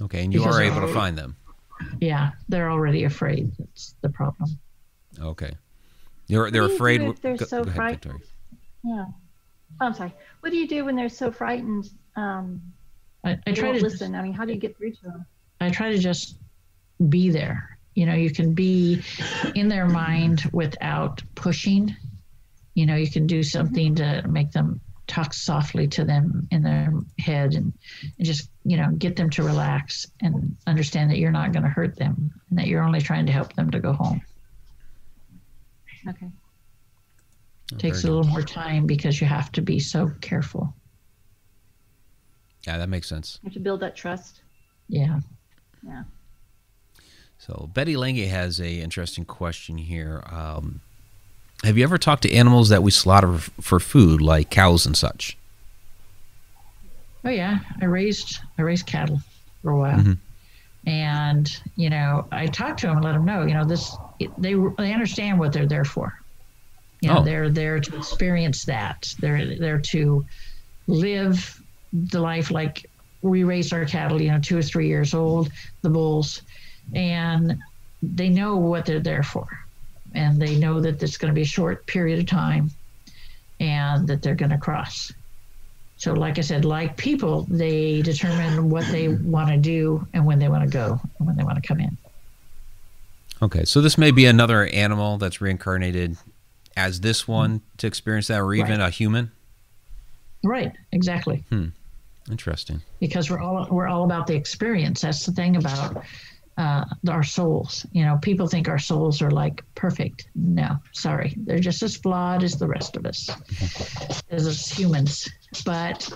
Okay, 0.00 0.24
and 0.24 0.32
you 0.32 0.40
Because 0.40 0.56
are 0.56 0.62
able 0.62 0.80
to 0.80 0.92
find 0.92 1.16
them. 1.16 1.36
Yeah, 2.00 2.30
they're 2.48 2.70
already 2.70 3.04
afraid. 3.04 3.52
That's 3.58 3.94
the 4.00 4.08
problem. 4.08 4.58
Okay, 5.20 5.52
they're 6.28 6.50
they're 6.50 6.64
afraid. 6.64 7.02
if 7.02 7.20
they're 7.20 7.36
go- 7.36 7.44
so 7.46 7.58
go 7.62 7.68
ahead, 7.70 7.76
frightened? 7.76 8.02
Victoria. 8.02 8.26
Yeah. 8.84 9.04
Oh, 9.80 9.86
I'm 9.86 9.94
sorry. 9.94 10.14
What 10.40 10.50
do 10.50 10.56
you 10.56 10.68
do 10.68 10.84
when 10.84 10.96
they're 10.96 11.08
so 11.08 11.30
frightened? 11.30 11.90
Um, 12.16 12.62
I, 13.24 13.38
I 13.46 13.52
try 13.52 13.72
to 13.72 13.80
listen. 13.80 14.14
I 14.14 14.22
mean, 14.22 14.32
how 14.32 14.44
do 14.44 14.52
you 14.52 14.58
get 14.58 14.76
through 14.76 14.92
to 14.92 15.02
them? 15.02 15.26
I 15.60 15.70
try 15.70 15.90
to 15.90 15.98
just 15.98 16.36
be 17.08 17.30
there. 17.30 17.78
You 17.94 18.06
know, 18.06 18.14
you 18.14 18.30
can 18.30 18.54
be 18.54 19.02
in 19.54 19.68
their 19.68 19.86
mind 19.86 20.48
without 20.52 21.22
pushing. 21.34 21.94
You 22.74 22.86
know, 22.86 22.96
you 22.96 23.10
can 23.10 23.26
do 23.26 23.42
something 23.42 23.94
to 23.96 24.26
make 24.28 24.50
them 24.50 24.80
talk 25.06 25.32
softly 25.32 25.86
to 25.86 26.04
them 26.04 26.48
in 26.50 26.62
their 26.62 26.92
head 27.18 27.54
and, 27.54 27.72
and 28.18 28.26
just, 28.26 28.50
you 28.64 28.76
know, 28.76 28.90
get 28.98 29.16
them 29.16 29.30
to 29.30 29.42
relax 29.42 30.06
and 30.20 30.56
understand 30.66 31.10
that 31.10 31.18
you're 31.18 31.30
not 31.30 31.52
going 31.52 31.62
to 31.62 31.68
hurt 31.68 31.96
them 31.96 32.32
and 32.50 32.58
that 32.58 32.66
you're 32.66 32.82
only 32.82 33.00
trying 33.00 33.26
to 33.26 33.32
help 33.32 33.52
them 33.54 33.70
to 33.70 33.80
go 33.80 33.92
home. 33.92 34.22
Okay. 36.08 36.30
Oh, 37.74 37.78
takes 37.78 38.04
a 38.04 38.06
little 38.08 38.24
more 38.24 38.42
time 38.42 38.86
because 38.86 39.20
you 39.20 39.26
have 39.26 39.50
to 39.52 39.62
be 39.62 39.78
so 39.80 40.10
careful. 40.20 40.74
Yeah, 42.66 42.78
that 42.78 42.88
makes 42.88 43.08
sense. 43.08 43.38
You 43.42 43.48
have 43.48 43.54
to 43.54 43.60
build 43.60 43.80
that 43.80 43.96
trust. 43.96 44.40
Yeah. 44.88 45.20
Yeah. 45.86 46.04
So 47.38 47.68
Betty 47.74 47.96
Lange 47.96 48.26
has 48.28 48.60
a 48.60 48.80
interesting 48.80 49.24
question 49.24 49.76
here. 49.76 50.22
Um, 50.30 50.80
have 51.62 51.76
you 51.76 51.84
ever 51.84 51.98
talked 51.98 52.22
to 52.22 52.32
animals 52.32 52.68
that 52.70 52.82
we 52.82 52.90
slaughter 52.90 53.34
f- 53.34 53.50
for 53.60 53.78
food, 53.80 54.20
like 54.22 54.50
cows 54.50 54.86
and 54.86 54.96
such? 54.96 55.36
Oh 57.24 57.30
yeah, 57.30 57.58
I 57.80 57.86
raised 57.86 58.40
I 58.58 58.62
raised 58.62 58.86
cattle 58.86 59.20
for 59.62 59.70
a 59.72 59.78
while, 59.78 59.98
Mhm. 59.98 60.18
and 60.86 61.60
you 61.76 61.88
know 61.90 62.26
I 62.30 62.46
talked 62.46 62.80
to 62.80 62.86
them 62.86 62.96
and 62.96 63.04
let 63.04 63.12
them 63.12 63.24
know 63.24 63.46
you 63.46 63.54
know 63.54 63.64
this 63.64 63.96
they 64.38 64.54
they 64.78 64.92
understand 64.92 65.38
what 65.38 65.52
they're 65.52 65.66
there 65.66 65.84
for. 65.86 66.18
You 67.04 67.10
know 67.10 67.18
Oh. 67.18 67.22
they're 67.22 67.50
there 67.50 67.80
to 67.80 67.96
experience 67.98 68.64
that. 68.64 69.14
They're 69.20 69.56
there 69.56 69.78
to 69.78 70.24
live 70.86 71.60
the 71.92 72.18
life 72.20 72.50
like 72.50 72.88
we 73.20 73.44
raise 73.44 73.74
our 73.74 73.84
cattle. 73.84 74.20
You 74.22 74.30
know, 74.32 74.40
two 74.40 74.56
or 74.56 74.62
three 74.62 74.88
years 74.88 75.12
old, 75.12 75.52
the 75.82 75.90
bulls, 75.90 76.40
and 76.94 77.58
they 78.02 78.30
know 78.30 78.56
what 78.56 78.86
they're 78.86 79.00
there 79.00 79.22
for, 79.22 79.46
and 80.14 80.40
they 80.40 80.56
know 80.56 80.80
that 80.80 81.02
it's 81.02 81.18
going 81.18 81.30
to 81.30 81.34
be 81.34 81.42
a 81.42 81.46
short 81.46 81.86
period 81.86 82.18
of 82.20 82.26
time, 82.26 82.70
and 83.60 84.08
that 84.08 84.22
they're 84.22 84.34
going 84.34 84.50
to 84.52 84.58
cross. 84.58 85.12
So, 85.98 86.14
like 86.14 86.38
I 86.38 86.42
said, 86.42 86.64
like 86.64 86.96
people, 86.96 87.42
they 87.50 88.00
determine 88.00 88.70
what 88.70 88.86
they 88.90 89.08
want 89.08 89.50
to 89.50 89.58
do 89.58 90.06
and 90.14 90.24
when 90.24 90.38
they 90.38 90.48
want 90.48 90.64
to 90.64 90.70
go 90.70 90.98
and 91.18 91.26
when 91.26 91.36
they 91.36 91.44
want 91.44 91.62
to 91.62 91.66
come 91.68 91.80
in. 91.80 91.96
Okay, 93.42 93.64
so 93.64 93.82
this 93.82 93.98
may 93.98 94.10
be 94.10 94.24
another 94.24 94.66
animal 94.68 95.18
that's 95.18 95.40
reincarnated 95.42 96.16
as 96.76 97.00
this 97.00 97.22
hmm. 97.22 97.32
one 97.32 97.62
to 97.78 97.86
experience 97.86 98.28
that, 98.28 98.40
or 98.40 98.54
even 98.54 98.80
Right. 98.80 98.88
a 98.88 98.90
human. 98.90 99.30
Right, 100.42 100.72
exactly. 100.92 101.44
Hmm. 101.48 101.68
Interesting. 102.30 102.82
Because 103.00 103.30
we're 103.30 103.40
all 103.40 103.66
we're 103.70 103.86
all 103.86 104.04
about 104.04 104.26
the 104.26 104.34
experience. 104.34 105.02
That's 105.02 105.26
the 105.26 105.32
thing 105.32 105.56
about 105.56 106.04
uh, 106.56 106.84
our 107.08 107.22
souls. 107.22 107.84
You 107.92 108.04
know, 108.04 108.18
people 108.22 108.46
think 108.46 108.68
our 108.68 108.78
souls 108.78 109.20
are 109.20 109.30
like 109.30 109.62
perfect. 109.74 110.28
No, 110.34 110.78
sorry, 110.92 111.34
they're 111.36 111.58
just 111.58 111.82
as 111.82 111.96
flawed 111.96 112.42
as 112.42 112.56
the 112.56 112.66
rest 112.66 112.96
of 112.96 113.04
us, 113.06 113.26
mm-hmm. 113.26 114.34
as 114.34 114.46
us 114.46 114.70
humans. 114.70 115.28
But 115.64 116.08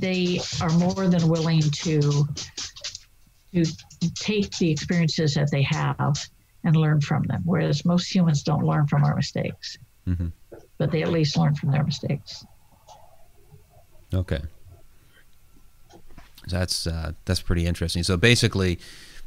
they 0.00 0.40
are 0.60 0.70
more 0.70 1.08
than 1.08 1.28
willing 1.28 1.62
to 1.62 2.28
to 3.52 3.64
take 4.14 4.56
the 4.58 4.70
experiences 4.70 5.34
that 5.34 5.50
they 5.50 5.62
have 5.62 6.28
and 6.64 6.76
learn 6.76 7.00
from 7.00 7.22
them. 7.24 7.42
Whereas 7.44 7.84
most 7.84 8.14
humans 8.14 8.42
don't 8.42 8.64
learn 8.64 8.86
from 8.86 9.04
our 9.04 9.16
mistakes, 9.16 9.78
Mhm. 10.06 10.32
but 10.78 10.90
they 10.92 11.02
at 11.02 11.10
least 11.10 11.36
learn 11.36 11.54
from 11.54 11.70
their 11.72 11.82
mistakes. 11.84 12.44
Okay. 14.14 14.40
That's 16.48 16.86
uh, 16.86 17.12
that's 17.24 17.40
pretty 17.42 17.66
interesting. 17.66 18.04
So 18.04 18.16
basically, 18.16 18.78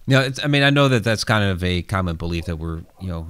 you 0.07 0.15
know, 0.15 0.21
it's, 0.21 0.41
I 0.41 0.47
mean, 0.47 0.63
I 0.63 0.69
know 0.69 0.87
that 0.87 1.03
that's 1.03 1.25
kind 1.25 1.43
of 1.43 1.61
a 1.63 1.81
common 1.81 2.15
belief 2.15 2.45
that 2.45 2.55
we're, 2.55 2.77
you 3.01 3.09
know, 3.09 3.27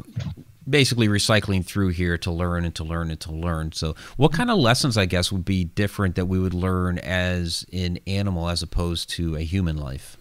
basically 0.70 1.08
recycling 1.08 1.66
through 1.66 1.90
here 1.90 2.16
to 2.20 2.32
learn 2.32 2.66
and 2.66 2.76
to 2.76 2.84
learn 2.84 3.10
and 3.10 3.20
to 3.22 3.32
learn. 3.32 3.72
So, 3.72 3.96
what 4.18 4.32
kind 4.32 4.52
of 4.52 4.60
lessons, 4.60 4.96
I 4.96 5.08
guess, 5.08 5.32
would 5.32 5.44
be 5.44 5.64
different 5.64 6.14
that 6.16 6.28
we 6.28 6.38
would 6.38 6.54
learn 6.54 7.00
as 7.00 7.66
an 7.74 7.98
animal 8.06 8.48
as 8.48 8.62
opposed 8.62 9.10
to 9.12 9.36
a 9.36 9.42
human 9.42 9.76
life? 9.76 10.18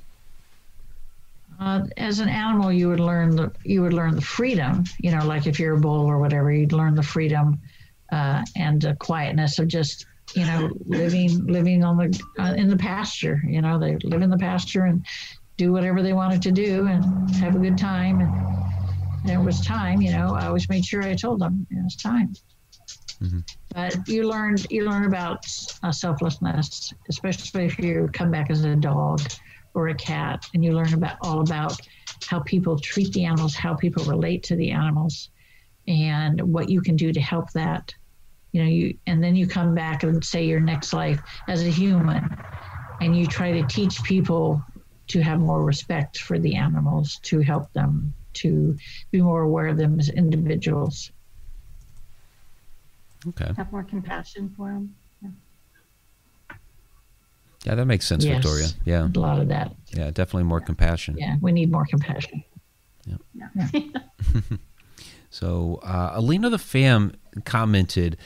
Uh, 1.61 1.83
as 1.97 2.21
an 2.21 2.29
animal, 2.29 2.73
you 2.73 2.89
would 2.89 3.01
learn 3.01 3.35
the 3.35 3.53
you 3.65 3.83
would 3.83 3.93
learn 3.93 4.15
the 4.15 4.21
freedom. 4.21 4.85
You 5.01 5.11
know, 5.11 5.27
like 5.27 5.47
if 5.47 5.59
you're 5.59 5.75
a 5.77 5.81
bull 5.81 6.07
or 6.07 6.19
whatever, 6.19 6.53
you'd 6.53 6.73
learn 6.73 6.95
the 6.95 7.03
freedom 7.03 7.61
uh, 8.13 8.45
and 8.57 8.81
the 8.81 8.95
quietness 9.01 9.59
of 9.59 9.67
just 9.69 10.07
you 10.35 10.45
know 10.45 10.71
living 10.87 11.47
living 11.47 11.83
on 11.83 11.97
the 11.97 12.23
uh, 12.39 12.55
in 12.55 12.69
the 12.69 12.77
pasture. 12.77 13.43
You 13.47 13.61
know, 13.61 13.79
they 13.79 13.97
live 14.05 14.23
in 14.23 14.31
the 14.31 14.39
pasture 14.39 14.85
and 14.85 15.05
do 15.57 15.73
whatever 15.73 16.03
they 16.03 16.13
wanted 16.13 16.43
to 16.43 16.53
do 16.53 16.87
and 16.87 17.35
have 17.37 17.57
a 17.57 17.59
good 17.59 17.79
time. 17.79 18.21
And, 18.21 18.35
it 19.25 19.43
was 19.43 19.61
time. 19.61 20.01
You 20.01 20.13
know, 20.13 20.35
I 20.37 20.47
always 20.47 20.69
made 20.69 20.85
sure 20.85 21.03
I 21.03 21.15
told 21.15 21.41
them 21.41 21.67
it 21.71 21.83
was 21.83 21.97
time. 21.97 22.33
But 23.75 24.07
you 24.09 24.29
learned 24.29 24.67
you 24.71 24.85
learn 24.89 25.05
about 25.07 25.45
uh, 25.83 25.93
selflessness, 25.93 26.93
especially 27.11 27.65
if 27.67 27.79
you 27.79 28.09
come 28.13 28.31
back 28.31 28.49
as 28.51 28.65
a 28.65 28.77
dog 28.77 29.21
or 29.79 29.89
a 29.89 29.95
cat, 29.95 30.45
and 30.53 30.65
you 30.65 30.73
learn 30.73 30.93
about 30.93 31.17
all 31.23 31.41
about 31.41 31.81
how 32.27 32.41
people 32.41 32.79
treat 32.79 33.13
the 33.13 33.25
animals, 33.25 33.55
how 33.55 33.75
people 33.75 34.05
relate 34.05 34.43
to 34.43 34.57
the 34.57 34.71
animals, 34.71 35.31
and 35.87 36.41
what 36.41 36.69
you 36.69 36.81
can 36.81 36.97
do 36.97 37.13
to 37.13 37.21
help 37.21 37.51
that. 37.53 37.95
You 38.53 38.63
know, 38.63 38.69
you 38.69 38.99
and 39.07 39.23
then 39.23 39.37
you 39.37 39.47
come 39.47 39.75
back 39.75 40.03
and 40.03 40.25
say 40.25 40.45
your 40.45 40.59
next 40.59 40.93
life 40.93 41.23
as 41.47 41.63
a 41.63 41.71
human, 41.71 42.29
and 43.01 43.17
you 43.17 43.27
try 43.27 43.53
to 43.53 43.67
teach 43.67 44.03
people 44.03 44.63
to 45.09 45.21
have 45.23 45.39
more 45.39 45.65
respect 45.65 46.19
for 46.19 46.39
the 46.39 46.57
animals, 46.57 47.19
to 47.23 47.41
help 47.41 47.73
them, 47.73 48.13
to 48.35 48.77
be 49.13 49.23
more 49.23 49.43
aware 49.43 49.69
of 49.69 49.79
them 49.79 50.01
as 50.01 50.09
individuals. 50.09 51.13
Okay. 53.29 53.53
Have 53.57 53.71
more 53.71 53.85
compassion 53.85 54.53
for 54.57 54.73
them. 54.73 54.95
Yeah, 57.65 57.75
that 57.75 57.87
makes 57.87 58.07
sense, 58.07 58.25
Yes. 58.25 58.37
Victoria. 58.37 58.69
Yeah. 58.85 59.09
A 59.15 59.19
lot 59.19 59.41
of 59.41 59.49
that. 59.49 59.75
Yeah, 59.89 60.11
definitely 60.11 60.45
more 60.45 60.61
compassion. 60.61 61.17
Yeah, 61.19 61.37
we 61.41 61.53
need 61.53 61.71
more 61.73 61.87
compassion. 61.87 62.45
Yeah. 63.07 63.69
So, 65.31 65.79
uh, 65.83 66.13
Alina 66.15 66.49
the 66.49 66.59
fam 66.59 67.13
commented, 67.45 68.17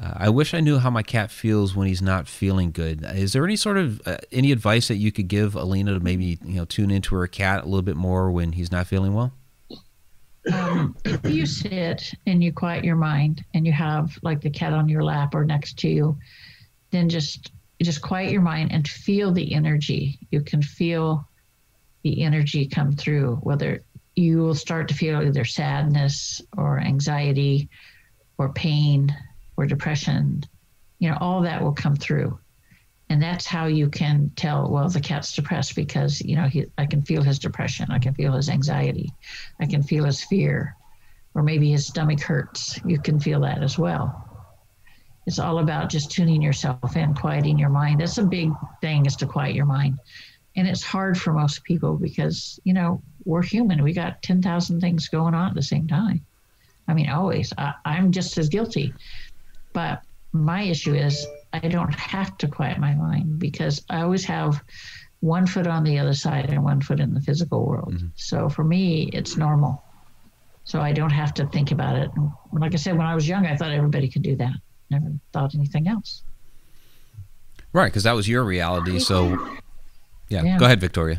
uh, 0.00 0.12
"I 0.16 0.28
wish 0.28 0.54
I 0.54 0.60
knew 0.60 0.78
how 0.78 0.90
my 0.90 1.02
cat 1.02 1.30
feels 1.30 1.74
when 1.74 1.88
he's 1.88 2.00
not 2.00 2.28
feeling 2.28 2.70
good. 2.70 3.04
Is 3.04 3.32
there 3.32 3.44
any 3.44 3.56
sort 3.56 3.78
of 3.78 4.00
uh, 4.06 4.18
any 4.30 4.52
advice 4.52 4.88
that 4.88 4.96
you 4.96 5.10
could 5.10 5.26
give 5.28 5.56
Alina 5.56 5.94
to 5.94 6.00
maybe 6.00 6.38
you 6.44 6.54
know 6.54 6.64
tune 6.64 6.90
into 6.90 7.16
her 7.16 7.26
cat 7.26 7.62
a 7.62 7.66
little 7.66 7.82
bit 7.82 7.96
more 7.96 8.30
when 8.30 8.52
he's 8.52 8.70
not 8.70 8.86
feeling 8.86 9.12
well?" 9.12 9.32
um, 10.52 10.96
if 11.04 11.24
you 11.28 11.46
sit 11.46 12.14
and 12.26 12.42
you 12.42 12.52
quiet 12.52 12.84
your 12.84 12.96
mind 12.96 13.44
and 13.54 13.66
you 13.66 13.72
have 13.72 14.16
like 14.22 14.40
the 14.40 14.50
cat 14.50 14.72
on 14.72 14.88
your 14.88 15.02
lap 15.02 15.34
or 15.34 15.44
next 15.44 15.78
to 15.78 15.88
you, 15.88 16.16
then 16.90 17.08
just 17.08 17.50
just 17.82 18.02
quiet 18.02 18.32
your 18.32 18.42
mind 18.42 18.72
and 18.72 18.86
feel 18.86 19.32
the 19.32 19.54
energy. 19.54 20.18
You 20.30 20.42
can 20.42 20.62
feel 20.62 21.28
the 22.02 22.22
energy 22.22 22.66
come 22.66 22.92
through, 22.92 23.36
whether 23.36 23.82
you 24.14 24.38
will 24.38 24.54
start 24.54 24.88
to 24.88 24.94
feel 24.94 25.22
either 25.22 25.44
sadness 25.44 26.42
or 26.56 26.78
anxiety 26.80 27.68
or 28.38 28.52
pain 28.52 29.14
or 29.56 29.66
depression. 29.66 30.44
You 30.98 31.10
know, 31.10 31.18
all 31.20 31.42
that 31.42 31.62
will 31.62 31.72
come 31.72 31.96
through. 31.96 32.38
And 33.08 33.22
that's 33.22 33.46
how 33.46 33.66
you 33.66 33.90
can 33.90 34.30
tell, 34.36 34.70
well, 34.70 34.88
the 34.88 35.00
cat's 35.00 35.34
depressed 35.34 35.76
because, 35.76 36.22
you 36.22 36.34
know, 36.34 36.48
he, 36.48 36.66
I 36.78 36.86
can 36.86 37.02
feel 37.02 37.22
his 37.22 37.38
depression. 37.38 37.90
I 37.90 37.98
can 37.98 38.14
feel 38.14 38.32
his 38.32 38.48
anxiety. 38.48 39.12
I 39.60 39.66
can 39.66 39.82
feel 39.82 40.04
his 40.04 40.24
fear, 40.24 40.76
or 41.34 41.42
maybe 41.42 41.70
his 41.70 41.86
stomach 41.86 42.20
hurts. 42.20 42.80
You 42.86 42.98
can 42.98 43.20
feel 43.20 43.40
that 43.40 43.62
as 43.62 43.78
well. 43.78 44.31
It's 45.26 45.38
all 45.38 45.58
about 45.58 45.88
just 45.88 46.10
tuning 46.10 46.42
yourself 46.42 46.96
in, 46.96 47.14
quieting 47.14 47.58
your 47.58 47.68
mind. 47.68 48.00
That's 48.00 48.18
a 48.18 48.24
big 48.24 48.50
thing 48.80 49.06
is 49.06 49.16
to 49.16 49.26
quiet 49.26 49.54
your 49.54 49.66
mind. 49.66 49.98
And 50.56 50.68
it's 50.68 50.82
hard 50.82 51.18
for 51.18 51.32
most 51.32 51.64
people 51.64 51.96
because, 51.96 52.60
you 52.64 52.74
know, 52.74 53.02
we're 53.24 53.42
human. 53.42 53.82
We 53.82 53.92
got 53.92 54.22
10,000 54.22 54.80
things 54.80 55.08
going 55.08 55.34
on 55.34 55.48
at 55.48 55.54
the 55.54 55.62
same 55.62 55.86
time. 55.86 56.24
I 56.88 56.94
mean, 56.94 57.08
always. 57.08 57.52
I, 57.56 57.74
I'm 57.84 58.12
just 58.12 58.36
as 58.36 58.48
guilty. 58.48 58.92
But 59.72 60.02
my 60.32 60.62
issue 60.62 60.94
is 60.94 61.26
I 61.52 61.60
don't 61.60 61.94
have 61.94 62.36
to 62.38 62.48
quiet 62.48 62.78
my 62.78 62.94
mind 62.94 63.38
because 63.38 63.84
I 63.88 64.02
always 64.02 64.24
have 64.24 64.62
one 65.20 65.46
foot 65.46 65.66
on 65.66 65.84
the 65.84 65.98
other 65.98 66.14
side 66.14 66.50
and 66.50 66.64
one 66.64 66.80
foot 66.80 67.00
in 67.00 67.14
the 67.14 67.20
physical 67.20 67.64
world. 67.64 67.94
Mm-hmm. 67.94 68.08
So 68.16 68.48
for 68.48 68.64
me, 68.64 69.04
it's 69.12 69.36
normal. 69.36 69.82
So 70.64 70.80
I 70.80 70.92
don't 70.92 71.10
have 71.10 71.32
to 71.34 71.46
think 71.46 71.70
about 71.70 71.96
it. 71.96 72.10
Like 72.52 72.74
I 72.74 72.76
said, 72.76 72.96
when 72.96 73.06
I 73.06 73.14
was 73.14 73.28
young, 73.28 73.46
I 73.46 73.56
thought 73.56 73.70
everybody 73.70 74.08
could 74.08 74.22
do 74.22 74.36
that. 74.36 74.54
Never 74.92 75.12
thought 75.32 75.54
anything 75.54 75.88
else. 75.88 76.22
Right, 77.72 77.86
because 77.86 78.02
that 78.02 78.12
was 78.12 78.28
your 78.28 78.44
reality. 78.44 78.98
So, 78.98 79.30
yeah, 80.28 80.42
Yeah. 80.42 80.58
go 80.58 80.66
ahead, 80.66 80.80
Victoria. 80.80 81.18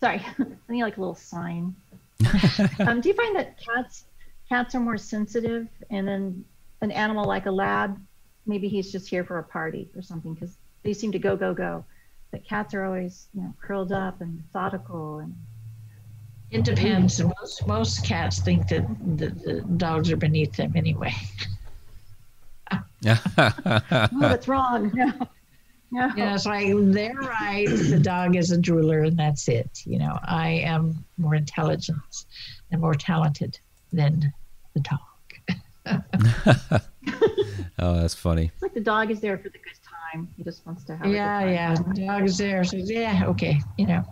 Sorry, 0.00 0.24
I 0.38 0.72
need 0.72 0.82
like 0.82 0.96
a 0.96 1.00
little 1.00 1.14
sign. 1.14 1.76
um, 2.80 3.00
do 3.02 3.08
you 3.10 3.14
find 3.14 3.36
that 3.36 3.58
cats 3.60 4.04
cats 4.48 4.74
are 4.74 4.80
more 4.80 4.96
sensitive, 4.96 5.68
and 5.90 6.08
then 6.08 6.44
an 6.80 6.90
animal 6.90 7.24
like 7.24 7.46
a 7.46 7.50
lab, 7.50 8.00
maybe 8.46 8.68
he's 8.68 8.90
just 8.90 9.08
here 9.08 9.24
for 9.24 9.38
a 9.38 9.42
party 9.42 9.88
or 9.94 10.02
something 10.02 10.32
because 10.34 10.56
they 10.82 10.92
seem 10.94 11.12
to 11.12 11.18
go 11.18 11.36
go 11.36 11.52
go, 11.52 11.84
but 12.30 12.44
cats 12.46 12.72
are 12.72 12.84
always 12.84 13.28
you 13.34 13.42
know 13.42 13.54
curled 13.60 13.92
up 13.92 14.20
and 14.22 14.36
methodical 14.36 15.18
and 15.18 15.34
It 16.50 16.64
depends. 16.64 17.20
Most, 17.22 17.66
most 17.66 18.04
cats 18.04 18.40
think 18.40 18.68
that 18.68 18.86
the, 19.18 19.28
the 19.30 19.60
dogs 19.76 20.10
are 20.10 20.16
beneath 20.16 20.54
them 20.56 20.72
anyway. 20.74 21.12
Yeah. 23.02 23.18
oh 23.36 24.08
that's 24.20 24.48
wrong. 24.48 24.92
No, 25.94 26.06
no. 26.06 26.14
You 26.16 26.24
know, 26.24 26.34
it's 26.34 26.46
like 26.46 26.68
they're 26.74 27.12
right. 27.12 27.68
The 27.68 28.00
dog 28.00 28.34
is 28.34 28.50
a 28.50 28.56
drooler, 28.56 29.06
and 29.06 29.18
that's 29.18 29.46
it. 29.46 29.82
You 29.84 29.98
know, 29.98 30.18
I 30.24 30.48
am 30.48 31.04
more 31.18 31.34
intelligent 31.34 32.24
and 32.70 32.80
more 32.80 32.94
talented 32.94 33.58
than 33.92 34.32
the 34.72 34.80
dog. 34.80 35.00
oh, 37.78 38.00
that's 38.00 38.14
funny. 38.14 38.50
It's 38.54 38.62
like 38.62 38.72
the 38.72 38.80
dog 38.80 39.10
is 39.10 39.20
there 39.20 39.36
for 39.36 39.50
the 39.50 39.58
good 39.58 39.78
time. 40.12 40.28
He 40.34 40.42
just 40.44 40.64
wants 40.64 40.84
to 40.84 40.96
have. 40.96 41.06
Yeah, 41.06 41.40
a 41.40 41.44
good 41.44 41.52
yeah. 41.52 41.74
time. 41.74 41.94
The 41.94 42.06
dog 42.06 42.24
is 42.24 42.38
there. 42.38 42.64
So 42.64 42.78
yeah, 42.78 43.24
okay. 43.26 43.60
You 43.76 43.86
know, 43.86 44.02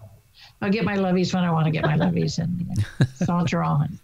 I'll 0.60 0.70
get 0.70 0.84
my 0.84 0.96
lovies 0.96 1.32
when 1.32 1.44
I 1.44 1.50
want 1.50 1.64
to 1.64 1.70
get 1.70 1.84
my 1.84 1.96
lovies 1.96 2.38
and 2.38 2.60
you 2.60 2.66
know, 2.66 3.06
saunter 3.14 3.62
on. 3.62 3.98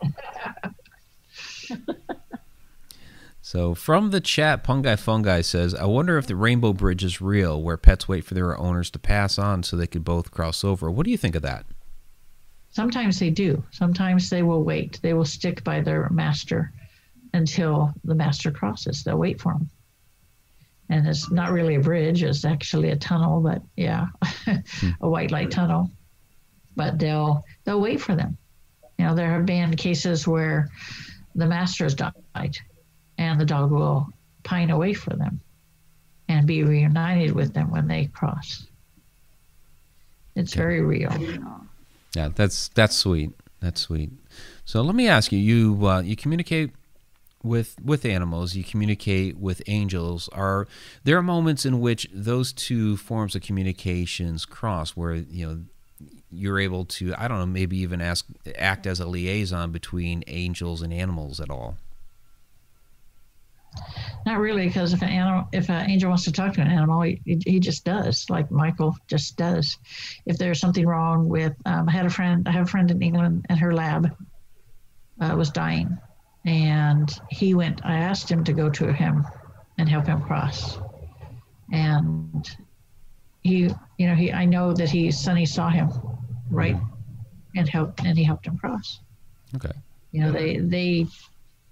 So, 3.47 3.77
from 3.77 4.11
the 4.11 4.21
chat, 4.21 4.65
Pungai 4.65 4.99
Fungi 4.99 5.41
says, 5.41 5.73
I 5.73 5.85
wonder 5.85 6.19
if 6.19 6.27
the 6.27 6.35
Rainbow 6.35 6.73
Bridge 6.73 7.05
is 7.05 7.21
real, 7.21 7.63
where 7.63 7.77
pets 7.77 8.09
wait 8.09 8.25
for 8.25 8.35
their 8.35 8.59
owners 8.59 8.91
to 8.91 8.99
pass 8.99 9.39
on 9.39 9.63
so 9.63 9.77
they 9.77 9.87
could 9.87 10.03
both 10.03 10.33
cross 10.33 10.65
over. 10.65 10.91
What 10.91 11.05
do 11.05 11.13
you 11.13 11.17
think 11.17 11.37
of 11.37 11.43
that? 11.43 11.65
Sometimes 12.71 13.21
they 13.21 13.31
do. 13.31 13.63
Sometimes 13.71 14.31
they 14.31 14.43
will 14.43 14.65
wait. 14.65 14.99
They 15.01 15.15
will 15.15 15.25
stick 15.25 15.63
by 15.63 15.81
their 15.81 16.09
master 16.11 16.73
until 17.35 17.95
the 18.03 18.17
master 18.17 18.51
crosses. 18.51 19.05
They'll 19.05 19.17
wait 19.17 19.41
for 19.41 19.53
him. 19.53 19.71
And 20.89 21.07
it's 21.07 21.31
not 21.31 21.53
really 21.53 21.77
a 21.77 21.81
bridge, 21.81 22.25
it's 22.25 22.45
actually 22.45 22.91
a 22.91 22.97
tunnel, 22.97 23.41
but 23.41 23.63
yeah, 23.77 24.07
a 25.01 25.09
white 25.09 25.31
light 25.31 25.53
tunnel. 25.53 25.89
But 26.75 26.99
they'll 26.99 27.45
they'll 27.63 27.81
wait 27.81 28.01
for 28.01 28.17
them. 28.17 28.39
You 28.99 29.05
know, 29.05 29.15
there 29.15 29.31
have 29.31 29.47
been 29.47 29.77
cases 29.77 30.27
where 30.27 30.69
the 31.37 31.47
master 31.47 31.85
has 31.85 31.95
died 31.95 32.59
and 33.19 33.41
the 33.41 33.45
dog 33.45 33.71
will 33.71 34.09
pine 34.43 34.71
away 34.71 34.95
for 34.95 35.15
them 35.17 35.41
and 36.29 36.47
be 36.47 36.63
reunited 36.63 37.33
with 37.33 37.55
them 37.55 37.71
when 37.71 37.89
they 37.89 38.07
cross. 38.07 38.67
It's 40.35 40.55
very 40.55 40.83
real. 40.83 41.13
Yeah, 42.15 42.29
that's 42.35 42.69
that's 42.69 42.97
sweet. 42.97 43.33
That's 43.61 43.81
sweet. 43.81 44.11
So 44.65 44.83
let 44.83 44.95
me 44.95 45.09
ask 45.09 45.33
you: 45.33 45.39
you 45.39 45.87
uh, 45.87 46.01
you 46.01 46.15
communicate 46.15 46.73
with 47.43 47.77
with 47.83 48.05
animals, 48.05 48.55
you 48.55 48.65
communicate 48.65 49.39
with 49.39 49.63
angels. 49.67 50.29
Are 50.33 50.67
there 51.05 51.17
are 51.17 51.23
moments 51.23 51.65
in 51.65 51.81
which 51.81 52.09
those 52.13 52.53
two 52.53 52.97
forms 52.97 53.35
of 53.35 53.43
communications 53.43 54.45
cross, 54.45 54.91
where 54.91 55.15
you 55.15 55.47
know 55.47 55.63
you're 56.31 56.59
able 56.59 56.85
to 56.85 57.15
I 57.17 57.29
don't 57.29 57.39
know 57.39 57.47
maybe 57.47 57.79
even 57.79 58.01
ask 58.01 58.27
act 58.59 58.87
as 58.87 59.01
a 59.01 59.07
liaison 59.07 59.71
between 59.71 60.23
angels 60.27 60.83
and 60.83 60.93
animals 60.93 61.41
at 61.41 61.49
all? 61.49 61.79
Not 64.25 64.41
really, 64.41 64.67
because 64.67 64.93
if 64.93 65.03
an 65.03 65.09
animal, 65.09 65.49
if 65.53 65.71
an 65.71 65.89
angel 65.89 66.09
wants 66.09 66.25
to 66.25 66.33
talk 66.33 66.55
to 66.55 66.61
an 66.61 66.67
animal, 66.67 67.03
he, 67.03 67.21
he 67.25 67.61
just 67.61 67.85
does, 67.85 68.29
like 68.29 68.51
Michael 68.51 68.97
just 69.07 69.37
does. 69.37 69.79
If 70.27 70.37
there's 70.37 70.59
something 70.59 70.85
wrong 70.85 71.29
with, 71.29 71.55
um, 71.65 71.89
I 71.89 71.93
had 71.93 72.07
a 72.07 72.11
friend, 72.11 72.49
I 72.49 72.51
have 72.51 72.67
a 72.67 72.71
friend 72.71 72.91
in 72.91 73.03
England, 73.03 73.47
and 73.49 73.59
her 73.59 73.73
lab 73.73 74.17
uh, 75.21 75.35
was 75.37 75.51
dying, 75.51 75.97
and 76.45 77.09
he 77.31 77.55
went. 77.55 77.85
I 77.85 77.99
asked 77.99 78.29
him 78.29 78.43
to 78.45 78.53
go 78.53 78.69
to 78.69 78.93
him 78.93 79.25
and 79.79 79.89
help 79.89 80.07
him 80.07 80.21
cross, 80.21 80.79
and 81.73 82.49
he, 83.43 83.71
you 83.99 84.09
know, 84.09 84.15
he. 84.15 84.33
I 84.33 84.45
know 84.45 84.73
that 84.73 84.91
he, 84.91 85.13
Sonny 85.13 85.47
saw 85.47 85.71
him, 85.71 85.93
right, 86.51 86.77
and 87.55 87.69
helped, 87.69 88.05
and 88.05 88.19
he 88.19 88.25
helped 88.25 88.47
him 88.47 88.59
cross. 88.59 88.99
Okay. 89.55 89.73
You 90.11 90.23
know, 90.23 90.33
they, 90.33 90.59
they, 90.59 91.07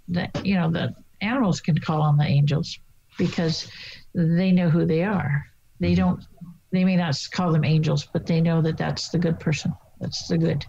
that, 0.08 0.44
you 0.46 0.54
know, 0.54 0.70
the 0.70 0.94
animals 1.24 1.60
can 1.60 1.78
call 1.78 2.02
on 2.02 2.16
the 2.16 2.24
angels 2.24 2.78
because 3.18 3.70
they 4.14 4.52
know 4.52 4.70
who 4.70 4.84
they 4.84 5.02
are. 5.02 5.46
They 5.80 5.94
don't, 5.94 6.22
they 6.70 6.84
may 6.84 6.96
not 6.96 7.16
call 7.32 7.52
them 7.52 7.64
angels, 7.64 8.06
but 8.12 8.26
they 8.26 8.40
know 8.40 8.62
that 8.62 8.76
that's 8.76 9.08
the 9.08 9.18
good 9.18 9.40
person. 9.40 9.72
That's 10.00 10.28
the 10.28 10.38
good. 10.38 10.64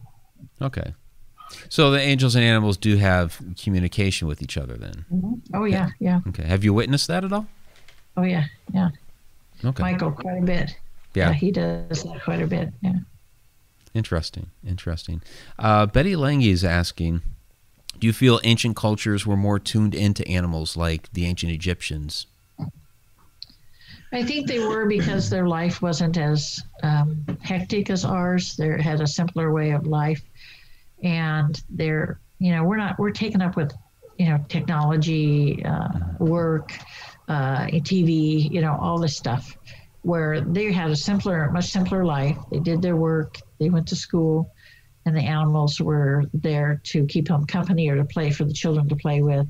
Okay. 0.61 0.93
So 1.69 1.91
the 1.91 1.99
angels 1.99 2.35
and 2.35 2.43
animals 2.43 2.77
do 2.77 2.97
have 2.97 3.39
communication 3.61 4.27
with 4.27 4.41
each 4.41 4.57
other 4.57 4.75
then. 4.75 5.05
Oh, 5.53 5.65
yeah, 5.65 5.89
yeah. 5.99 6.21
Okay. 6.27 6.43
Have 6.43 6.63
you 6.63 6.73
witnessed 6.73 7.07
that 7.07 7.23
at 7.23 7.31
all? 7.31 7.47
Oh, 8.17 8.23
yeah, 8.23 8.45
yeah. 8.73 8.89
Okay. 9.63 9.81
Michael, 9.81 10.11
quite 10.11 10.39
a 10.39 10.45
bit. 10.45 10.75
Yeah. 11.13 11.31
he 11.33 11.51
does 11.51 12.03
that 12.03 12.21
quite 12.23 12.41
a 12.41 12.47
bit. 12.47 12.73
Yeah. 12.81 12.93
Interesting. 13.93 14.47
Interesting. 14.67 15.21
Uh, 15.57 15.85
Betty 15.85 16.15
Lange 16.15 16.41
is 16.41 16.63
asking 16.65 17.21
Do 17.99 18.07
you 18.07 18.13
feel 18.13 18.39
ancient 18.43 18.75
cultures 18.75 19.25
were 19.25 19.37
more 19.37 19.59
tuned 19.59 19.95
into 19.95 20.27
animals 20.27 20.75
like 20.75 21.11
the 21.13 21.25
ancient 21.25 21.51
Egyptians? 21.51 22.27
I 24.11 24.23
think 24.23 24.47
they 24.47 24.59
were 24.59 24.85
because 24.85 25.29
their 25.29 25.47
life 25.47 25.81
wasn't 25.81 26.17
as 26.17 26.61
um, 26.83 27.25
hectic 27.41 27.89
as 27.89 28.05
ours. 28.05 28.55
They 28.55 28.81
had 28.81 29.01
a 29.01 29.07
simpler 29.07 29.51
way 29.51 29.71
of 29.71 29.87
life, 29.87 30.21
and 31.03 31.61
they're 31.69 32.19
you 32.39 32.53
know 32.53 32.63
we're 32.63 32.77
not 32.77 32.97
we're 32.97 33.11
taken 33.11 33.41
up 33.41 33.55
with 33.55 33.73
you 34.17 34.27
know 34.29 34.43
technology, 34.47 35.63
uh, 35.65 35.89
work, 36.19 36.71
uh, 37.27 37.65
TV, 37.67 38.49
you 38.49 38.61
know 38.61 38.77
all 38.79 38.99
this 38.99 39.17
stuff. 39.17 39.57
Where 40.03 40.39
they 40.39 40.71
had 40.71 40.91
a 40.91 40.95
simpler, 40.95 41.49
much 41.51 41.71
simpler 41.71 42.05
life. 42.05 42.37
They 42.51 42.59
did 42.59 42.81
their 42.81 42.95
work. 42.95 43.39
They 43.59 43.69
went 43.69 43.87
to 43.87 43.95
school, 43.95 44.53
and 45.05 45.15
the 45.15 45.21
animals 45.21 45.79
were 45.79 46.23
there 46.33 46.81
to 46.83 47.05
keep 47.05 47.27
them 47.27 47.45
company 47.45 47.89
or 47.89 47.95
to 47.95 48.05
play 48.05 48.31
for 48.31 48.43
the 48.43 48.53
children 48.53 48.89
to 48.89 48.95
play 48.95 49.21
with. 49.21 49.47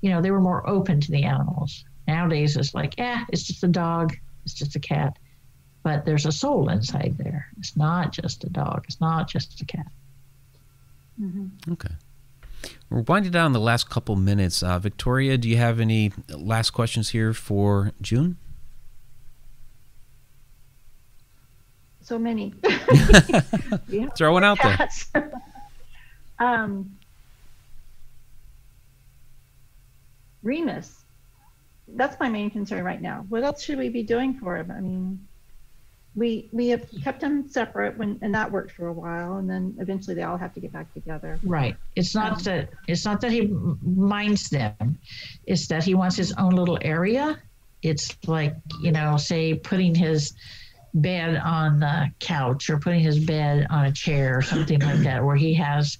You 0.00 0.10
know, 0.10 0.22
they 0.22 0.30
were 0.30 0.40
more 0.40 0.68
open 0.68 1.00
to 1.00 1.10
the 1.10 1.24
animals. 1.24 1.84
Nowadays, 2.06 2.56
it's 2.56 2.74
like, 2.74 2.94
eh, 2.98 3.24
it's 3.30 3.42
just 3.42 3.64
a 3.64 3.68
dog, 3.68 4.14
it's 4.44 4.54
just 4.54 4.76
a 4.76 4.80
cat. 4.80 5.18
But 5.82 6.04
there's 6.04 6.26
a 6.26 6.32
soul 6.32 6.68
inside 6.68 7.16
there. 7.18 7.48
It's 7.58 7.76
not 7.76 8.12
just 8.12 8.44
a 8.44 8.50
dog, 8.50 8.84
it's 8.86 9.00
not 9.00 9.28
just 9.28 9.60
a 9.60 9.64
cat. 9.64 9.86
Okay. 11.72 11.94
We're 12.88 13.02
winding 13.02 13.32
down 13.32 13.52
the 13.52 13.60
last 13.60 13.90
couple 13.90 14.16
minutes. 14.16 14.62
Uh, 14.62 14.78
Victoria, 14.78 15.36
do 15.36 15.48
you 15.48 15.56
have 15.56 15.80
any 15.80 16.12
last 16.28 16.70
questions 16.70 17.10
here 17.10 17.32
for 17.34 17.92
June? 18.00 18.38
So 22.04 22.18
many. 22.18 22.52
yeah. 23.88 24.08
Throw 24.16 24.32
one 24.32 24.44
out 24.44 24.58
there. 24.62 25.32
Um, 26.40 26.96
Remus. 30.42 31.04
That's 31.86 32.18
my 32.18 32.28
main 32.28 32.50
concern 32.50 32.84
right 32.84 33.00
now. 33.00 33.24
What 33.28 33.44
else 33.44 33.62
should 33.62 33.78
we 33.78 33.88
be 33.88 34.02
doing 34.02 34.34
for 34.34 34.56
him? 34.56 34.70
I 34.70 34.80
mean, 34.80 35.26
we 36.16 36.48
we 36.52 36.68
have 36.68 36.86
kept 37.02 37.20
them 37.20 37.48
separate 37.48 37.96
when 37.96 38.18
and 38.20 38.34
that 38.34 38.50
worked 38.50 38.72
for 38.72 38.88
a 38.88 38.92
while, 38.92 39.36
and 39.36 39.48
then 39.48 39.76
eventually 39.78 40.14
they 40.14 40.24
all 40.24 40.36
have 40.36 40.52
to 40.54 40.60
get 40.60 40.72
back 40.72 40.92
together. 40.92 41.38
Right. 41.44 41.76
It's 41.94 42.14
not 42.14 42.32
Um, 42.32 42.42
that 42.44 42.70
it's 42.88 43.04
not 43.04 43.20
that 43.20 43.30
he 43.30 43.46
minds 43.82 44.50
them. 44.50 44.98
It's 45.46 45.68
that 45.68 45.84
he 45.84 45.94
wants 45.94 46.16
his 46.16 46.32
own 46.32 46.54
little 46.56 46.78
area. 46.82 47.38
It's 47.82 48.16
like 48.26 48.56
you 48.82 48.92
know, 48.92 49.16
say 49.18 49.54
putting 49.54 49.94
his 49.94 50.34
bed 50.94 51.36
on 51.36 51.80
the 51.80 52.10
couch 52.20 52.70
or 52.70 52.78
putting 52.78 53.00
his 53.00 53.18
bed 53.24 53.66
on 53.70 53.86
a 53.86 53.92
chair 53.92 54.38
or 54.38 54.42
something 54.42 54.78
like 54.80 55.00
that, 55.00 55.24
where 55.24 55.36
he 55.36 55.52
has 55.54 55.98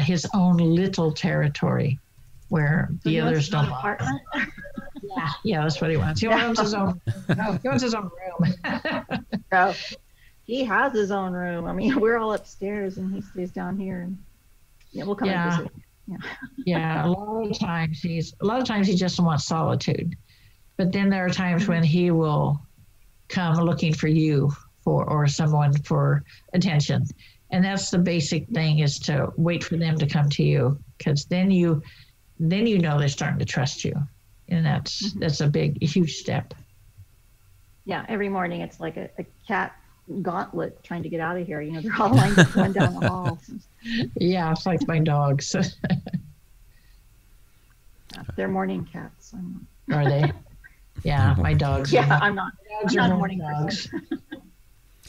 his 0.00 0.26
own 0.34 0.56
little 0.58 1.12
territory 1.12 1.98
where 2.48 2.88
So 3.04 3.10
the 3.10 3.20
others 3.20 3.48
don't. 3.48 3.66
apartment. 3.66 4.20
Yeah, 5.02 5.28
yeah, 5.44 5.62
that's 5.62 5.80
what 5.80 5.90
he 5.90 5.96
wants. 5.96 6.20
He 6.20 6.28
wants 6.28 6.60
his 6.60 6.74
own. 6.74 7.00
No, 7.36 7.58
he 7.62 7.68
wants 7.68 7.82
his 7.82 7.94
own 7.94 8.10
room. 8.40 8.54
Oh, 9.52 9.74
he 10.44 10.62
has 10.64 10.92
his 10.92 11.10
own 11.10 11.32
room. 11.32 11.66
I 11.66 11.72
mean, 11.72 11.98
we're 12.00 12.18
all 12.18 12.32
upstairs, 12.34 12.96
and 12.98 13.12
he 13.12 13.20
stays 13.22 13.50
down 13.50 13.76
here, 13.78 14.02
and 14.02 14.18
yeah, 14.92 15.04
we'll 15.04 15.16
come 15.16 15.28
Yeah. 15.28 15.58
and 15.58 15.70
visit. 16.08 16.30
yeah, 16.66 17.06
a 17.06 17.08
lot 17.08 17.50
of 17.50 17.58
times 17.58 18.00
he's 18.00 18.34
a 18.40 18.44
lot 18.46 18.60
of 18.60 18.66
times 18.68 18.86
he 18.86 18.94
just 18.94 19.18
wants 19.18 19.46
solitude, 19.46 20.14
but 20.76 20.92
then 20.92 21.08
there 21.10 21.24
are 21.24 21.30
times 21.30 21.66
when 21.66 21.82
he 21.82 22.10
will 22.12 22.60
come 23.30 23.56
looking 23.56 23.94
for 23.94 24.08
you 24.08 24.52
for 24.82 25.08
or 25.08 25.26
someone 25.26 25.72
for 25.82 26.22
attention, 26.52 27.06
and 27.50 27.64
that's 27.64 27.90
the 27.90 27.98
basic 27.98 28.48
thing 28.48 28.80
is 28.80 28.98
to 29.00 29.32
wait 29.36 29.64
for 29.64 29.76
them 29.76 29.96
to 29.98 30.06
come 30.06 30.28
to 30.30 30.42
you 30.42 30.78
because 30.98 31.24
then 31.26 31.50
you 31.50 31.82
then 32.38 32.66
you 32.66 32.78
know 32.78 32.98
they're 32.98 33.08
starting 33.08 33.38
to 33.38 33.44
trust 33.44 33.84
you, 33.84 33.94
and 34.48 34.64
that's 34.64 35.08
mm-hmm. 35.08 35.20
that's 35.20 35.40
a 35.40 35.48
big 35.48 35.82
huge 35.82 36.16
step. 36.16 36.54
Yeah, 37.84 38.04
every 38.08 38.28
morning 38.28 38.60
it's 38.60 38.80
like 38.80 38.96
a, 38.96 39.08
a 39.18 39.24
cat 39.46 39.74
gauntlet 40.22 40.82
trying 40.82 41.02
to 41.02 41.08
get 41.08 41.20
out 41.20 41.36
of 41.36 41.46
here. 41.46 41.60
You 41.60 41.72
know, 41.72 41.80
they're 41.80 41.96
all 41.98 42.14
lined 42.14 42.38
up 42.38 42.52
going 42.52 42.72
down 42.72 42.94
the 42.98 43.08
hall. 43.08 43.38
Yeah, 44.16 44.52
it's 44.52 44.66
like 44.66 44.86
my 44.86 44.98
dogs. 44.98 45.56
Yeah, 48.12 48.22
they're 48.36 48.48
morning 48.48 48.84
cats. 48.84 49.34
Are 49.92 50.04
they? 50.04 50.32
Yeah, 51.04 51.34
my 51.38 51.54
dogs. 51.54 51.92
yeah, 51.92 52.18
I'm 52.22 52.34
not. 52.34 52.52
dogs 52.82 52.96
I'm 52.96 53.04
are 53.04 53.08
not 53.08 53.18
morning 53.18 53.38
morning 53.38 53.62
dogs. 53.66 53.88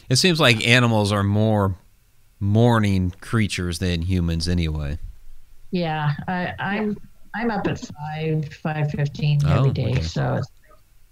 It 0.10 0.18
seems 0.18 0.42
like 0.42 0.68
animals 0.68 1.14
are 1.14 1.24
more 1.24 1.76
morning 2.42 3.14
creatures 3.22 3.80
than 3.80 4.02
humans 4.02 4.50
anyway. 4.50 4.98
Yeah, 5.72 6.14
I, 6.28 6.54
I'm 6.60 6.98
I'm 7.34 7.50
up 7.50 7.66
at 7.68 7.80
five 7.80 8.54
five 8.56 8.92
fifteen 8.92 9.40
Oh, 9.46 9.60
every 9.60 9.72
day. 9.72 9.92
okay. 9.92 10.02
So 10.02 10.42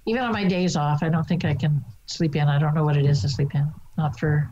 even 0.06 0.22
on 0.22 0.34
my 0.34 0.44
days 0.44 0.76
off, 0.76 1.02
I 1.02 1.08
don't 1.08 1.26
think 1.26 1.46
I 1.46 1.54
can 1.54 1.82
sleep 2.08 2.36
in. 2.36 2.50
I 2.50 2.60
don't 2.60 2.74
know 2.74 2.84
what 2.84 2.98
it 2.98 3.06
is 3.06 3.22
to 3.22 3.30
sleep 3.30 3.56
in. 3.56 3.72
Not 3.98 4.20
for 4.20 4.50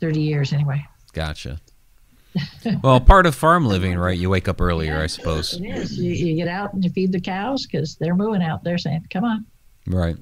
thirty 0.00 0.20
years 0.20 0.52
anyway. 0.52 0.84
Gotcha. 1.12 1.60
well, 2.84 3.00
part 3.00 3.26
of 3.26 3.34
farm 3.34 3.66
living, 3.66 3.98
right? 3.98 4.16
You 4.16 4.30
wake 4.30 4.46
up 4.46 4.60
earlier, 4.60 5.00
I 5.00 5.08
suppose. 5.08 5.54
It 5.54 5.64
is. 5.64 5.98
You, 5.98 6.12
you 6.12 6.36
get 6.36 6.46
out 6.46 6.74
and 6.74 6.84
you 6.84 6.90
feed 6.90 7.10
the 7.10 7.20
cows 7.20 7.66
because 7.66 7.96
they're 7.96 8.14
moving 8.14 8.40
out. 8.40 8.62
They're 8.62 8.78
saying, 8.78 9.06
"Come 9.10 9.24
on." 9.24 9.46
Right. 9.86 10.16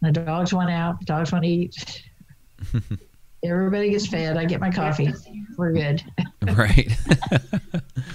The 0.00 0.12
dogs 0.12 0.52
want 0.52 0.70
out. 0.70 1.00
The 1.00 1.06
dogs 1.06 1.32
want 1.32 1.44
to 1.44 1.50
eat. 1.50 2.02
Everybody 3.44 3.90
gets 3.90 4.06
fed. 4.06 4.36
I 4.36 4.44
get 4.44 4.60
my 4.60 4.70
coffee. 4.70 5.12
We're 5.56 5.72
good. 5.72 6.02
Right. 6.42 6.90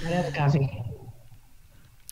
I 0.05 0.09
have 0.09 0.33
coffee. 0.33 0.69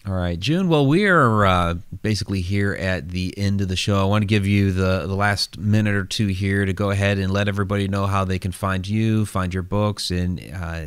All 0.08 0.14
right, 0.14 0.40
June. 0.40 0.70
Well, 0.70 0.88
we 0.88 1.06
are 1.08 1.46
uh, 1.46 1.74
basically 2.02 2.40
here 2.40 2.74
at 2.74 3.10
the 3.10 3.38
end 3.38 3.60
of 3.60 3.68
the 3.68 3.76
show. 3.76 4.00
I 4.00 4.06
want 4.06 4.22
to 4.22 4.28
give 4.28 4.48
you 4.48 4.72
the, 4.72 5.08
the 5.08 5.16
last 5.16 5.58
minute 5.58 5.94
or 5.94 6.06
two 6.06 6.28
here 6.28 6.64
to 6.64 6.72
go 6.72 6.90
ahead 6.90 7.18
and 7.18 7.34
let 7.34 7.50
everybody 7.50 7.90
know 7.90 8.06
how 8.06 8.24
they 8.24 8.40
can 8.40 8.54
find 8.54 8.88
you, 8.88 9.26
find 9.26 9.54
your 9.54 9.64
books, 9.64 10.10
and 10.10 10.40
uh, 10.54 10.86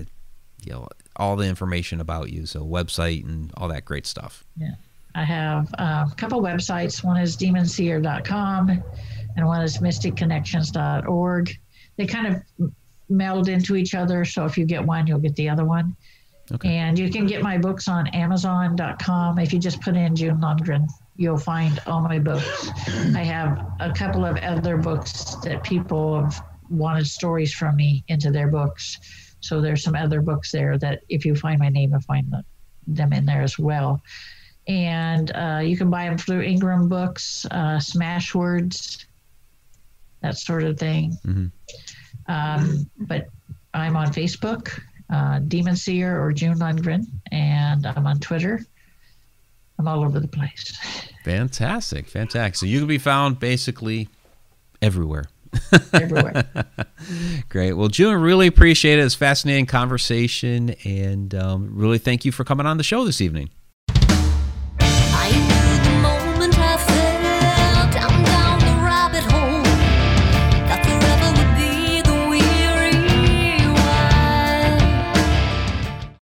you 0.65 0.73
know 0.73 0.89
all 1.17 1.37
the 1.37 1.47
information 1.47 2.01
about 2.01 2.31
you. 2.31 2.47
So 2.47 2.65
website 2.65 3.25
and 3.25 3.53
all 3.57 3.69
that 3.69 3.85
great 3.85 4.07
stuff. 4.07 4.45
I 5.19 5.25
have 5.25 5.75
uh, 5.79 6.07
a 6.11 6.15
couple 6.15 6.41
websites. 6.41 7.03
One 7.03 7.21
is 7.21 7.37
demonseer.com 7.37 8.83
and 9.37 9.47
one 9.47 9.63
is 9.63 9.79
mysticconnections.org. 9.79 11.59
They 11.97 12.07
kind 12.07 12.27
of 12.29 12.71
meld 13.09 13.49
into 13.49 13.75
each 13.75 13.97
other. 13.97 14.25
So 14.25 14.45
if 14.45 14.57
you 14.57 14.65
get 14.65 14.85
one, 14.85 15.09
you'll 15.09 15.19
get 15.19 15.35
the 15.35 15.49
other 15.49 15.65
one. 15.65 15.97
Okay. 16.53 16.69
And 16.69 16.97
you 16.97 17.11
can 17.11 17.27
get 17.27 17.43
my 17.43 17.59
books 17.59 17.89
on 17.89 18.07
amazon.com. 18.09 19.41
If 19.41 19.53
you 19.53 19.59
just 19.59 19.81
put 19.81 19.97
in 19.97 20.15
June 20.15 20.41
Lundgren, 20.41 20.87
you'll 21.17 21.37
find 21.37 21.81
all 21.89 22.01
my 22.01 22.21
books. 22.21 22.71
I 23.17 23.25
have 23.25 23.67
a 23.81 23.93
couple 23.93 24.25
of 24.25 24.37
other 24.37 24.77
books 24.77 25.35
that 25.43 25.65
people 25.65 26.23
have 26.23 26.41
wanted 26.71 27.09
stories 27.09 27.53
from 27.53 27.75
me 27.75 28.05
into 28.07 28.31
their 28.31 28.49
books. 28.49 28.99
So 29.41 29.61
there's 29.61 29.83
some 29.83 29.97
other 29.97 30.21
books 30.21 30.53
there 30.53 30.79
that 30.79 31.01
if 31.09 31.25
you 31.25 31.35
find 31.35 31.59
my 31.59 31.71
name, 31.71 31.91
you'll 31.91 32.03
find 32.03 32.33
them 32.87 33.13
in 33.13 33.27
there 33.27 33.43
as 33.43 33.59
well. 33.59 34.01
And 34.69 35.33
uh, 35.35 35.61
you 35.65 35.77
can 35.77 35.91
buy 35.91 36.05
them 36.05 36.19
through 36.19 36.43
Ingram 36.43 36.89
Books, 36.89 37.47
uh, 37.51 37.79
Smashwords, 37.79 39.07
that 40.21 40.37
sort 40.37 40.63
of 40.63 40.79
thing. 40.79 41.17
Mm-hmm. 41.27 41.47
Um, 42.31 42.91
but 42.99 43.29
I'm 43.75 43.97
on 43.97 44.09
Facebook, 44.09 44.81
uh, 45.11 45.39
Demon 45.41 45.77
Seer 45.77 46.23
or 46.23 46.33
June 46.33 46.59
Lundgren, 46.59 47.07
and 47.33 47.87
I'm 47.87 48.07
on 48.07 48.21
Twitter. 48.21 48.61
I'm 49.79 49.89
all 49.89 50.05
over 50.05 50.21
the 50.21 50.29
place. 50.29 50.79
Fantastic, 51.25 52.07
fantastic. 52.07 52.57
So 52.57 52.65
you 52.65 52.79
can 52.79 52.89
be 52.89 52.97
found 52.97 53.39
basically 53.39 54.09
everywhere. 54.81 55.25
Everywhere. 55.93 56.49
Great. 57.51 57.75
Well, 57.75 57.89
June, 57.89 58.19
really 58.23 58.47
appreciate 58.47 58.99
it. 58.99 59.03
It's 59.03 59.15
fascinating 59.15 59.67
conversation, 59.67 60.75
and 60.85 61.35
um, 61.35 61.71
really 61.75 61.99
thank 61.99 62.25
you 62.25 62.33
for 62.33 62.45
coming 62.45 62.65
on 62.65 62.79
the 62.79 62.83
show 62.83 63.05
this 63.05 63.21
evening. 63.21 63.51